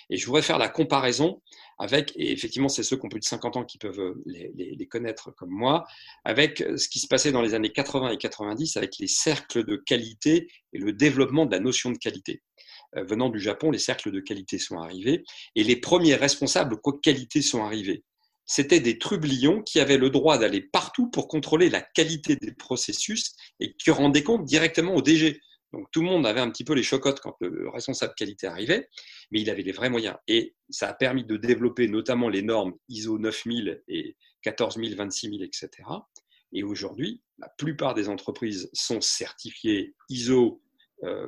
Et 0.09 0.17
je 0.17 0.25
voudrais 0.25 0.41
faire 0.41 0.57
la 0.57 0.69
comparaison 0.69 1.41
avec, 1.77 2.13
et 2.15 2.31
effectivement, 2.31 2.69
c'est 2.69 2.83
ceux 2.83 2.97
qui 2.97 3.05
ont 3.05 3.09
plus 3.09 3.19
de 3.19 3.25
50 3.25 3.57
ans 3.57 3.63
qui 3.63 3.77
peuvent 3.77 3.99
euh, 3.99 4.21
les, 4.25 4.87
connaître 4.87 5.31
comme 5.31 5.51
moi, 5.51 5.85
avec 6.25 6.61
euh, 6.61 6.77
ce 6.77 6.89
qui 6.89 6.99
se 6.99 7.07
passait 7.07 7.31
dans 7.31 7.41
les 7.41 7.53
années 7.53 7.71
80 7.71 8.11
et 8.11 8.17
90 8.17 8.77
avec 8.77 8.97
les 8.99 9.07
cercles 9.07 9.63
de 9.63 9.75
qualité 9.75 10.49
et 10.73 10.77
le 10.79 10.93
développement 10.93 11.45
de 11.45 11.51
la 11.51 11.59
notion 11.59 11.91
de 11.91 11.97
qualité. 11.97 12.41
Euh, 12.95 13.03
venant 13.03 13.29
du 13.29 13.39
Japon, 13.39 13.71
les 13.71 13.79
cercles 13.79 14.11
de 14.11 14.19
qualité 14.19 14.57
sont 14.57 14.79
arrivés 14.79 15.23
et 15.55 15.63
les 15.63 15.75
premiers 15.75 16.15
responsables 16.15 16.77
qualité 17.03 17.41
sont 17.41 17.63
arrivés. 17.63 18.03
C'était 18.45 18.79
des 18.79 18.97
trublions 18.97 19.61
qui 19.61 19.79
avaient 19.79 19.99
le 19.99 20.09
droit 20.09 20.39
d'aller 20.39 20.61
partout 20.61 21.07
pour 21.11 21.27
contrôler 21.27 21.69
la 21.69 21.81
qualité 21.81 22.35
des 22.35 22.51
processus 22.51 23.35
et 23.59 23.73
qui 23.73 23.91
rendaient 23.91 24.23
compte 24.23 24.43
directement 24.43 24.95
au 24.95 25.03
DG. 25.03 25.39
Donc 25.73 25.89
tout 25.91 26.01
le 26.01 26.07
monde 26.07 26.25
avait 26.25 26.39
un 26.39 26.49
petit 26.49 26.63
peu 26.63 26.73
les 26.73 26.83
chocottes 26.83 27.19
quand 27.19 27.35
le 27.41 27.69
responsable 27.69 28.13
qualité 28.15 28.47
arrivait, 28.47 28.89
mais 29.31 29.41
il 29.41 29.49
avait 29.49 29.61
les 29.61 29.71
vrais 29.71 29.89
moyens. 29.89 30.15
Et 30.27 30.55
ça 30.69 30.89
a 30.89 30.93
permis 30.93 31.23
de 31.23 31.37
développer 31.37 31.87
notamment 31.87 32.29
les 32.29 32.41
normes 32.41 32.73
ISO 32.87 33.19
9000 33.19 33.83
et 33.87 34.15
14000, 34.41 34.95
26000, 34.95 35.43
etc. 35.43 35.69
Et 36.53 36.63
aujourd'hui, 36.63 37.21
la 37.37 37.49
plupart 37.49 37.93
des 37.93 38.09
entreprises 38.09 38.69
sont 38.73 39.01
certifiées 39.01 39.95
ISO, 40.09 40.61
euh, 41.03 41.27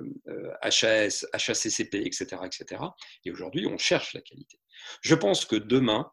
HAS, 0.61 1.25
HACCP, 1.33 1.95
etc., 1.95 2.37
etc. 2.43 2.81
Et 3.25 3.31
aujourd'hui, 3.31 3.67
on 3.67 3.77
cherche 3.77 4.13
la 4.13 4.21
qualité. 4.21 4.59
Je 5.01 5.15
pense 5.15 5.45
que 5.45 5.55
demain, 5.55 6.11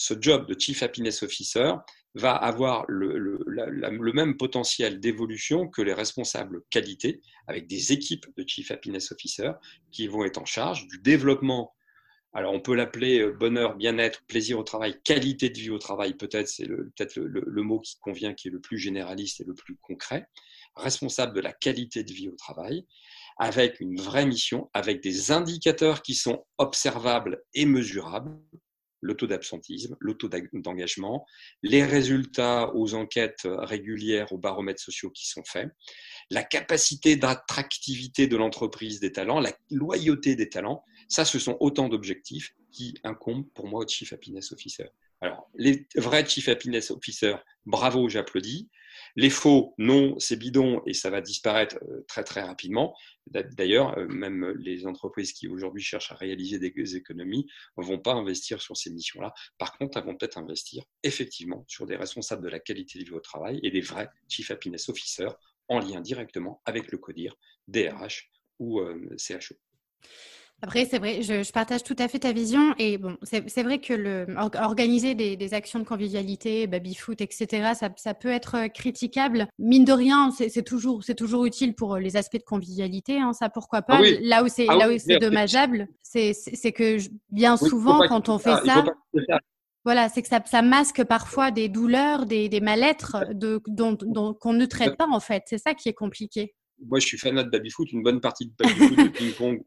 ce 0.00 0.14
job 0.18 0.46
de 0.46 0.58
Chief 0.58 0.82
Happiness 0.82 1.22
Officer 1.22 1.74
va 2.14 2.34
avoir 2.34 2.86
le, 2.88 3.38
même 4.14 4.38
potentiel 4.38 4.98
d'évolution 4.98 5.68
que 5.68 5.82
les 5.82 5.92
responsables 5.92 6.62
qualité, 6.70 7.20
avec 7.46 7.66
des 7.66 7.92
équipes 7.92 8.24
de 8.34 8.42
Chief 8.46 8.70
Happiness 8.70 9.12
Officer 9.12 9.50
qui 9.92 10.08
vont 10.08 10.24
être 10.24 10.38
en 10.38 10.46
charge 10.46 10.86
du 10.86 11.00
développement. 11.00 11.74
Alors, 12.32 12.54
on 12.54 12.60
peut 12.60 12.74
l'appeler 12.74 13.20
euh, 13.20 13.32
bonheur, 13.32 13.76
bien-être, 13.76 14.24
plaisir 14.26 14.58
au 14.58 14.62
travail, 14.62 14.98
qualité 15.04 15.50
de 15.50 15.58
vie 15.58 15.70
au 15.70 15.78
travail, 15.78 16.14
peut-être, 16.14 16.48
c'est 16.48 16.66
peut-être 16.66 17.16
le, 17.16 17.62
mot 17.62 17.80
qui 17.80 17.98
convient, 17.98 18.32
qui 18.32 18.48
est 18.48 18.52
le 18.52 18.60
plus 18.60 18.78
généraliste 18.78 19.42
et 19.42 19.44
le 19.44 19.52
plus 19.52 19.76
concret. 19.82 20.26
Responsable 20.76 21.34
de 21.34 21.40
la 21.40 21.52
qualité 21.52 22.04
de 22.04 22.12
vie 22.12 22.30
au 22.30 22.36
travail, 22.36 22.86
avec 23.36 23.80
une 23.80 24.00
vraie 24.00 24.24
mission, 24.24 24.70
avec 24.72 25.02
des 25.02 25.30
indicateurs 25.30 26.00
qui 26.00 26.14
sont 26.14 26.46
observables 26.56 27.42
et 27.52 27.66
mesurables, 27.66 28.38
le 29.00 29.14
taux 29.14 29.26
d'absentisme, 29.26 29.96
le 29.98 30.14
taux 30.14 30.28
d'engagement, 30.52 31.26
les 31.62 31.84
résultats 31.84 32.74
aux 32.74 32.94
enquêtes 32.94 33.42
régulières, 33.44 34.32
aux 34.32 34.38
baromètres 34.38 34.82
sociaux 34.82 35.10
qui 35.10 35.28
sont 35.28 35.44
faits, 35.44 35.70
la 36.30 36.42
capacité 36.42 37.16
d'attractivité 37.16 38.26
de 38.26 38.36
l'entreprise 38.36 39.00
des 39.00 39.12
talents, 39.12 39.40
la 39.40 39.52
loyauté 39.70 40.36
des 40.36 40.48
talents. 40.48 40.84
Ça, 41.08 41.24
ce 41.24 41.38
sont 41.38 41.56
autant 41.60 41.88
d'objectifs 41.88 42.54
qui 42.70 42.94
incombent 43.04 43.48
pour 43.54 43.66
moi 43.66 43.84
au 43.84 43.88
Chief 43.88 44.12
Happiness 44.12 44.52
Officer. 44.52 44.86
Alors, 45.20 45.50
les 45.54 45.86
vrais 45.96 46.26
Chief 46.26 46.48
Happiness 46.48 46.90
Officer, 46.90 47.36
bravo, 47.66 48.08
j'applaudis. 48.08 48.70
Les 49.16 49.30
faux, 49.30 49.74
non, 49.78 50.14
c'est 50.18 50.36
bidon 50.36 50.82
et 50.86 50.94
ça 50.94 51.10
va 51.10 51.20
disparaître 51.20 51.78
euh, 51.82 52.04
très 52.08 52.24
très 52.24 52.42
rapidement. 52.42 52.96
D'ailleurs, 53.26 53.96
euh, 53.98 54.06
même 54.08 54.50
les 54.58 54.86
entreprises 54.86 55.32
qui 55.32 55.48
aujourd'hui 55.48 55.82
cherchent 55.82 56.12
à 56.12 56.16
réaliser 56.16 56.58
des 56.58 56.96
économies 56.96 57.46
ne 57.76 57.84
vont 57.84 57.98
pas 57.98 58.12
investir 58.12 58.60
sur 58.60 58.76
ces 58.76 58.90
missions-là. 58.90 59.32
Par 59.58 59.76
contre, 59.78 59.98
elles 59.98 60.04
vont 60.04 60.16
peut-être 60.16 60.38
investir 60.38 60.84
effectivement 61.02 61.64
sur 61.68 61.86
des 61.86 61.96
responsables 61.96 62.42
de 62.42 62.48
la 62.48 62.60
qualité 62.60 62.98
de 62.98 63.04
vie 63.04 63.12
au 63.12 63.20
travail 63.20 63.60
et 63.62 63.70
des 63.70 63.80
vrais 63.80 64.08
Chief 64.28 64.50
Happiness 64.50 64.88
Officers 64.88 65.34
en 65.68 65.78
lien 65.78 66.00
directement 66.00 66.60
avec 66.64 66.90
le 66.90 66.98
CODIR, 66.98 67.36
DRH 67.68 68.30
ou 68.58 68.80
euh, 68.80 69.16
CHO. 69.16 69.54
Après, 70.62 70.84
c'est 70.84 70.98
vrai, 70.98 71.22
je, 71.22 71.50
partage 71.52 71.82
tout 71.82 71.96
à 71.98 72.06
fait 72.08 72.20
ta 72.20 72.32
vision. 72.32 72.74
Et 72.78 72.98
bon, 72.98 73.16
c'est 73.22 73.62
vrai 73.62 73.80
que 73.80 73.94
le, 73.94 74.26
organiser 74.36 75.14
des, 75.14 75.54
actions 75.54 75.78
de 75.78 75.84
convivialité, 75.84 76.66
baby-foot, 76.66 77.20
etc., 77.20 77.72
ça, 77.74 78.14
peut 78.14 78.28
être 78.28 78.56
euh, 78.56 78.68
critiquable. 78.68 79.48
Mine 79.58 79.84
de 79.84 79.92
rien, 79.92 80.30
c'est 80.30 80.62
toujours, 80.62 81.02
toujours 81.16 81.44
utile 81.44 81.74
pour 81.74 81.96
les 81.96 82.16
aspects 82.16 82.38
de 82.38 82.44
convivialité. 82.44 83.18
Hein, 83.18 83.32
ça, 83.32 83.48
pourquoi 83.48 83.82
pas. 83.82 84.00
Ah 84.02 84.18
là 84.20 84.44
où 84.44 84.48
c'est 84.48 84.66
ah 84.68 85.18
dommageable, 85.18 85.88
c'est 86.02 86.72
que 86.72 86.98
bien 87.30 87.56
souvent, 87.56 88.06
quand 88.06 88.28
on 88.28 88.38
fait 88.38 88.56
ça, 88.64 88.84
voilà, 89.84 90.10
c'est 90.10 90.20
que 90.20 90.28
ça, 90.28 90.62
masque 90.62 91.04
parfois 91.04 91.50
des 91.50 91.68
douleurs, 91.68 92.26
des, 92.26 92.50
des 92.50 92.60
mal-être 92.60 93.24
qu'on 94.42 94.52
ne 94.52 94.66
traite 94.66 94.96
pas 94.96 95.08
en 95.10 95.20
fait. 95.20 95.44
C'est 95.46 95.58
ça 95.58 95.74
qui 95.74 95.88
est 95.88 95.94
compliqué. 95.94 96.54
Moi, 96.86 96.98
je 96.98 97.06
suis 97.06 97.18
fanat 97.18 97.44
de 97.44 97.50
baby-foot. 97.50 97.92
Une 97.92 98.02
bonne 98.02 98.20
partie 98.20 98.46
de 98.46 98.52
baby-foot 98.58 98.96
de 98.96 99.08
ping-pong 99.08 99.62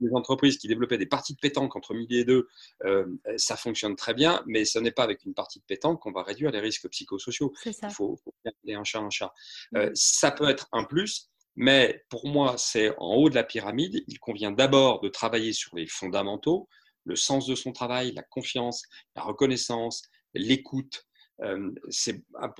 des 0.00 0.12
entreprises 0.14 0.58
qui 0.58 0.68
développaient 0.68 0.98
des 0.98 1.06
parties 1.06 1.34
de 1.34 1.38
pétanque 1.38 1.76
entre 1.76 1.94
midi 1.94 2.18
et 2.18 2.24
deux, 2.24 2.48
euh, 2.84 3.06
ça 3.36 3.56
fonctionne 3.56 3.96
très 3.96 4.14
bien, 4.14 4.42
mais 4.46 4.64
ce 4.64 4.78
n'est 4.78 4.90
pas 4.90 5.04
avec 5.04 5.24
une 5.24 5.34
partie 5.34 5.60
de 5.60 5.64
pétanque 5.64 6.00
qu'on 6.00 6.12
va 6.12 6.22
réduire 6.22 6.50
les 6.50 6.60
risques 6.60 6.88
psychosociaux. 6.88 7.52
Il 7.64 7.72
faut, 7.90 8.16
faut 8.16 8.34
appeler 8.44 8.74
un 8.74 8.84
chat 8.84 9.00
un 9.00 9.10
chat. 9.10 9.32
Euh, 9.76 9.90
ça 9.94 10.30
peut 10.30 10.48
être 10.48 10.68
un 10.72 10.84
plus, 10.84 11.30
mais 11.56 12.04
pour 12.08 12.26
moi, 12.26 12.56
c'est 12.58 12.90
en 12.98 13.14
haut 13.14 13.30
de 13.30 13.34
la 13.34 13.44
pyramide. 13.44 14.02
Il 14.08 14.18
convient 14.18 14.50
d'abord 14.50 15.00
de 15.00 15.08
travailler 15.08 15.52
sur 15.52 15.76
les 15.76 15.86
fondamentaux, 15.86 16.68
le 17.04 17.16
sens 17.16 17.46
de 17.46 17.54
son 17.54 17.72
travail, 17.72 18.12
la 18.12 18.22
confiance, 18.22 18.82
la 19.14 19.22
reconnaissance, 19.22 20.02
l'écoute. 20.34 21.06
Euh, 21.42 21.72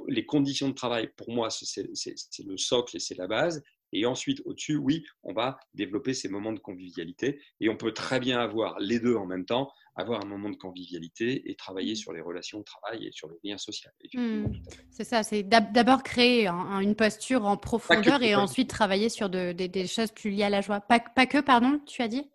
les 0.08 0.26
conditions 0.26 0.68
de 0.68 0.74
travail, 0.74 1.08
pour 1.16 1.30
moi, 1.30 1.48
c'est 1.50 1.86
le 1.86 2.56
socle 2.56 2.96
et 2.96 3.00
c'est 3.00 3.16
la 3.16 3.28
base. 3.28 3.62
Et 3.94 4.06
ensuite, 4.06 4.42
au-dessus, 4.44 4.76
oui, 4.76 5.04
on 5.22 5.32
va 5.32 5.58
développer 5.72 6.12
ces 6.12 6.28
moments 6.28 6.52
de 6.52 6.58
convivialité. 6.58 7.40
Et 7.60 7.68
on 7.68 7.76
peut 7.76 7.92
très 7.92 8.20
bien 8.20 8.38
avoir 8.38 8.78
les 8.80 8.98
deux 8.98 9.14
en 9.14 9.26
même 9.26 9.46
temps, 9.46 9.72
avoir 9.96 10.22
un 10.24 10.28
moment 10.28 10.50
de 10.50 10.56
convivialité 10.56 11.50
et 11.50 11.54
travailler 11.54 11.92
mmh. 11.92 11.96
sur 11.96 12.12
les 12.12 12.20
relations 12.20 12.58
de 12.58 12.64
travail 12.64 13.06
et 13.06 13.12
sur 13.12 13.28
le 13.28 13.38
lien 13.44 13.56
social. 13.56 13.92
Mmh. 14.12 14.46
C'est 14.90 15.04
ça, 15.04 15.22
c'est 15.22 15.44
d'abord 15.44 16.02
créer 16.02 16.48
une 16.48 16.96
posture 16.96 17.44
en 17.44 17.56
profondeur 17.56 18.22
et 18.22 18.34
ensuite 18.34 18.68
travailler 18.68 19.08
sur 19.08 19.30
des 19.30 19.86
choses 19.86 20.10
plus 20.10 20.30
liées 20.30 20.42
à 20.42 20.50
la 20.50 20.60
joie. 20.60 20.80
pas 20.80 20.98
que, 21.00 21.40
pardon, 21.40 21.80
tu 21.86 22.02
as 22.02 22.08
dit? 22.08 22.28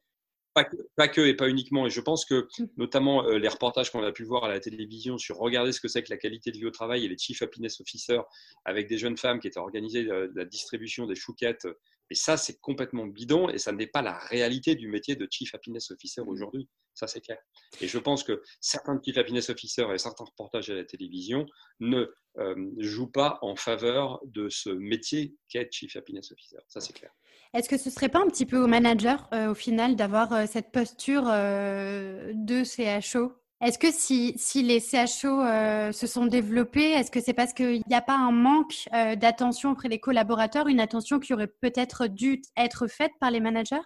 Pas 0.54 1.08
que, 1.08 1.22
et 1.22 1.34
pas 1.34 1.50
uniquement. 1.50 1.88
Et 1.88 1.90
je 1.90 2.02
pense 2.02 2.26
que 2.26 2.48
mm. 2.60 2.66
notamment 2.78 3.26
euh, 3.26 3.38
les 3.38 3.48
reportages 3.48 3.92
qu'on 3.92 4.04
a 4.04 4.12
pu 4.12 4.24
voir 4.24 4.46
à 4.46 4.50
la 4.50 4.60
télévision 4.60 5.18
sur 5.18 5.38
regarder 5.38 5.72
ce 5.72 5.80
que 5.80 5.88
c'est 5.88 6.04
que 6.04 6.10
la 6.10 6.18
qualité 6.18 6.52
de 6.52 6.58
vie 6.58 6.66
au 6.66 6.72
travail 6.72 7.06
et 7.06 7.08
les 7.08 7.18
Chief 7.18 7.42
Happiness 7.42 7.80
Officers 7.82 8.22
avec 8.66 8.88
des 8.88 8.98
jeunes 8.98 9.18
femmes 9.18 9.40
qui 9.40 9.48
étaient 9.48 9.60
organisées 9.60 10.10
euh, 10.10 10.32
la 10.36 10.46
distribution 10.46 11.06
des 11.06 11.16
chouquettes. 11.16 11.68
Et 12.10 12.16
ça, 12.16 12.38
c'est 12.38 12.60
complètement 12.60 13.06
bidon 13.06 13.50
et 13.50 13.58
ça 13.58 13.72
n'est 13.72 13.88
pas 13.88 14.02
la 14.02 14.18
réalité 14.18 14.76
du 14.76 14.88
métier 14.88 15.16
de 15.16 15.28
Chief 15.30 15.54
Happiness 15.54 15.92
Officer 15.92 16.22
mm. 16.22 16.30
aujourd'hui. 16.30 16.70
Ça, 16.94 17.08
c'est 17.08 17.22
clair. 17.22 17.38
Et 17.80 17.88
je 17.88 17.98
pense 17.98 18.24
que 18.24 18.42
certains 18.60 19.00
Chief 19.04 19.18
Happiness 19.18 19.50
Officers 19.50 19.94
et 19.94 19.98
certains 19.98 20.26
reportages 20.26 20.70
à 20.70 20.76
la 20.76 20.84
télévision 20.84 21.46
ne 21.80 22.12
euh, 22.38 22.56
jouent 22.78 23.12
pas 23.12 23.40
en 23.42 23.56
faveur 23.56 24.20
de 24.26 24.50
ce 24.50 24.70
métier 24.70 25.36
qu'est 25.48 25.72
Chief 25.72 25.96
Happiness 25.96 26.32
Officer. 26.32 26.58
Ça, 26.68 26.82
c'est 26.82 26.94
clair. 26.94 27.12
Est-ce 27.54 27.70
que 27.70 27.78
ce 27.78 27.90
serait 27.90 28.10
pas 28.10 28.20
un 28.20 28.28
petit 28.28 28.46
peu 28.46 28.58
au 28.58 28.68
manager, 28.68 29.28
euh, 29.34 29.52
au 29.52 29.56
final, 29.56 29.96
d'avoir 29.96 30.34
euh, 30.34 30.46
cette 30.46 30.72
posture 30.72 31.24
de 31.24 32.64
CHO 32.64 33.39
Est-ce 33.62 33.78
que 33.78 33.92
si, 33.92 34.64
les 34.64 34.80
CHO 34.80 35.92
se 35.92 36.08
sont 36.08 36.26
développés, 36.26 36.92
est-ce 36.92 37.12
que 37.12 37.20
c'est 37.20 37.34
parce 37.34 37.54
qu'il 37.54 37.82
n'y 37.88 37.96
a 37.96 38.02
pas 38.02 38.18
un 38.18 38.32
manque 38.32 38.88
d'attention 38.92 39.72
auprès 39.72 39.90
des 39.90 40.00
collaborateurs, 40.00 40.68
une 40.68 40.80
attention 40.80 41.20
qui 41.20 41.34
aurait 41.34 41.52
peut-être 41.62 42.08
dû 42.08 42.42
être 42.56 42.88
faite 42.88 43.12
par 43.20 43.32
les 43.32 43.42
managers? 43.42 43.82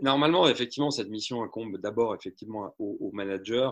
Normalement, 0.00 0.48
effectivement, 0.48 0.90
cette 0.90 1.08
mission 1.08 1.42
incombe 1.42 1.78
d'abord 1.78 2.14
effectivement 2.14 2.74
aux 2.78 3.10
managers 3.12 3.70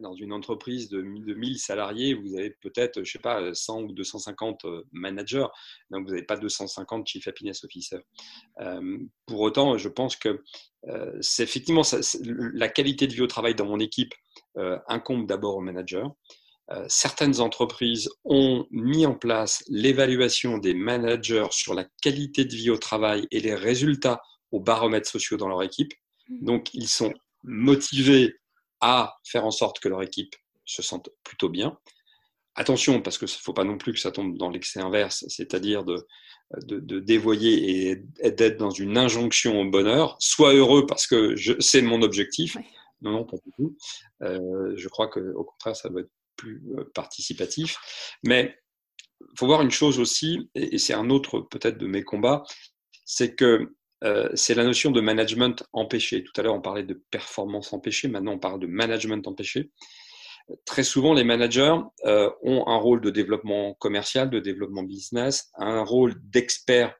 dans 0.00 0.14
une 0.14 0.32
entreprise 0.32 0.88
de, 0.88 1.02
1000 1.02 1.58
salariés, 1.58 2.14
vous 2.14 2.36
avez 2.36 2.50
peut-être, 2.50 3.02
je 3.04 3.10
sais 3.10 3.18
pas, 3.18 3.54
100 3.54 3.82
ou 3.82 3.92
250 3.92 4.64
euh, 4.64 4.82
managers, 4.92 5.46
donc 5.90 6.04
vous 6.04 6.10
n'avez 6.10 6.24
pas 6.24 6.36
250 6.36 7.06
chief 7.06 7.26
happiness 7.28 7.64
officers. 7.64 8.02
Euh, 8.60 8.98
pour 9.26 9.40
autant, 9.40 9.78
je 9.78 9.88
pense 9.88 10.16
que 10.16 10.42
euh, 10.88 11.16
c'est 11.20 11.42
effectivement 11.42 11.82
la 12.24 12.68
qualité 12.68 13.06
de 13.06 13.12
vie 13.12 13.22
au 13.22 13.26
travail 13.26 13.54
dans 13.54 13.66
mon 13.66 13.80
équipe 13.80 14.14
incombe 14.88 15.26
d'abord 15.26 15.56
aux 15.56 15.60
managers. 15.60 16.06
euh, 16.72 16.84
certaines 16.88 17.40
entreprises 17.40 18.10
ont 18.24 18.66
mis 18.70 19.06
en 19.06 19.14
place 19.14 19.64
l'évaluation 19.68 20.58
des 20.58 20.74
managers 20.74 21.46
sur 21.50 21.74
la 21.74 21.86
qualité 22.02 22.44
de 22.44 22.54
vie 22.54 22.70
au 22.70 22.76
travail 22.76 23.26
et 23.30 23.40
les 23.40 23.54
résultats 23.54 24.20
aux 24.50 24.60
baromètres 24.60 25.08
sociaux 25.08 25.36
dans 25.36 25.48
leur 25.48 25.62
équipe. 25.62 25.92
Mmh. 26.28 26.44
Donc, 26.44 26.74
ils 26.74 26.88
sont 26.88 27.12
motivés 27.42 28.34
à 28.80 29.18
faire 29.24 29.44
en 29.44 29.50
sorte 29.50 29.80
que 29.80 29.88
leur 29.88 30.02
équipe 30.02 30.36
se 30.64 30.82
sente 30.82 31.10
plutôt 31.24 31.48
bien. 31.48 31.78
Attention, 32.54 33.00
parce 33.00 33.18
qu'il 33.18 33.26
ne 33.26 33.30
faut 33.30 33.52
pas 33.52 33.64
non 33.64 33.78
plus 33.78 33.92
que 33.92 34.00
ça 34.00 34.10
tombe 34.10 34.36
dans 34.36 34.50
l'excès 34.50 34.80
inverse, 34.80 35.24
c'est-à-dire 35.28 35.84
de, 35.84 36.06
de, 36.56 36.98
dévoyer 36.98 37.90
et 37.90 38.30
d'être 38.30 38.56
dans 38.56 38.70
une 38.70 38.98
injonction 38.98 39.60
au 39.60 39.70
bonheur. 39.70 40.16
Sois 40.18 40.54
heureux 40.54 40.86
parce 40.86 41.06
que 41.06 41.36
c'est 41.60 41.82
mon 41.82 42.02
objectif. 42.02 42.56
Non, 43.00 43.12
non, 43.12 43.24
pas 43.24 43.36
du 43.36 43.52
tout. 43.56 43.76
Euh, 44.22 44.72
je 44.76 44.88
crois 44.88 45.08
qu'au 45.08 45.44
contraire, 45.44 45.76
ça 45.76 45.88
doit 45.88 46.00
être 46.00 46.10
plus 46.36 46.62
euh, 46.76 46.84
participatif. 46.94 47.78
Mais 48.24 48.58
il 49.20 49.38
faut 49.38 49.46
voir 49.46 49.62
une 49.62 49.70
chose 49.70 50.00
aussi, 50.00 50.50
et 50.54 50.78
c'est 50.78 50.94
un 50.94 51.10
autre 51.10 51.40
peut-être 51.40 51.78
de 51.78 51.86
mes 51.86 52.02
combats, 52.02 52.44
c'est 53.04 53.34
que 53.34 53.74
euh, 54.04 54.28
c'est 54.34 54.54
la 54.54 54.64
notion 54.64 54.90
de 54.90 55.00
management 55.00 55.64
empêché. 55.72 56.22
Tout 56.22 56.32
à 56.36 56.42
l'heure, 56.42 56.54
on 56.54 56.60
parlait 56.60 56.84
de 56.84 56.94
performance 57.10 57.72
empêchée, 57.72 58.08
maintenant 58.08 58.32
on 58.32 58.38
parle 58.38 58.60
de 58.60 58.66
management 58.66 59.26
empêché. 59.26 59.70
Très 60.64 60.82
souvent, 60.82 61.12
les 61.12 61.24
managers 61.24 61.76
euh, 62.06 62.30
ont 62.42 62.66
un 62.68 62.76
rôle 62.76 63.00
de 63.02 63.10
développement 63.10 63.74
commercial, 63.74 64.30
de 64.30 64.40
développement 64.40 64.82
business, 64.82 65.50
un 65.56 65.82
rôle 65.82 66.14
d'expert 66.22 66.94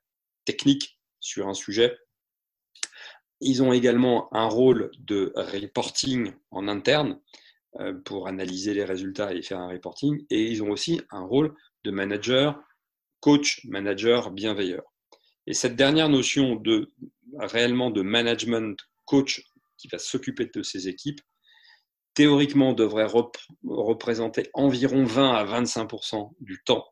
technique 0.45 0.99
sur 1.21 1.49
un 1.49 1.55
sujet. 1.55 1.97
Ils 3.41 3.63
ont 3.63 3.73
également 3.73 4.29
un 4.35 4.47
rôle 4.47 4.91
de 4.99 5.33
reporting 5.37 6.33
en 6.51 6.69
interne. 6.69 7.19
Euh, 7.81 7.93
pour 7.93 8.29
analyser 8.29 8.73
les 8.73 8.85
résultats 8.85 9.33
et 9.35 9.43
faire 9.43 9.61
un 9.61 9.69
reporting. 9.69 10.25
Et 10.31 10.51
ils 10.51 10.63
ont 10.63 10.71
aussi 10.71 11.03
un 11.11 11.21
rôle 11.21 11.55
de 11.85 11.91
manager, 11.91 12.59
coach, 13.21 13.61
manager, 13.67 14.31
bienveilleur. 14.31 14.83
Et 15.49 15.55
cette 15.55 15.77
dernière 15.77 16.11
notion 16.11 16.57
de 16.57 16.93
réellement 17.39 17.91
de 17.91 18.03
management 18.03 18.79
coach 19.07 19.43
qui 19.79 19.89
va 19.89 19.99
s'occuper 19.99 20.45
de 20.45 20.63
ces 20.63 20.89
équipes, 20.89 21.23
théoriquement 22.13 22.75
devrait 22.75 23.09
représenter 23.65 24.51
environ 24.53 25.05
20 25.05 25.33
à 25.33 25.45
25% 25.47 26.35
du 26.41 26.63
temps 26.63 26.85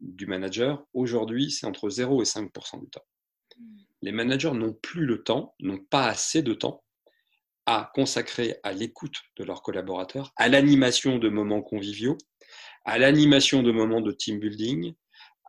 du 0.00 0.26
manager. 0.26 0.86
Aujourd'hui, 0.94 1.50
c'est 1.50 1.66
entre 1.66 1.90
0 1.90 2.22
et 2.22 2.26
5% 2.26 2.80
du 2.80 2.90
temps. 2.90 3.04
Les 4.02 4.12
managers 4.12 4.52
n'ont 4.52 4.74
plus 4.74 5.04
le 5.04 5.24
temps, 5.24 5.56
n'ont 5.58 5.84
pas 5.90 6.06
assez 6.06 6.42
de 6.42 6.54
temps 6.54 6.84
à 7.66 7.90
consacrer 7.92 8.54
à 8.62 8.70
l'écoute 8.70 9.16
de 9.36 9.42
leurs 9.42 9.62
collaborateurs, 9.62 10.32
à 10.36 10.48
l'animation 10.48 11.18
de 11.18 11.28
moments 11.28 11.62
conviviaux, 11.62 12.18
à 12.84 12.98
l'animation 12.98 13.64
de 13.64 13.72
moments 13.72 14.00
de 14.00 14.12
team 14.12 14.38
building, 14.38 14.94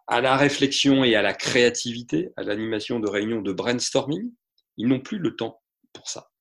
à 0.09 0.21
la 0.21 0.35
réflexion 0.35 1.03
et 1.03 1.15
à 1.15 1.21
la 1.21 1.35
créativité, 1.35 2.29
à 2.35 2.41
l'animation 2.41 2.99
de 2.99 3.07
réunions 3.07 3.43
de 3.43 3.53
brainstorming. 3.53 4.33
Ils 4.77 4.87
n'ont 4.87 4.99
plus 4.99 5.19
le 5.19 5.35
temps 5.35 5.61
pour 5.93 6.09
ça. 6.09 6.31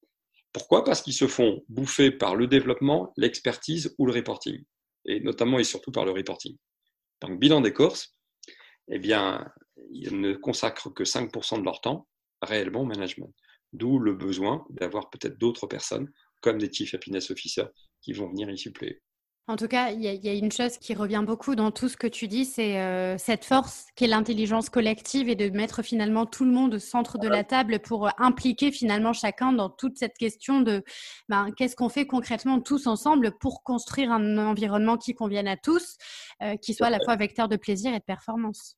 Pourquoi? 0.54 0.84
Parce 0.84 1.02
qu'ils 1.02 1.12
se 1.12 1.28
font 1.28 1.62
bouffer 1.68 2.10
par 2.10 2.34
le 2.34 2.46
développement, 2.46 3.12
l'expertise 3.18 3.94
ou 3.98 4.06
le 4.06 4.14
reporting, 4.14 4.64
et 5.04 5.20
notamment 5.20 5.58
et 5.58 5.64
surtout 5.64 5.92
par 5.92 6.06
le 6.06 6.12
reporting. 6.12 6.56
Donc, 7.20 7.38
bilan 7.38 7.60
des 7.60 7.74
courses, 7.74 8.16
eh 8.90 8.98
bien, 8.98 9.46
ils 9.92 10.18
ne 10.18 10.32
consacrent 10.32 10.92
que 10.94 11.04
5% 11.04 11.58
de 11.58 11.64
leur 11.64 11.82
temps 11.82 12.08
réellement 12.40 12.80
au 12.80 12.86
management. 12.86 13.34
D'où 13.74 13.98
le 13.98 14.14
besoin 14.14 14.64
d'avoir 14.70 15.10
peut-être 15.10 15.36
d'autres 15.36 15.66
personnes, 15.66 16.10
comme 16.40 16.56
des 16.56 16.72
Chief 16.72 16.94
Happiness 16.94 17.30
Officers, 17.30 17.68
qui 18.00 18.14
vont 18.14 18.30
venir 18.30 18.48
y 18.48 18.56
suppléer. 18.56 19.02
En 19.48 19.56
tout 19.56 19.66
cas, 19.66 19.92
il 19.92 20.02
y, 20.02 20.28
a 20.28 20.34
une 20.34 20.52
chose 20.52 20.76
qui 20.76 20.92
revient 20.92 21.22
beaucoup 21.26 21.54
dans 21.54 21.70
tout 21.70 21.88
ce 21.88 21.96
que 21.96 22.06
tu 22.06 22.28
dis, 22.28 22.44
c'est 22.44 22.78
euh, 22.80 23.16
cette 23.16 23.46
force 23.46 23.86
qui 23.96 24.04
est 24.04 24.06
l'intelligence 24.06 24.68
collective 24.68 25.30
et 25.30 25.36
de 25.36 25.48
mettre 25.48 25.80
finalement 25.80 26.26
tout 26.26 26.44
le 26.44 26.50
monde 26.50 26.74
au 26.74 26.78
centre 26.78 27.16
de 27.16 27.28
la 27.28 27.44
table 27.44 27.78
pour 27.78 28.10
impliquer 28.20 28.70
finalement 28.70 29.14
chacun 29.14 29.54
dans 29.54 29.70
toute 29.70 29.96
cette 29.96 30.18
question 30.18 30.60
de 30.60 30.84
ben, 31.30 31.50
qu'est-ce 31.56 31.76
qu'on 31.76 31.88
fait 31.88 32.06
concrètement 32.06 32.60
tous 32.60 32.86
ensemble 32.86 33.38
pour 33.40 33.62
construire 33.62 34.12
un 34.12 34.36
environnement 34.36 34.98
qui 34.98 35.14
convienne 35.14 35.48
à 35.48 35.56
tous, 35.56 35.96
euh, 36.42 36.56
qui 36.56 36.74
soit 36.74 36.88
à 36.88 36.90
la 36.90 37.00
fois 37.02 37.16
vecteur 37.16 37.48
de 37.48 37.56
plaisir 37.56 37.94
et 37.94 38.00
de 38.00 38.04
performance. 38.04 38.76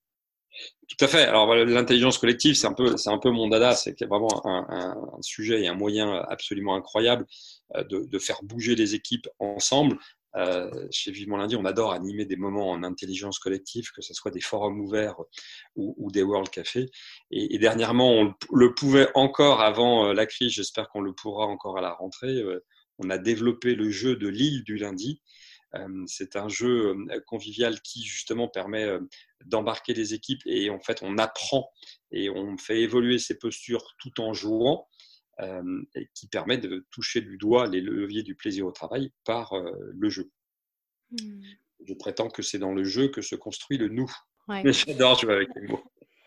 Tout 0.89 1.05
à 1.05 1.09
fait. 1.09 1.25
Alors 1.25 1.53
l'intelligence 1.55 2.19
collective, 2.19 2.55
c'est 2.55 2.67
un 2.67 2.73
peu, 2.73 2.97
c'est 2.97 3.11
un 3.11 3.19
peu 3.19 3.31
mon 3.31 3.49
dada. 3.49 3.75
C'est 3.75 4.01
vraiment 4.05 4.43
un, 4.45 4.95
sujet 5.21 5.63
et 5.63 5.69
un 5.69 5.75
moyen 5.75 6.25
absolument 6.29 6.75
incroyable 6.75 7.27
euh, 7.77 7.85
de, 7.85 8.19
faire 8.19 8.41
bouger 8.43 8.75
les 8.75 8.95
équipes 8.95 9.29
ensemble. 9.39 9.97
Euh, 10.37 10.71
chez 10.91 11.11
Vivement 11.11 11.37
Lundi, 11.37 11.57
on 11.57 11.65
adore 11.65 11.93
animer 11.93 12.25
des 12.25 12.37
moments 12.37 12.71
en 12.71 12.83
intelligence 12.83 13.39
collective, 13.39 13.91
que 13.95 14.03
ce 14.03 14.15
soit 14.15 14.31
des 14.31 14.41
forums 14.41 14.81
ouverts 14.81 15.17
ou, 15.77 16.11
des 16.13 16.23
World 16.23 16.51
Café. 16.51 16.91
Et, 17.31 17.59
dernièrement, 17.59 18.11
on 18.13 18.35
le 18.53 18.75
pouvait 18.75 19.09
encore 19.15 19.61
avant 19.61 20.09
euh, 20.09 20.13
la 20.13 20.27
crise. 20.27 20.53
J'espère 20.53 20.89
qu'on 20.89 21.01
le 21.01 21.13
pourra 21.13 21.47
encore 21.47 21.79
à 21.79 21.81
la 21.81 21.93
rentrée. 21.93 22.43
on 22.99 23.11
a 23.11 23.19
développé 23.19 23.75
le 23.75 23.91
jeu 23.91 24.17
de 24.17 24.29
l'île 24.29 24.63
du 24.65 24.77
lundi, 24.77 25.21
euh, 25.75 26.05
c'est 26.07 26.37
un 26.37 26.49
jeu 26.49 26.97
euh, 27.11 27.21
convivial 27.27 27.81
qui 27.81 28.03
justement 28.03 28.49
permet 28.49 28.85
euh, 28.85 29.01
d'embarquer 29.45 29.95
les 29.95 30.15
équipes 30.15 30.43
et 30.47 30.69
en 30.71 30.81
fait 30.81 31.01
on 31.03 31.17
apprend 31.17 31.71
et 32.11 32.29
on 32.29 32.59
fait 32.59 32.81
évoluer 32.81 33.19
ses 33.19 33.39
postures 33.39 33.95
tout 33.99 34.21
en 34.21 34.33
jouant. 34.33 34.89
Et 35.95 36.09
qui 36.15 36.29
permet 36.29 36.59
de 36.59 36.87
toucher 36.91 37.21
du 37.21 37.39
doigt 37.39 37.67
les 37.67 37.81
leviers 37.81 38.23
du 38.23 38.35
plaisir 38.35 38.67
au 38.67 38.73
travail 38.73 39.13
par 39.25 39.53
le 39.55 40.11
jeu. 40.11 40.31
Hmm. 41.11 41.43
Je 41.87 41.95
prétends 41.95 42.29
que 42.29 42.43
c'est 42.43 42.59
dans 42.59 42.75
le 42.75 42.85
jeu 42.85 43.09
que 43.09 43.23
se 43.23 43.35
construit 43.35 43.79
le 43.79 43.89
nous. 43.89 44.11
Mais 44.49 44.73
j'adore 44.73 45.19
jouer 45.19 45.35
avec 45.35 45.49
les 45.57 45.69
mots. 45.69 45.83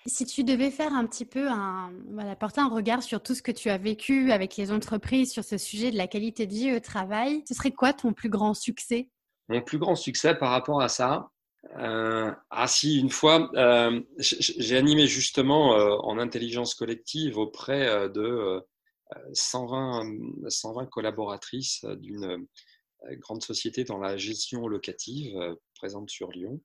Si 0.06 0.26
tu 0.26 0.44
devais 0.44 0.72
faire 0.72 0.94
un 0.94 1.06
petit 1.06 1.26
peu 1.26 1.48
un, 1.48 1.94
voilà, 2.10 2.36
porter 2.36 2.60
un 2.60 2.68
regard 2.68 3.04
sur 3.04 3.24
tout 3.24 3.36
ce 3.36 3.42
que 3.42 3.52
tu 3.52 3.70
as 3.70 3.78
vécu 3.78 4.32
avec 4.32 4.58
les 4.58 4.72
entreprises 4.72 5.32
sur 5.32 5.46
ce 5.46 5.58
sujet 5.58 5.92
de 5.92 5.98
la 5.98 6.08
qualité 6.08 6.46
de 6.46 6.54
vie 6.54 6.76
au 6.76 6.80
travail, 6.82 7.44
ce 7.48 7.54
serait 7.54 7.72
quoi 7.72 7.94
ton 7.94 8.12
plus 8.12 8.30
grand 8.30 8.54
succès? 8.54 9.10
Mon 9.48 9.62
plus 9.62 9.78
grand 9.78 9.96
succès 9.96 10.36
par 10.36 10.52
rapport 10.52 10.82
à 10.82 10.90
ça, 10.90 11.32
euh, 11.78 12.32
ah 12.50 12.68
si, 12.68 13.00
une 13.00 13.10
fois, 13.10 13.50
euh, 13.56 14.02
j'ai 14.18 14.78
animé 14.78 15.08
justement 15.08 15.78
euh, 15.78 15.96
en 16.00 16.20
intelligence 16.20 16.76
collective 16.76 17.38
auprès 17.38 18.10
de 18.10 18.62
120, 19.34 20.50
120 20.50 20.86
collaboratrices 20.88 21.84
d'une 22.00 22.48
grande 23.20 23.44
société 23.44 23.84
dans 23.84 23.98
la 23.98 24.18
gestion 24.18 24.68
locative 24.68 25.36
présente 25.76 26.10
sur 26.10 26.32
Lyon. 26.32 26.62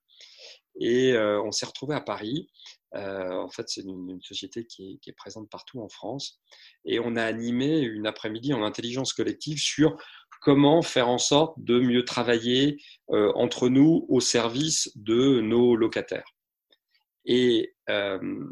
Et 0.80 1.16
on 1.18 1.50
s'est 1.50 1.66
retrouvé 1.66 1.96
à 1.96 2.00
Paris. 2.00 2.48
en 2.92 3.48
fait, 3.48 3.68
c'est 3.68 3.82
une, 3.82 4.20
société 4.22 4.64
qui 4.64 5.00
est, 5.04 5.12
présente 5.12 5.50
partout 5.50 5.80
en 5.80 5.88
France. 5.88 6.40
Et 6.84 7.00
on 7.00 7.16
a 7.16 7.24
animé 7.24 7.80
une 7.80 8.06
après-midi 8.06 8.54
en 8.54 8.62
intelligence 8.62 9.12
collective 9.12 9.58
sur 9.58 9.96
comment 10.40 10.82
faire 10.82 11.08
en 11.08 11.18
sorte 11.18 11.54
de 11.58 11.78
mieux 11.78 12.04
travailler 12.04 12.80
euh, 13.10 13.32
entre 13.34 13.68
nous 13.68 14.06
au 14.08 14.20
service 14.20 14.90
de 14.96 15.40
nos 15.40 15.76
locataires. 15.76 16.34
Et 17.24 17.74
euh, 17.90 18.44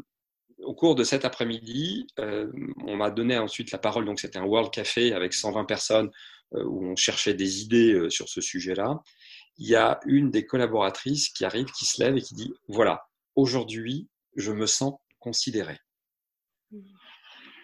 au 0.59 0.73
cours 0.73 0.95
de 0.95 1.03
cet 1.03 1.25
après-midi, 1.25 2.07
euh, 2.19 2.51
on 2.85 2.95
m'a 2.95 3.11
donné 3.11 3.37
ensuite 3.37 3.71
la 3.71 3.77
parole, 3.77 4.05
donc 4.05 4.19
c'était 4.19 4.39
un 4.39 4.45
World 4.45 4.71
Café 4.71 5.13
avec 5.13 5.33
120 5.33 5.65
personnes 5.65 6.09
où 6.51 6.85
on 6.85 6.95
cherchait 6.95 7.33
des 7.33 7.61
idées 7.61 8.09
sur 8.09 8.29
ce 8.29 8.39
sujet-là. 8.39 9.01
Il 9.57 9.67
y 9.67 9.75
a 9.75 9.99
une 10.05 10.31
des 10.31 10.45
collaboratrices 10.45 11.27
qui 11.29 11.43
arrive, 11.43 11.65
qui 11.65 11.85
se 11.85 12.01
lève 12.01 12.15
et 12.15 12.21
qui 12.21 12.35
dit, 12.35 12.53
voilà, 12.69 13.05
aujourd'hui, 13.35 14.07
je 14.37 14.53
me 14.53 14.65
sens 14.65 14.93
considéré. 15.19 15.77
Mmh. 16.71 16.79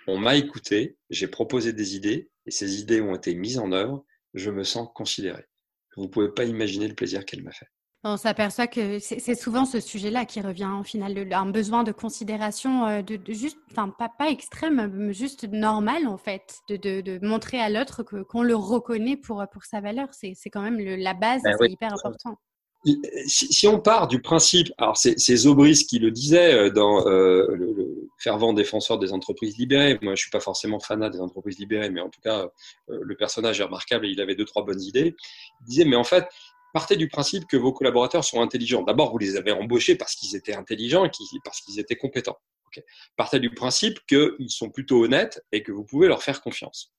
On 0.08 0.18
m'a 0.18 0.36
écouté, 0.36 0.98
j'ai 1.10 1.30
proposé 1.30 1.72
des 1.72 1.96
idées 1.96 2.30
et 2.46 2.52
ces 2.52 2.82
idées 2.82 3.00
ont 3.00 3.16
été 3.16 3.34
mises 3.36 3.58
en 3.58 3.72
œuvre 3.72 4.04
je 4.34 4.50
me 4.50 4.64
sens 4.64 4.90
considéré. 4.94 5.46
Vous 5.96 6.04
ne 6.04 6.08
pouvez 6.08 6.30
pas 6.30 6.46
imaginer 6.46 6.88
le 6.88 6.96
plaisir 6.96 7.26
qu'elle 7.26 7.44
m'a 7.44 7.52
fait. 7.52 7.68
On 8.06 8.18
s'aperçoit 8.18 8.68
que 8.68 9.00
c'est 9.00 9.36
souvent 9.36 9.66
ce 9.66 9.80
sujet-là 9.80 10.26
qui 10.26 10.42
revient 10.42 10.70
au 10.78 10.84
final, 10.84 11.26
un 11.32 11.46
besoin 11.46 11.84
de 11.84 11.94
considération, 11.94 12.86
euh, 12.86 13.02
de, 13.02 13.18
juste, 13.32 13.58
enfin 13.72 13.88
pas, 13.98 14.10
pas, 14.10 14.30
extrême, 14.30 15.14
juste 15.14 15.48
normal 15.48 16.08
en 16.08 16.18
fait, 16.18 16.60
de, 16.68 16.76
de, 16.76 17.26
montrer 17.26 17.62
à 17.62 17.70
l'autre 17.70 18.04
qu'on 18.04 18.44
le 18.44 18.56
reconnaît 18.56 19.16
pour, 19.16 19.46
pour 19.52 19.64
sa 19.64 19.80
valeur. 19.80 20.10
C'est 20.12 20.36
quand 20.52 20.62
même 20.62 20.80
la 20.80 21.14
base, 21.14 21.42
ben 21.44 21.56
c'est 21.58 21.72
hyper 21.72 21.94
important. 21.94 22.38
Si, 23.28 23.66
on 23.66 23.80
part 23.80 24.10
du 24.10 24.22
principe, 24.22 24.68
alors 24.78 24.98
c'est 24.98 25.36
Zobris 25.36 25.86
qui 25.88 26.00
le 26.00 26.12
disait 26.12 26.54
euh, 26.54 26.70
dans 26.70 27.08
euh, 27.08 27.48
le, 27.56 28.10
fervent 28.18 28.54
défenseur 28.54 29.00
des 29.00 29.14
entreprises 29.14 29.58
libérées. 29.58 29.98
Moi, 30.02 30.16
je 30.16 30.22
suis 30.22 30.30
pas 30.30 30.42
forcément 30.42 30.80
fanat 30.80 31.10
des 31.10 31.22
entreprises 31.22 31.60
libérées, 31.60 31.90
mais 31.90 32.02
en 32.02 32.10
tout 32.10 32.22
cas, 32.22 32.48
euh, 32.90 33.00
le 33.02 33.16
personnage 33.16 33.60
est 33.62 33.64
remarquable 33.64 34.06
et 34.06 34.10
il 34.10 34.20
avait 34.20 34.36
deux, 34.36 34.46
trois 34.46 34.66
bonnes 34.66 34.82
idées. 34.82 35.16
Il 35.62 35.66
disait, 35.66 35.86
mais 35.86 35.96
en 35.96 36.04
fait, 36.04 36.26
partez 36.74 36.98
du 36.98 37.08
principe 37.08 37.46
que 37.48 37.56
vos 37.56 37.72
collaborateurs 37.72 38.24
sont 38.24 38.42
intelligents. 38.42 38.84
D'abord, 38.84 39.12
vous 39.12 39.20
les 39.20 39.38
avez 39.38 39.52
embauchés 39.52 39.96
parce 39.96 40.16
qu'ils 40.16 40.36
étaient 40.36 40.56
intelligents 40.56 41.06
et 41.06 41.12
parce 41.46 41.62
qu'ils 41.62 41.80
étaient 41.80 41.96
compétents. 41.96 42.40
Partez 43.16 43.40
du 43.40 43.52
principe 43.52 44.00
qu'ils 44.08 44.50
sont 44.50 44.72
plutôt 44.72 45.04
honnêtes 45.06 45.42
et 45.52 45.62
que 45.62 45.72
vous 45.72 45.86
pouvez 45.86 46.08
leur 46.08 46.24
faire 46.24 46.42
confiance. 46.42 46.92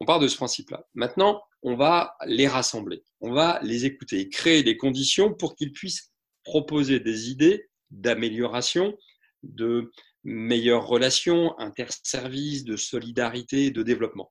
On 0.00 0.04
part 0.04 0.20
de 0.20 0.28
ce 0.28 0.36
principe-là. 0.36 0.86
Maintenant, 0.94 1.42
on 1.62 1.74
va 1.74 2.16
les 2.26 2.46
rassembler, 2.46 3.02
on 3.20 3.32
va 3.32 3.58
les 3.62 3.84
écouter, 3.84 4.28
créer 4.28 4.62
des 4.62 4.76
conditions 4.76 5.34
pour 5.34 5.56
qu'ils 5.56 5.72
puissent 5.72 6.12
proposer 6.44 7.00
des 7.00 7.30
idées 7.30 7.68
d'amélioration, 7.90 8.96
de 9.42 9.90
meilleures 10.22 10.86
relations 10.86 11.58
interservices, 11.58 12.64
de 12.64 12.76
solidarité, 12.76 13.70
de 13.70 13.82
développement. 13.82 14.30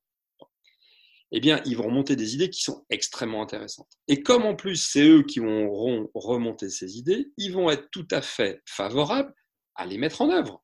Eh 1.32 1.40
bien, 1.42 1.62
ils 1.66 1.76
vont 1.76 1.88
remonter 1.88 2.16
des 2.16 2.36
idées 2.36 2.50
qui 2.50 2.62
sont 2.62 2.86
extrêmement 2.90 3.42
intéressantes. 3.42 3.92
Et 4.08 4.24
comme 4.24 4.44
en 4.44 4.56
plus, 4.56 4.78
c'est 4.78 5.06
eux 5.06 5.24
qui 5.24 5.40
vont 5.40 6.10
remonter 6.14 6.70
ces 6.70 6.98
idées, 6.98 7.32
ils 7.38 7.52
vont 7.52 7.70
être 7.70 7.90
tout 7.92 8.08
à 8.12 8.22
fait 8.22 8.62
favorables 8.66 9.34
à 9.76 9.86
les 9.86 9.98
mettre 9.98 10.22
en 10.22 10.30
œuvre, 10.30 10.64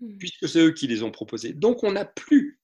mmh. 0.00 0.18
puisque 0.18 0.48
c'est 0.48 0.60
eux 0.60 0.72
qui 0.72 0.86
les 0.86 1.02
ont 1.02 1.10
proposées. 1.10 1.52
Donc, 1.52 1.82
on 1.82 1.92
n'a 1.92 2.04
plus 2.04 2.60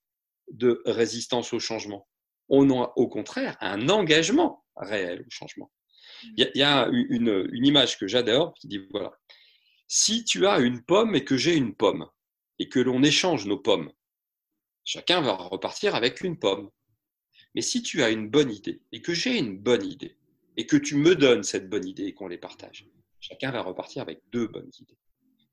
de 0.53 0.83
résistance 0.85 1.53
au 1.53 1.59
changement. 1.59 2.09
On 2.49 2.71
a 2.71 2.93
au 2.97 3.09
contraire 3.09 3.57
un 3.61 3.89
engagement 3.89 4.65
réel 4.77 5.23
au 5.23 5.31
changement. 5.31 5.71
Il 6.37 6.51
y 6.55 6.63
a, 6.63 6.89
une, 6.93 7.49
image 7.53 7.99
que 7.99 8.07
j'adore 8.07 8.55
qui 8.55 8.69
dit 8.69 8.81
voilà, 8.91 9.13
si 9.89 10.25
tu 10.25 10.47
as 10.47 10.59
une 10.61 10.83
pomme 10.83 11.15
et 11.15 11.25
que 11.25 11.37
j'ai 11.37 11.57
une 11.57 11.75
pomme, 11.75 12.07
et 12.59 12.69
que 12.69 12.79
l'on 12.79 13.03
échange 13.03 13.47
nos 13.47 13.59
pommes, 13.59 13.93
chacun 14.85 15.21
va 15.21 15.33
repartir 15.33 15.95
avec 15.95 16.21
une 16.21 16.39
pomme. 16.39 16.71
Mais 17.55 17.63
si 17.63 17.83
tu 17.83 18.03
as 18.03 18.11
une 18.11 18.29
bonne 18.29 18.51
idée 18.51 18.81
et 18.93 19.03
que 19.03 19.15
j'ai 19.15 19.39
une 19.39 19.59
bonne 19.59 19.85
idée, 19.85 20.17
et 20.57 20.67
que 20.67 20.77
tu 20.77 20.97
me 20.97 21.15
donnes 21.15 21.43
cette 21.43 21.69
bonne 21.69 21.87
idée 21.87 22.05
et 22.05 22.15
qu'on 22.15 22.29
les 22.29 22.39
partage, 22.39 22.87
chacun 23.21 23.51
va 23.51 23.63
repartir 23.63 24.03
avec 24.03 24.21
deux 24.33 24.47
bonnes 24.47 24.71
idées. 24.81 24.99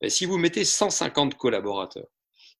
Et 0.02 0.10
si 0.10 0.26
vous 0.26 0.38
mettez 0.38 0.66
150 0.66 1.36
collaborateurs 1.36 2.08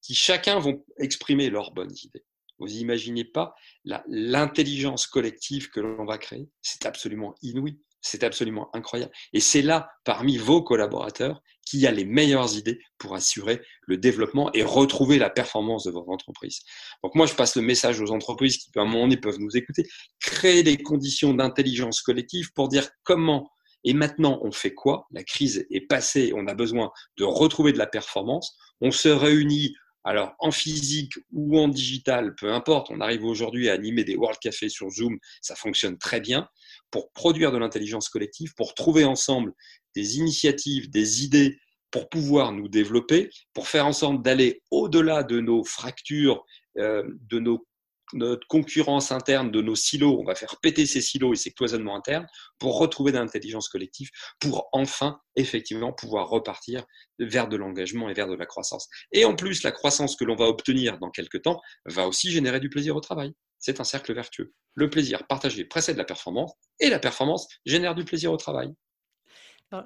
qui 0.02 0.14
chacun 0.14 0.58
vont 0.58 0.84
exprimer 0.98 1.50
leurs 1.50 1.72
bonnes 1.72 1.94
idées, 2.02 2.24
vous 2.58 2.76
imaginez 2.76 3.24
pas 3.24 3.54
l'intelligence 3.84 5.06
collective 5.06 5.70
que 5.70 5.80
l'on 5.80 6.04
va 6.04 6.18
créer? 6.18 6.48
C'est 6.60 6.86
absolument 6.86 7.34
inouï. 7.42 7.78
C'est 8.02 8.24
absolument 8.24 8.74
incroyable. 8.74 9.12
Et 9.34 9.40
c'est 9.40 9.60
là, 9.60 9.90
parmi 10.04 10.38
vos 10.38 10.62
collaborateurs, 10.62 11.42
qu'il 11.70 11.80
y 11.80 11.86
a 11.86 11.92
les 11.92 12.04
meilleures 12.04 12.56
idées 12.56 12.80
pour 12.98 13.14
assurer 13.14 13.60
le 13.86 13.96
développement 13.96 14.50
et 14.52 14.62
retrouver 14.62 15.18
la 15.18 15.30
performance 15.30 15.84
de 15.84 15.90
votre 15.90 16.08
entreprise. 16.08 16.60
Donc 17.04 17.14
moi, 17.14 17.26
je 17.26 17.34
passe 17.34 17.56
le 17.56 17.62
message 17.62 18.00
aux 18.00 18.10
entreprises 18.10 18.58
qui, 18.58 18.70
à 18.76 18.82
un 18.82 18.84
moment 18.84 19.02
donné, 19.02 19.16
peuvent 19.16 19.38
nous 19.38 19.56
écouter. 19.56 19.84
Créer 20.20 20.62
des 20.62 20.76
conditions 20.76 21.32
d'intelligence 21.32 22.02
collective 22.02 22.52
pour 22.54 22.68
dire 22.68 22.88
comment 23.04 23.50
et 23.82 23.94
maintenant, 23.94 24.38
on 24.42 24.52
fait 24.52 24.74
quoi? 24.74 25.06
La 25.10 25.24
crise 25.24 25.66
est 25.70 25.80
passée, 25.80 26.32
on 26.36 26.46
a 26.46 26.54
besoin 26.54 26.90
de 27.16 27.24
retrouver 27.24 27.72
de 27.72 27.78
la 27.78 27.86
performance. 27.86 28.54
On 28.82 28.90
se 28.90 29.08
réunit 29.08 29.74
alors 30.04 30.34
en 30.38 30.50
physique 30.50 31.12
ou 31.32 31.58
en 31.58 31.68
digital, 31.68 32.34
peu 32.34 32.52
importe, 32.52 32.90
on 32.90 33.00
arrive 33.00 33.24
aujourd'hui 33.24 33.68
à 33.68 33.74
animer 33.74 34.04
des 34.04 34.16
World 34.16 34.38
Café 34.40 34.68
sur 34.68 34.88
Zoom, 34.88 35.18
ça 35.42 35.54
fonctionne 35.54 35.98
très 35.98 36.20
bien 36.20 36.48
pour 36.90 37.10
produire 37.12 37.52
de 37.52 37.58
l'intelligence 37.58 38.08
collective, 38.08 38.54
pour 38.54 38.74
trouver 38.74 39.04
ensemble 39.04 39.52
des 39.94 40.18
initiatives, 40.18 40.90
des 40.90 41.24
idées 41.24 41.58
pour 41.90 42.08
pouvoir 42.08 42.52
nous 42.52 42.68
développer, 42.68 43.30
pour 43.52 43.68
faire 43.68 43.86
en 43.86 43.92
sorte 43.92 44.22
d'aller 44.22 44.62
au-delà 44.70 45.22
de 45.22 45.40
nos 45.40 45.64
fractures, 45.64 46.44
euh, 46.78 47.02
de 47.28 47.40
nos 47.40 47.66
notre 48.12 48.46
concurrence 48.48 49.12
interne 49.12 49.50
de 49.50 49.62
nos 49.62 49.74
silos, 49.74 50.18
on 50.18 50.24
va 50.24 50.34
faire 50.34 50.56
péter 50.60 50.86
ces 50.86 51.00
silos 51.00 51.32
et 51.32 51.36
ces 51.36 51.52
cloisonnements 51.52 51.96
internes 51.96 52.26
pour 52.58 52.78
retrouver 52.78 53.12
de 53.12 53.18
l'intelligence 53.18 53.68
collective, 53.68 54.08
pour 54.40 54.68
enfin, 54.72 55.20
effectivement, 55.36 55.92
pouvoir 55.92 56.28
repartir 56.28 56.84
vers 57.18 57.48
de 57.48 57.56
l'engagement 57.56 58.08
et 58.08 58.14
vers 58.14 58.28
de 58.28 58.34
la 58.34 58.46
croissance. 58.46 58.88
Et 59.12 59.24
en 59.24 59.36
plus, 59.36 59.62
la 59.62 59.72
croissance 59.72 60.16
que 60.16 60.24
l'on 60.24 60.36
va 60.36 60.46
obtenir 60.46 60.98
dans 60.98 61.10
quelques 61.10 61.42
temps 61.42 61.60
va 61.84 62.08
aussi 62.08 62.30
générer 62.30 62.60
du 62.60 62.68
plaisir 62.68 62.96
au 62.96 63.00
travail. 63.00 63.32
C'est 63.60 63.78
un 63.78 63.84
cercle 63.84 64.14
vertueux. 64.14 64.54
Le 64.74 64.90
plaisir 64.90 65.26
partagé 65.26 65.64
précède 65.64 65.98
la 65.98 66.04
performance 66.04 66.54
et 66.80 66.90
la 66.90 66.98
performance 66.98 67.46
génère 67.66 67.94
du 67.94 68.04
plaisir 68.04 68.32
au 68.32 68.36
travail. 68.36 68.74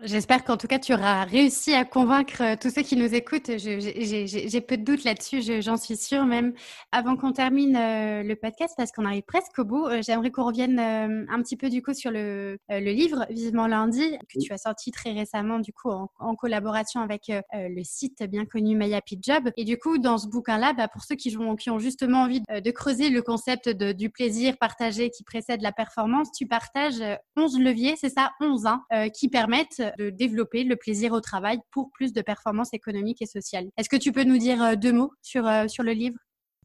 J'espère 0.03 0.45
qu'en 0.45 0.57
tout 0.57 0.67
cas, 0.67 0.79
tu 0.79 0.95
auras 0.95 1.25
réussi 1.25 1.75
à 1.75 1.85
convaincre 1.85 2.41
euh, 2.41 2.57
tous 2.59 2.71
ceux 2.71 2.81
qui 2.81 2.97
nous 2.97 3.15
écoutent. 3.15 3.51
J'ai 3.59 4.61
peu 4.63 4.79
de 4.79 4.83
doutes 4.83 5.05
là-dessus, 5.05 5.43
j'en 5.61 5.77
suis 5.77 5.99
sûre 5.99 6.25
même. 6.25 6.55
Avant 6.91 7.17
qu'on 7.17 7.33
termine 7.33 7.77
euh, 7.77 8.23
le 8.23 8.35
podcast, 8.35 8.73
parce 8.79 8.93
qu'on 8.93 9.05
arrive 9.05 9.25
presque 9.25 9.59
au 9.59 9.65
bout, 9.65 9.85
euh, 9.85 10.01
j'aimerais 10.01 10.31
qu'on 10.31 10.47
revienne 10.47 10.79
un 10.81 11.43
petit 11.43 11.59
peu 11.59 11.69
du 11.69 11.83
coup 11.83 11.93
sur 11.93 12.11
le, 12.11 12.57
le, 12.71 12.93
livre 12.93 13.27
Vivement 13.29 13.67
lundi 13.67 14.17
que 14.33 14.39
tu 14.39 14.53
as 14.53 14.59
sorti 14.59 14.91
très 14.91 15.13
récemment 15.13 15.59
du 15.59 15.73
coup 15.73 15.91
en, 15.91 16.35
collaboration 16.35 17.01
avec 17.01 17.31
le 17.53 17.83
site 17.85 18.23
bien 18.25 18.47
connu 18.47 18.77
My 18.77 18.95
Happy 18.95 19.19
Job. 19.21 19.51
Et 19.57 19.65
du 19.65 19.79
coup, 19.79 19.99
dans 19.99 20.19
ce 20.19 20.29
bouquin-là, 20.29 20.73
bah, 20.73 20.89
pour 20.89 21.03
ceux 21.03 21.15
qui, 21.15 21.37
ont, 21.37 21.57
qui 21.57 21.71
ont 21.71 21.79
justement 21.79 22.23
envie 22.23 22.41
de, 22.41 22.71
creuser 22.71 23.11
le 23.11 23.23
concept 23.23 23.69
du 23.69 24.11
plaisir 24.11 24.57
partagé 24.59 25.11
qui 25.11 25.25
précède 25.25 25.61
la 25.63 25.73
performance, 25.73 26.33
tu 26.33 26.47
partages 26.47 27.03
11 27.37 27.59
leviers, 27.61 27.97
c'est 27.97 28.09
ça, 28.09 28.33
11, 28.41 28.67
hein, 28.67 29.09
qui 29.11 29.29
permettent 29.29 29.74
de 29.81 30.11
développer 30.11 30.65
le 30.65 30.77
plaisir 30.77 31.13
au 31.13 31.21
travail 31.21 31.59
pour 31.71 31.91
plus 31.93 32.13
de 32.13 32.23
performances 32.23 32.73
économiques 32.73 33.23
et 33.23 33.27
sociales. 33.27 33.69
Est-ce 33.77 33.89
que 33.89 33.97
tu 33.97 34.13
peux 34.13 34.25
nous 34.25 34.39
dire 34.39 34.63
euh, 34.63 34.75
deux 34.77 34.93
mots 34.93 35.13
sur, 35.23 35.47
euh, 35.47 35.69
sur 35.69 35.83
le 35.83 35.93
livre? 35.93 36.17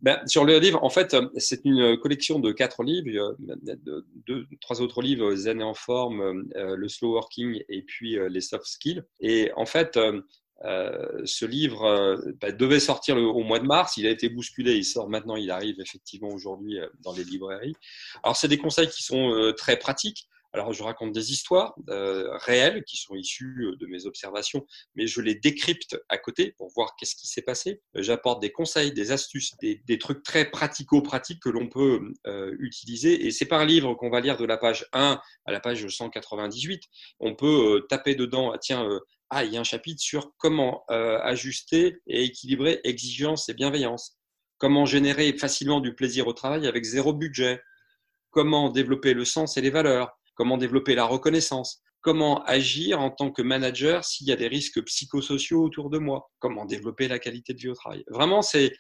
Ben, 0.02 0.26
sur 0.28 0.46
le 0.46 0.60
livre, 0.60 0.82
en 0.82 0.90
fait, 0.90 1.14
c'est 1.36 1.66
une 1.66 1.98
collection 1.98 2.40
de 2.40 2.54
quatre 2.54 2.84
livres, 2.84 3.36
deux, 4.26 4.46
trois 4.62 4.80
autres 4.80 5.02
livres, 5.02 5.36
Zen 5.36 5.60
et 5.60 5.64
en 5.64 5.74
forme, 5.74 6.46
euh, 6.56 6.78
le 6.78 6.88
slow 6.88 7.16
working 7.16 7.62
et 7.68 7.82
puis 7.82 8.18
les 8.30 8.40
soft 8.40 8.66
skills. 8.66 9.04
Et 9.20 9.52
en 9.58 9.66
fait, 9.66 10.00
ce 10.64 11.46
livre 11.46 12.18
ben, 12.40 12.56
devait 12.56 12.80
sortir 12.80 13.18
au 13.18 13.44
mois 13.44 13.60
de 13.60 13.66
mars. 13.66 13.98
Il 13.98 14.08
a 14.08 14.10
été 14.10 14.30
bousculé. 14.30 14.78
Il 14.78 14.86
sort 14.86 15.10
maintenant. 15.10 15.36
Il 15.36 15.52
arrive 15.52 15.82
effectivement 15.82 16.30
aujourd'hui 16.30 16.80
dans 17.02 17.12
les 17.12 17.26
librairies. 17.26 17.76
Alors, 18.24 18.38
c'est 18.38 18.48
des 18.48 18.58
conseils 18.58 18.88
qui 18.88 19.04
sont 19.04 19.54
très 19.58 19.78
pratiques. 19.78 20.30
Alors, 20.52 20.74
je 20.74 20.82
raconte 20.82 21.12
des 21.12 21.32
histoires 21.32 21.76
euh, 21.90 22.36
réelles 22.38 22.84
qui 22.84 22.98
sont 22.98 23.14
issues 23.14 23.66
euh, 23.66 23.76
de 23.76 23.86
mes 23.86 24.08
observations, 24.08 24.66
mais 24.96 25.06
je 25.06 25.22
les 25.22 25.36
décrypte 25.36 25.96
à 26.10 26.18
côté 26.18 26.54
pour 26.58 26.72
voir 26.74 26.96
qu'est-ce 26.96 27.16
qui 27.16 27.28
s'est 27.28 27.44
passé. 27.44 27.82
Euh, 27.96 28.02
j'apporte 28.02 28.42
des 28.42 28.52
conseils, 28.52 28.92
des 28.92 29.12
astuces, 29.12 29.56
des, 29.62 30.00
trucs 30.00 30.24
très 30.24 30.50
pratico-pratiques 30.50 31.42
que 31.42 31.50
l'on 31.50 31.68
peut 31.68 32.14
utiliser. 32.60 33.26
Et 33.26 33.32
c'est 33.32 33.52
un 33.52 33.66
livre 33.66 33.94
qu'on 33.96 34.10
va 34.10 34.22
lire 34.22 34.38
de 34.38 34.46
la 34.46 34.58
page 34.58 34.86
1 34.94 35.20
à 35.46 35.52
la 35.52 35.60
page 35.60 35.86
198. 35.86 36.84
On 37.20 37.36
peut 37.36 37.86
taper 37.90 38.16
dedans, 38.16 38.52
ah, 38.52 38.58
tiens, 38.58 38.88
ah, 39.30 39.44
il 39.44 39.54
y 39.54 39.58
a 39.58 39.60
un 39.60 39.66
chapitre 39.66 40.02
sur 40.02 40.32
comment 40.38 40.86
ajuster 40.88 41.98
et 42.08 42.24
équilibrer 42.24 42.80
exigence 42.86 43.50
et 43.50 43.54
bienveillance. 43.54 44.18
Comment 44.58 44.86
générer 44.86 45.34
facilement 45.34 45.82
du 45.82 45.94
plaisir 45.94 46.28
au 46.28 46.34
travail 46.34 46.66
avec 46.66 46.86
zéro 46.86 47.14
budget. 47.14 47.62
Comment 48.30 48.70
développer 48.70 49.14
le 49.14 49.26
sens 49.26 49.58
et 49.58 49.62
les 49.62 49.70
valeurs 49.70 50.19
comment 50.40 50.56
développer 50.56 50.96
la 50.96 51.04
reconnaissance, 51.04 51.84
comment 52.00 52.46
agir 52.46 53.02
en 53.02 53.12
tant 53.12 53.30
que 53.30 53.42
manager 53.42 54.06
s'il 54.06 54.26
y 54.26 54.32
a 54.32 54.38
des 54.38 54.48
risques 54.48 54.82
psychosociaux 54.86 55.62
autour 55.62 55.90
de 55.90 55.98
moi, 55.98 56.32
comment 56.40 56.64
développer 56.64 57.10
la 57.10 57.20
qualité 57.20 57.54
de 57.54 57.60
vie 57.60 57.68
au 57.68 57.76
travail? 57.76 58.06
Vraiment, 58.08 58.42
c'est 58.42 58.72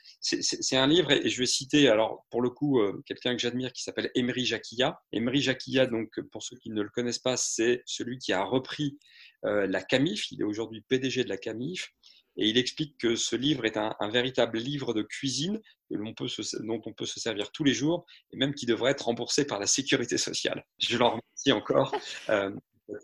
un 0.72 0.88
livre, 0.88 1.12
et 1.12 1.28
je 1.28 1.38
vais 1.38 1.46
citer, 1.46 1.90
alors 1.90 2.26
pour 2.32 2.42
le 2.42 2.50
coup, 2.50 2.80
euh, 2.80 3.04
quelqu'un 3.06 3.36
que 3.36 3.42
j'admire 3.42 3.74
qui 3.74 3.84
s'appelle 3.84 4.10
Emery 4.16 4.46
Jacquilla. 4.46 5.02
Emery 5.12 5.42
Jacquilla, 5.42 5.86
donc 5.86 6.18
pour 6.32 6.44
ceux 6.44 6.56
qui 6.56 6.70
ne 6.70 6.82
le 6.82 6.90
connaissent 6.90 7.20
pas, 7.20 7.36
c'est 7.36 7.84
celui 7.86 8.20
qui 8.20 8.32
a 8.32 8.42
repris 8.46 8.98
euh, 9.44 9.68
la 9.68 9.82
CAMIF, 9.84 10.32
il 10.32 10.40
est 10.40 10.46
aujourd'hui 10.46 10.86
PDG 10.88 11.26
de 11.26 11.30
la 11.30 11.38
CAMIF, 11.38 11.90
et 12.40 12.48
il 12.48 12.58
explique 12.58 12.98
que 12.98 13.16
ce 13.16 13.36
livre 13.36 13.66
est 13.66 13.76
un, 13.76 13.96
véritable 14.10 14.60
livre 14.60 14.94
de 14.94 15.02
cuisine 15.02 15.62
dont 15.92 16.82
on 16.86 16.94
peut 16.94 17.06
se 17.06 17.20
servir 17.20 17.52
tous 17.52 17.66
les 17.66 17.74
jours 17.74 18.06
et 18.32 18.38
même 18.38 18.56
qui 18.56 18.66
devrait 18.66 18.92
être 18.92 19.06
remboursé 19.06 19.46
par 19.46 19.60
la 19.60 19.68
sécurité 19.68 20.18
sociale. 20.18 20.66
Je 20.80 20.98
leur 20.98 21.12
remercie 21.12 21.52
encore. 21.52 21.94
Euh, 22.30 22.52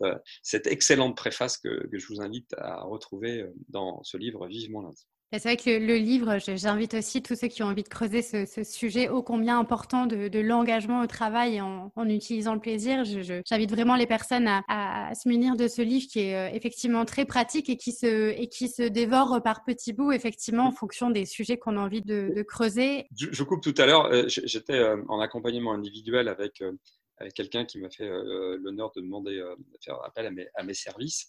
euh, 0.02 0.14
cette 0.42 0.66
excellente 0.66 1.16
préface 1.16 1.58
que, 1.58 1.88
je 1.92 2.06
vous 2.08 2.20
invite 2.20 2.52
à 2.58 2.80
retrouver 2.80 3.42
euh, 3.42 3.52
dans 3.68 4.02
ce 4.02 4.16
livre 4.16 4.48
Vivement 4.48 4.82
lundi. 4.82 5.06
C'est 5.32 5.42
vrai 5.42 5.56
que 5.56 5.70
le, 5.70 5.96
livre, 5.96 6.38
j'invite 6.38 6.94
aussi 6.94 7.20
tous 7.20 7.34
ceux 7.34 7.48
qui 7.48 7.64
ont 7.64 7.66
envie 7.66 7.82
de 7.82 7.88
creuser 7.88 8.22
ce, 8.22 8.62
sujet 8.62 9.08
ô 9.08 9.22
combien 9.22 9.58
important 9.58 10.06
de, 10.06 10.38
l'engagement 10.38 11.02
au 11.02 11.06
travail 11.08 11.60
en, 11.60 11.90
utilisant 12.08 12.54
le 12.54 12.60
plaisir. 12.60 13.02
J'invite 13.04 13.70
vraiment 13.70 13.96
les 13.96 14.06
personnes 14.06 14.46
à, 14.46 15.12
se 15.14 15.28
munir 15.28 15.56
de 15.56 15.66
ce 15.66 15.82
livre 15.82 16.06
qui 16.08 16.20
est 16.20 16.36
euh, 16.36 16.54
effectivement 16.54 17.04
très 17.04 17.24
pratique 17.24 17.68
et 17.68 17.76
qui 17.76 17.90
se, 17.90 18.30
et 18.30 18.48
qui 18.48 18.68
se 18.68 18.82
dévore 18.82 19.42
par 19.42 19.64
petits 19.64 19.92
bouts, 19.92 20.12
effectivement, 20.12 20.68
en 20.68 20.72
fonction 20.72 21.10
des 21.10 21.26
sujets 21.26 21.58
qu'on 21.58 21.76
a 21.76 21.80
envie 21.80 22.02
de, 22.02 22.42
creuser. 22.46 23.06
Je, 23.16 23.42
coupe 23.42 23.62
tout 23.62 23.74
à 23.78 23.86
l'heure. 23.86 24.06
Euh, 24.06 24.24
j'étais 24.28 24.74
euh, 24.74 25.02
en 25.08 25.18
accompagnement 25.18 25.72
individuel 25.72 26.28
avec 26.28 26.62
quelqu'un 27.34 27.64
qui 27.64 27.78
m'a 27.78 27.90
fait 27.90 28.08
l'honneur 28.08 28.92
de 28.94 29.00
demander 29.00 29.36
de 29.36 29.78
faire 29.82 29.98
appel 30.04 30.32
à 30.54 30.62
mes 30.62 30.74
services. 30.74 31.28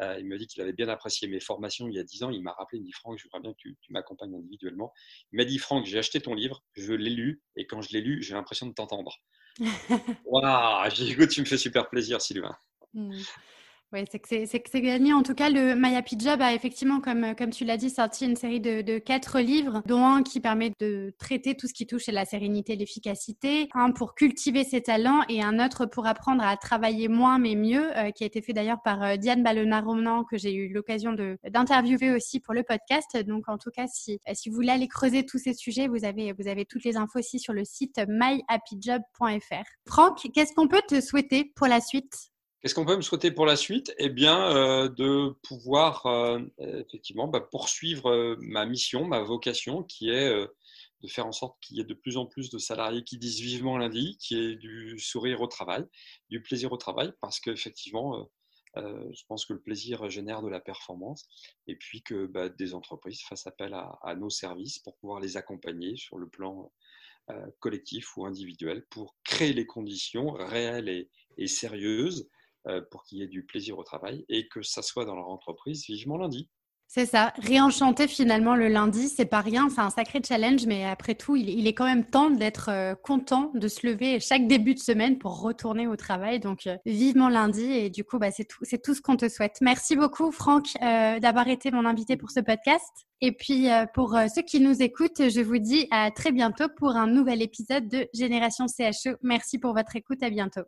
Euh, 0.00 0.16
il 0.18 0.26
me 0.26 0.36
dit 0.38 0.46
qu'il 0.46 0.62
avait 0.62 0.72
bien 0.72 0.88
apprécié 0.88 1.26
mes 1.28 1.40
formations 1.40 1.88
il 1.88 1.94
y 1.94 1.98
a 1.98 2.04
10 2.04 2.24
ans. 2.24 2.30
Il 2.30 2.42
m'a 2.42 2.52
rappelé, 2.52 2.78
il 2.78 2.82
me 2.82 2.86
dit 2.86 2.92
Franck, 2.92 3.18
je 3.18 3.24
voudrais 3.24 3.40
bien 3.40 3.52
que 3.52 3.58
tu, 3.58 3.76
m'accompagnes 3.90 4.34
individuellement. 4.34 4.92
Il 5.32 5.36
m'a 5.36 5.44
dit 5.44 5.58
Franck, 5.58 5.86
j'ai 5.86 5.98
acheté 5.98 6.20
ton 6.20 6.34
livre, 6.34 6.62
je 6.74 6.92
l'ai 6.92 7.10
lu, 7.10 7.42
et 7.56 7.66
quand 7.66 7.80
je 7.82 7.92
l'ai 7.92 8.00
lu, 8.00 8.22
j'ai 8.22 8.34
l'impression 8.34 8.66
de 8.66 8.74
t'entendre. 8.74 9.16
Waouh, 10.26 10.90
écoute, 11.00 11.30
tu 11.30 11.40
me 11.40 11.46
fais 11.46 11.58
super 11.58 11.88
plaisir, 11.88 12.20
Sylvain. 12.20 12.56
Hmm. 12.92 13.12
Oui, 13.92 14.00
c'est 14.10 14.18
que 14.18 14.68
c'est 14.70 14.80
gagné. 14.80 15.12
En 15.12 15.22
tout 15.22 15.34
cas, 15.34 15.48
le 15.48 15.76
My 15.76 15.94
Happy 15.94 16.16
Job 16.18 16.42
a 16.42 16.52
effectivement, 16.52 17.00
comme, 17.00 17.36
comme 17.36 17.50
tu 17.50 17.64
l'as 17.64 17.76
dit, 17.76 17.88
sorti 17.88 18.24
une 18.24 18.34
série 18.34 18.60
de, 18.60 18.82
de, 18.82 18.98
quatre 18.98 19.38
livres, 19.38 19.80
dont 19.86 20.04
un 20.04 20.24
qui 20.24 20.40
permet 20.40 20.72
de 20.80 21.14
traiter 21.18 21.54
tout 21.54 21.68
ce 21.68 21.72
qui 21.72 21.86
touche 21.86 22.08
à 22.08 22.12
la 22.12 22.24
sérénité 22.24 22.72
et 22.72 22.76
l'efficacité, 22.76 23.68
un 23.74 23.92
pour 23.92 24.16
cultiver 24.16 24.64
ses 24.64 24.82
talents 24.82 25.22
et 25.28 25.40
un 25.40 25.64
autre 25.64 25.86
pour 25.86 26.06
apprendre 26.08 26.42
à 26.42 26.56
travailler 26.56 27.06
moins 27.06 27.38
mais 27.38 27.54
mieux, 27.54 27.96
euh, 27.96 28.10
qui 28.10 28.24
a 28.24 28.26
été 28.26 28.42
fait 28.42 28.52
d'ailleurs 28.52 28.82
par 28.82 29.04
euh, 29.04 29.16
Diane 29.16 29.44
Ballona-Ronan, 29.44 30.24
que 30.24 30.36
j'ai 30.36 30.52
eu 30.52 30.72
l'occasion 30.72 31.12
d'interviewer 31.44 32.10
aussi 32.10 32.40
pour 32.40 32.54
le 32.54 32.64
podcast. 32.64 33.16
Donc, 33.18 33.48
en 33.48 33.56
tout 33.56 33.70
cas, 33.70 33.86
si, 33.86 34.18
si 34.34 34.48
vous 34.48 34.56
voulez 34.56 34.70
aller 34.70 34.88
creuser 34.88 35.24
tous 35.24 35.38
ces 35.38 35.54
sujets, 35.54 35.86
vous 35.86 36.04
avez, 36.04 36.32
vous 36.32 36.48
avez 36.48 36.64
toutes 36.64 36.82
les 36.82 36.96
infos 36.96 37.20
aussi 37.20 37.38
sur 37.38 37.52
le 37.52 37.64
site 37.64 38.00
myhappyjob.fr. 38.08 39.64
Franck, 39.86 40.26
qu'est-ce 40.34 40.54
qu'on 40.54 40.66
peut 40.66 40.82
te 40.88 41.00
souhaiter 41.00 41.52
pour 41.54 41.68
la 41.68 41.80
suite? 41.80 42.32
Qu'est-ce 42.60 42.74
qu'on 42.74 42.86
peut 42.86 42.96
me 42.96 43.02
souhaiter 43.02 43.30
pour 43.30 43.44
la 43.44 43.54
suite? 43.54 43.94
Eh 43.98 44.08
bien, 44.08 44.56
euh, 44.56 44.88
de 44.88 45.36
pouvoir 45.42 46.06
euh, 46.06 46.40
effectivement 46.58 47.28
bah, 47.28 47.40
poursuivre 47.40 48.10
euh, 48.10 48.36
ma 48.40 48.64
mission, 48.64 49.04
ma 49.04 49.20
vocation, 49.20 49.82
qui 49.82 50.08
est 50.08 50.30
de 50.30 51.08
faire 51.08 51.26
en 51.26 51.32
sorte 51.32 51.58
qu'il 51.60 51.76
y 51.76 51.80
ait 51.80 51.84
de 51.84 51.94
plus 51.94 52.16
en 52.16 52.24
plus 52.24 52.48
de 52.48 52.58
salariés 52.58 53.04
qui 53.04 53.18
disent 53.18 53.40
vivement 53.40 53.76
lundi, 53.76 54.16
qui 54.18 54.38
est 54.38 54.56
du 54.56 54.98
sourire 54.98 55.42
au 55.42 55.46
travail, 55.46 55.84
du 56.30 56.42
plaisir 56.42 56.72
au 56.72 56.78
travail, 56.78 57.12
parce 57.20 57.40
qu'effectivement, 57.40 58.26
je 58.74 59.22
pense 59.28 59.44
que 59.44 59.52
le 59.52 59.60
plaisir 59.60 60.08
génère 60.08 60.42
de 60.42 60.48
la 60.48 60.58
performance, 60.58 61.28
et 61.66 61.76
puis 61.76 62.02
que 62.02 62.26
bah, 62.26 62.48
des 62.48 62.72
entreprises 62.74 63.20
fassent 63.20 63.46
appel 63.46 63.74
à, 63.74 64.14
nos 64.16 64.30
services 64.30 64.78
pour 64.78 64.96
pouvoir 64.96 65.20
les 65.20 65.36
accompagner 65.36 65.96
sur 65.96 66.16
le 66.16 66.28
plan 66.28 66.72
collectif 67.60 68.16
ou 68.16 68.24
individuel, 68.24 68.86
pour 68.86 69.14
créer 69.22 69.52
les 69.52 69.66
conditions 69.66 70.30
réelles 70.32 71.06
et 71.36 71.46
sérieuses 71.46 72.28
pour 72.90 73.04
qu'il 73.04 73.18
y 73.18 73.22
ait 73.22 73.28
du 73.28 73.44
plaisir 73.44 73.78
au 73.78 73.84
travail 73.84 74.24
et 74.28 74.48
que 74.48 74.62
ça 74.62 74.82
soit 74.82 75.04
dans 75.04 75.14
leur 75.14 75.28
entreprise 75.28 75.84
vivement 75.86 76.18
lundi. 76.18 76.50
C'est 76.88 77.06
ça, 77.06 77.32
réenchanter 77.38 78.06
finalement 78.06 78.54
le 78.54 78.68
lundi, 78.68 79.08
c'est 79.08 79.26
pas 79.26 79.40
rien, 79.40 79.68
c'est 79.68 79.80
un 79.80 79.90
sacré 79.90 80.20
challenge, 80.26 80.66
mais 80.66 80.84
après 80.84 81.16
tout, 81.16 81.34
il, 81.34 81.66
est 81.66 81.74
quand 81.74 81.84
même 81.84 82.04
temps 82.04 82.30
d'être 82.30 82.70
euh, 82.70 82.94
content 82.94 83.50
de 83.54 83.66
se 83.66 83.84
lever 83.86 84.20
chaque 84.20 84.46
début 84.46 84.72
de 84.74 84.78
semaine 84.78 85.18
pour 85.18 85.40
retourner 85.40 85.88
au 85.88 85.96
travail. 85.96 86.38
Donc, 86.38 86.68
euh, 86.68 86.76
vivement 86.86 87.28
lundi, 87.28 87.64
et 87.64 87.90
du 87.90 88.04
coup, 88.04 88.18
bah, 88.18 88.30
c'est 88.30 88.44
tout, 88.44 88.64
tout 88.82 88.94
ce 88.94 89.02
qu'on 89.02 89.16
te 89.16 89.28
souhaite. 89.28 89.56
Merci 89.60 89.96
beaucoup, 89.96 90.30
Franck, 90.30 90.68
d'avoir 90.80 91.48
été 91.48 91.72
mon 91.72 91.84
invité 91.84 92.16
pour 92.16 92.30
ce 92.30 92.40
podcast. 92.40 93.06
Et 93.20 93.32
puis, 93.32 93.68
pour 93.94 94.16
ceux 94.34 94.42
qui 94.42 94.60
nous 94.60 94.80
écoutent, 94.82 95.28
je 95.28 95.40
vous 95.40 95.58
dis 95.58 95.88
à 95.90 96.10
très 96.10 96.32
bientôt 96.32 96.68
pour 96.76 96.90
un 96.90 97.06
nouvel 97.06 97.42
épisode 97.42 97.88
de 97.88 98.06
Génération 98.14 98.66
CHE. 98.68 99.16
Merci 99.22 99.58
pour 99.58 99.74
votre 99.74 99.96
écoute, 99.96 100.22
à 100.22 100.30
bientôt. 100.30 100.62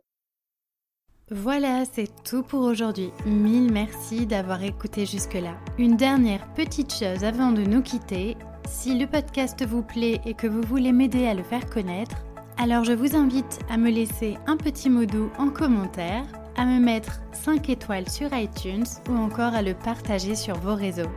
Voilà, 1.31 1.83
c'est 1.85 2.09
tout 2.23 2.41
pour 2.41 2.61
aujourd'hui. 2.61 3.11
Mille 3.27 3.71
merci 3.71 4.25
d'avoir 4.25 4.63
écouté 4.63 5.05
jusque-là. 5.05 5.55
Une 5.77 5.95
dernière 5.95 6.51
petite 6.55 6.91
chose 6.91 7.23
avant 7.23 7.51
de 7.51 7.61
nous 7.61 7.83
quitter. 7.83 8.35
Si 8.67 8.97
le 8.97 9.05
podcast 9.05 9.63
vous 9.63 9.83
plaît 9.83 10.21
et 10.25 10.33
que 10.33 10.47
vous 10.47 10.63
voulez 10.63 10.91
m'aider 10.91 11.27
à 11.27 11.35
le 11.35 11.43
faire 11.43 11.69
connaître, 11.69 12.15
alors 12.57 12.83
je 12.83 12.93
vous 12.93 13.15
invite 13.15 13.59
à 13.69 13.77
me 13.77 13.91
laisser 13.91 14.39
un 14.47 14.57
petit 14.57 14.89
mot 14.89 15.05
doux 15.05 15.29
en 15.37 15.49
commentaire, 15.49 16.25
à 16.57 16.65
me 16.65 16.79
mettre 16.79 17.21
5 17.33 17.69
étoiles 17.69 18.09
sur 18.09 18.33
iTunes 18.33 18.87
ou 19.07 19.15
encore 19.15 19.53
à 19.53 19.61
le 19.61 19.75
partager 19.75 20.33
sur 20.33 20.55
vos 20.55 20.73
réseaux. 20.73 21.11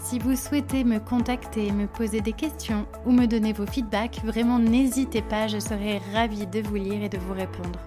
Si 0.00 0.18
vous 0.18 0.34
souhaitez 0.34 0.82
me 0.82 0.98
contacter, 0.98 1.70
me 1.70 1.86
poser 1.86 2.20
des 2.20 2.32
questions 2.32 2.84
ou 3.06 3.12
me 3.12 3.26
donner 3.26 3.52
vos 3.52 3.66
feedbacks, 3.66 4.20
vraiment 4.24 4.58
n'hésitez 4.58 5.22
pas, 5.22 5.46
je 5.46 5.60
serai 5.60 6.00
ravie 6.14 6.48
de 6.48 6.60
vous 6.62 6.74
lire 6.74 7.04
et 7.04 7.08
de 7.08 7.18
vous 7.18 7.34
répondre. 7.34 7.78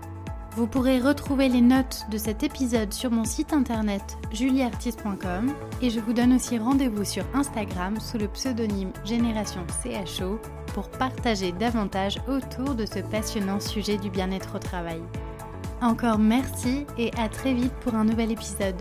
Vous 0.60 0.68
pourrez 0.68 1.00
retrouver 1.00 1.48
les 1.48 1.62
notes 1.62 2.06
de 2.12 2.18
cet 2.18 2.44
épisode 2.44 2.92
sur 2.92 3.12
mon 3.12 3.24
site 3.24 3.54
internet 3.54 4.18
julieartiste.com 4.34 5.54
et 5.82 5.90
je 5.90 6.02
vous 6.02 6.12
donne 6.12 6.34
aussi 6.34 6.58
rendez-vous 6.58 7.06
sur 7.06 7.24
Instagram 7.34 7.98
sous 8.02 8.18
le 8.18 8.28
pseudonyme 8.28 8.92
Génération 9.06 9.66
CHO 9.82 10.38
pour 10.74 10.90
partager 10.90 11.54
davantage 11.54 12.18
autour 12.28 12.76
de 12.76 12.86
ce 12.86 13.00
passionnant 13.00 13.62
sujet 13.62 13.96
du 13.96 14.10
bien-être 14.10 14.58
au 14.58 14.60
travail. 14.60 15.02
Encore 15.82 16.20
merci 16.20 16.86
et 16.98 17.12
à 17.18 17.30
très 17.30 17.54
vite 17.54 17.72
pour 17.80 17.96
un 17.96 18.04
nouvel 18.04 18.30
épisode. 18.30 18.76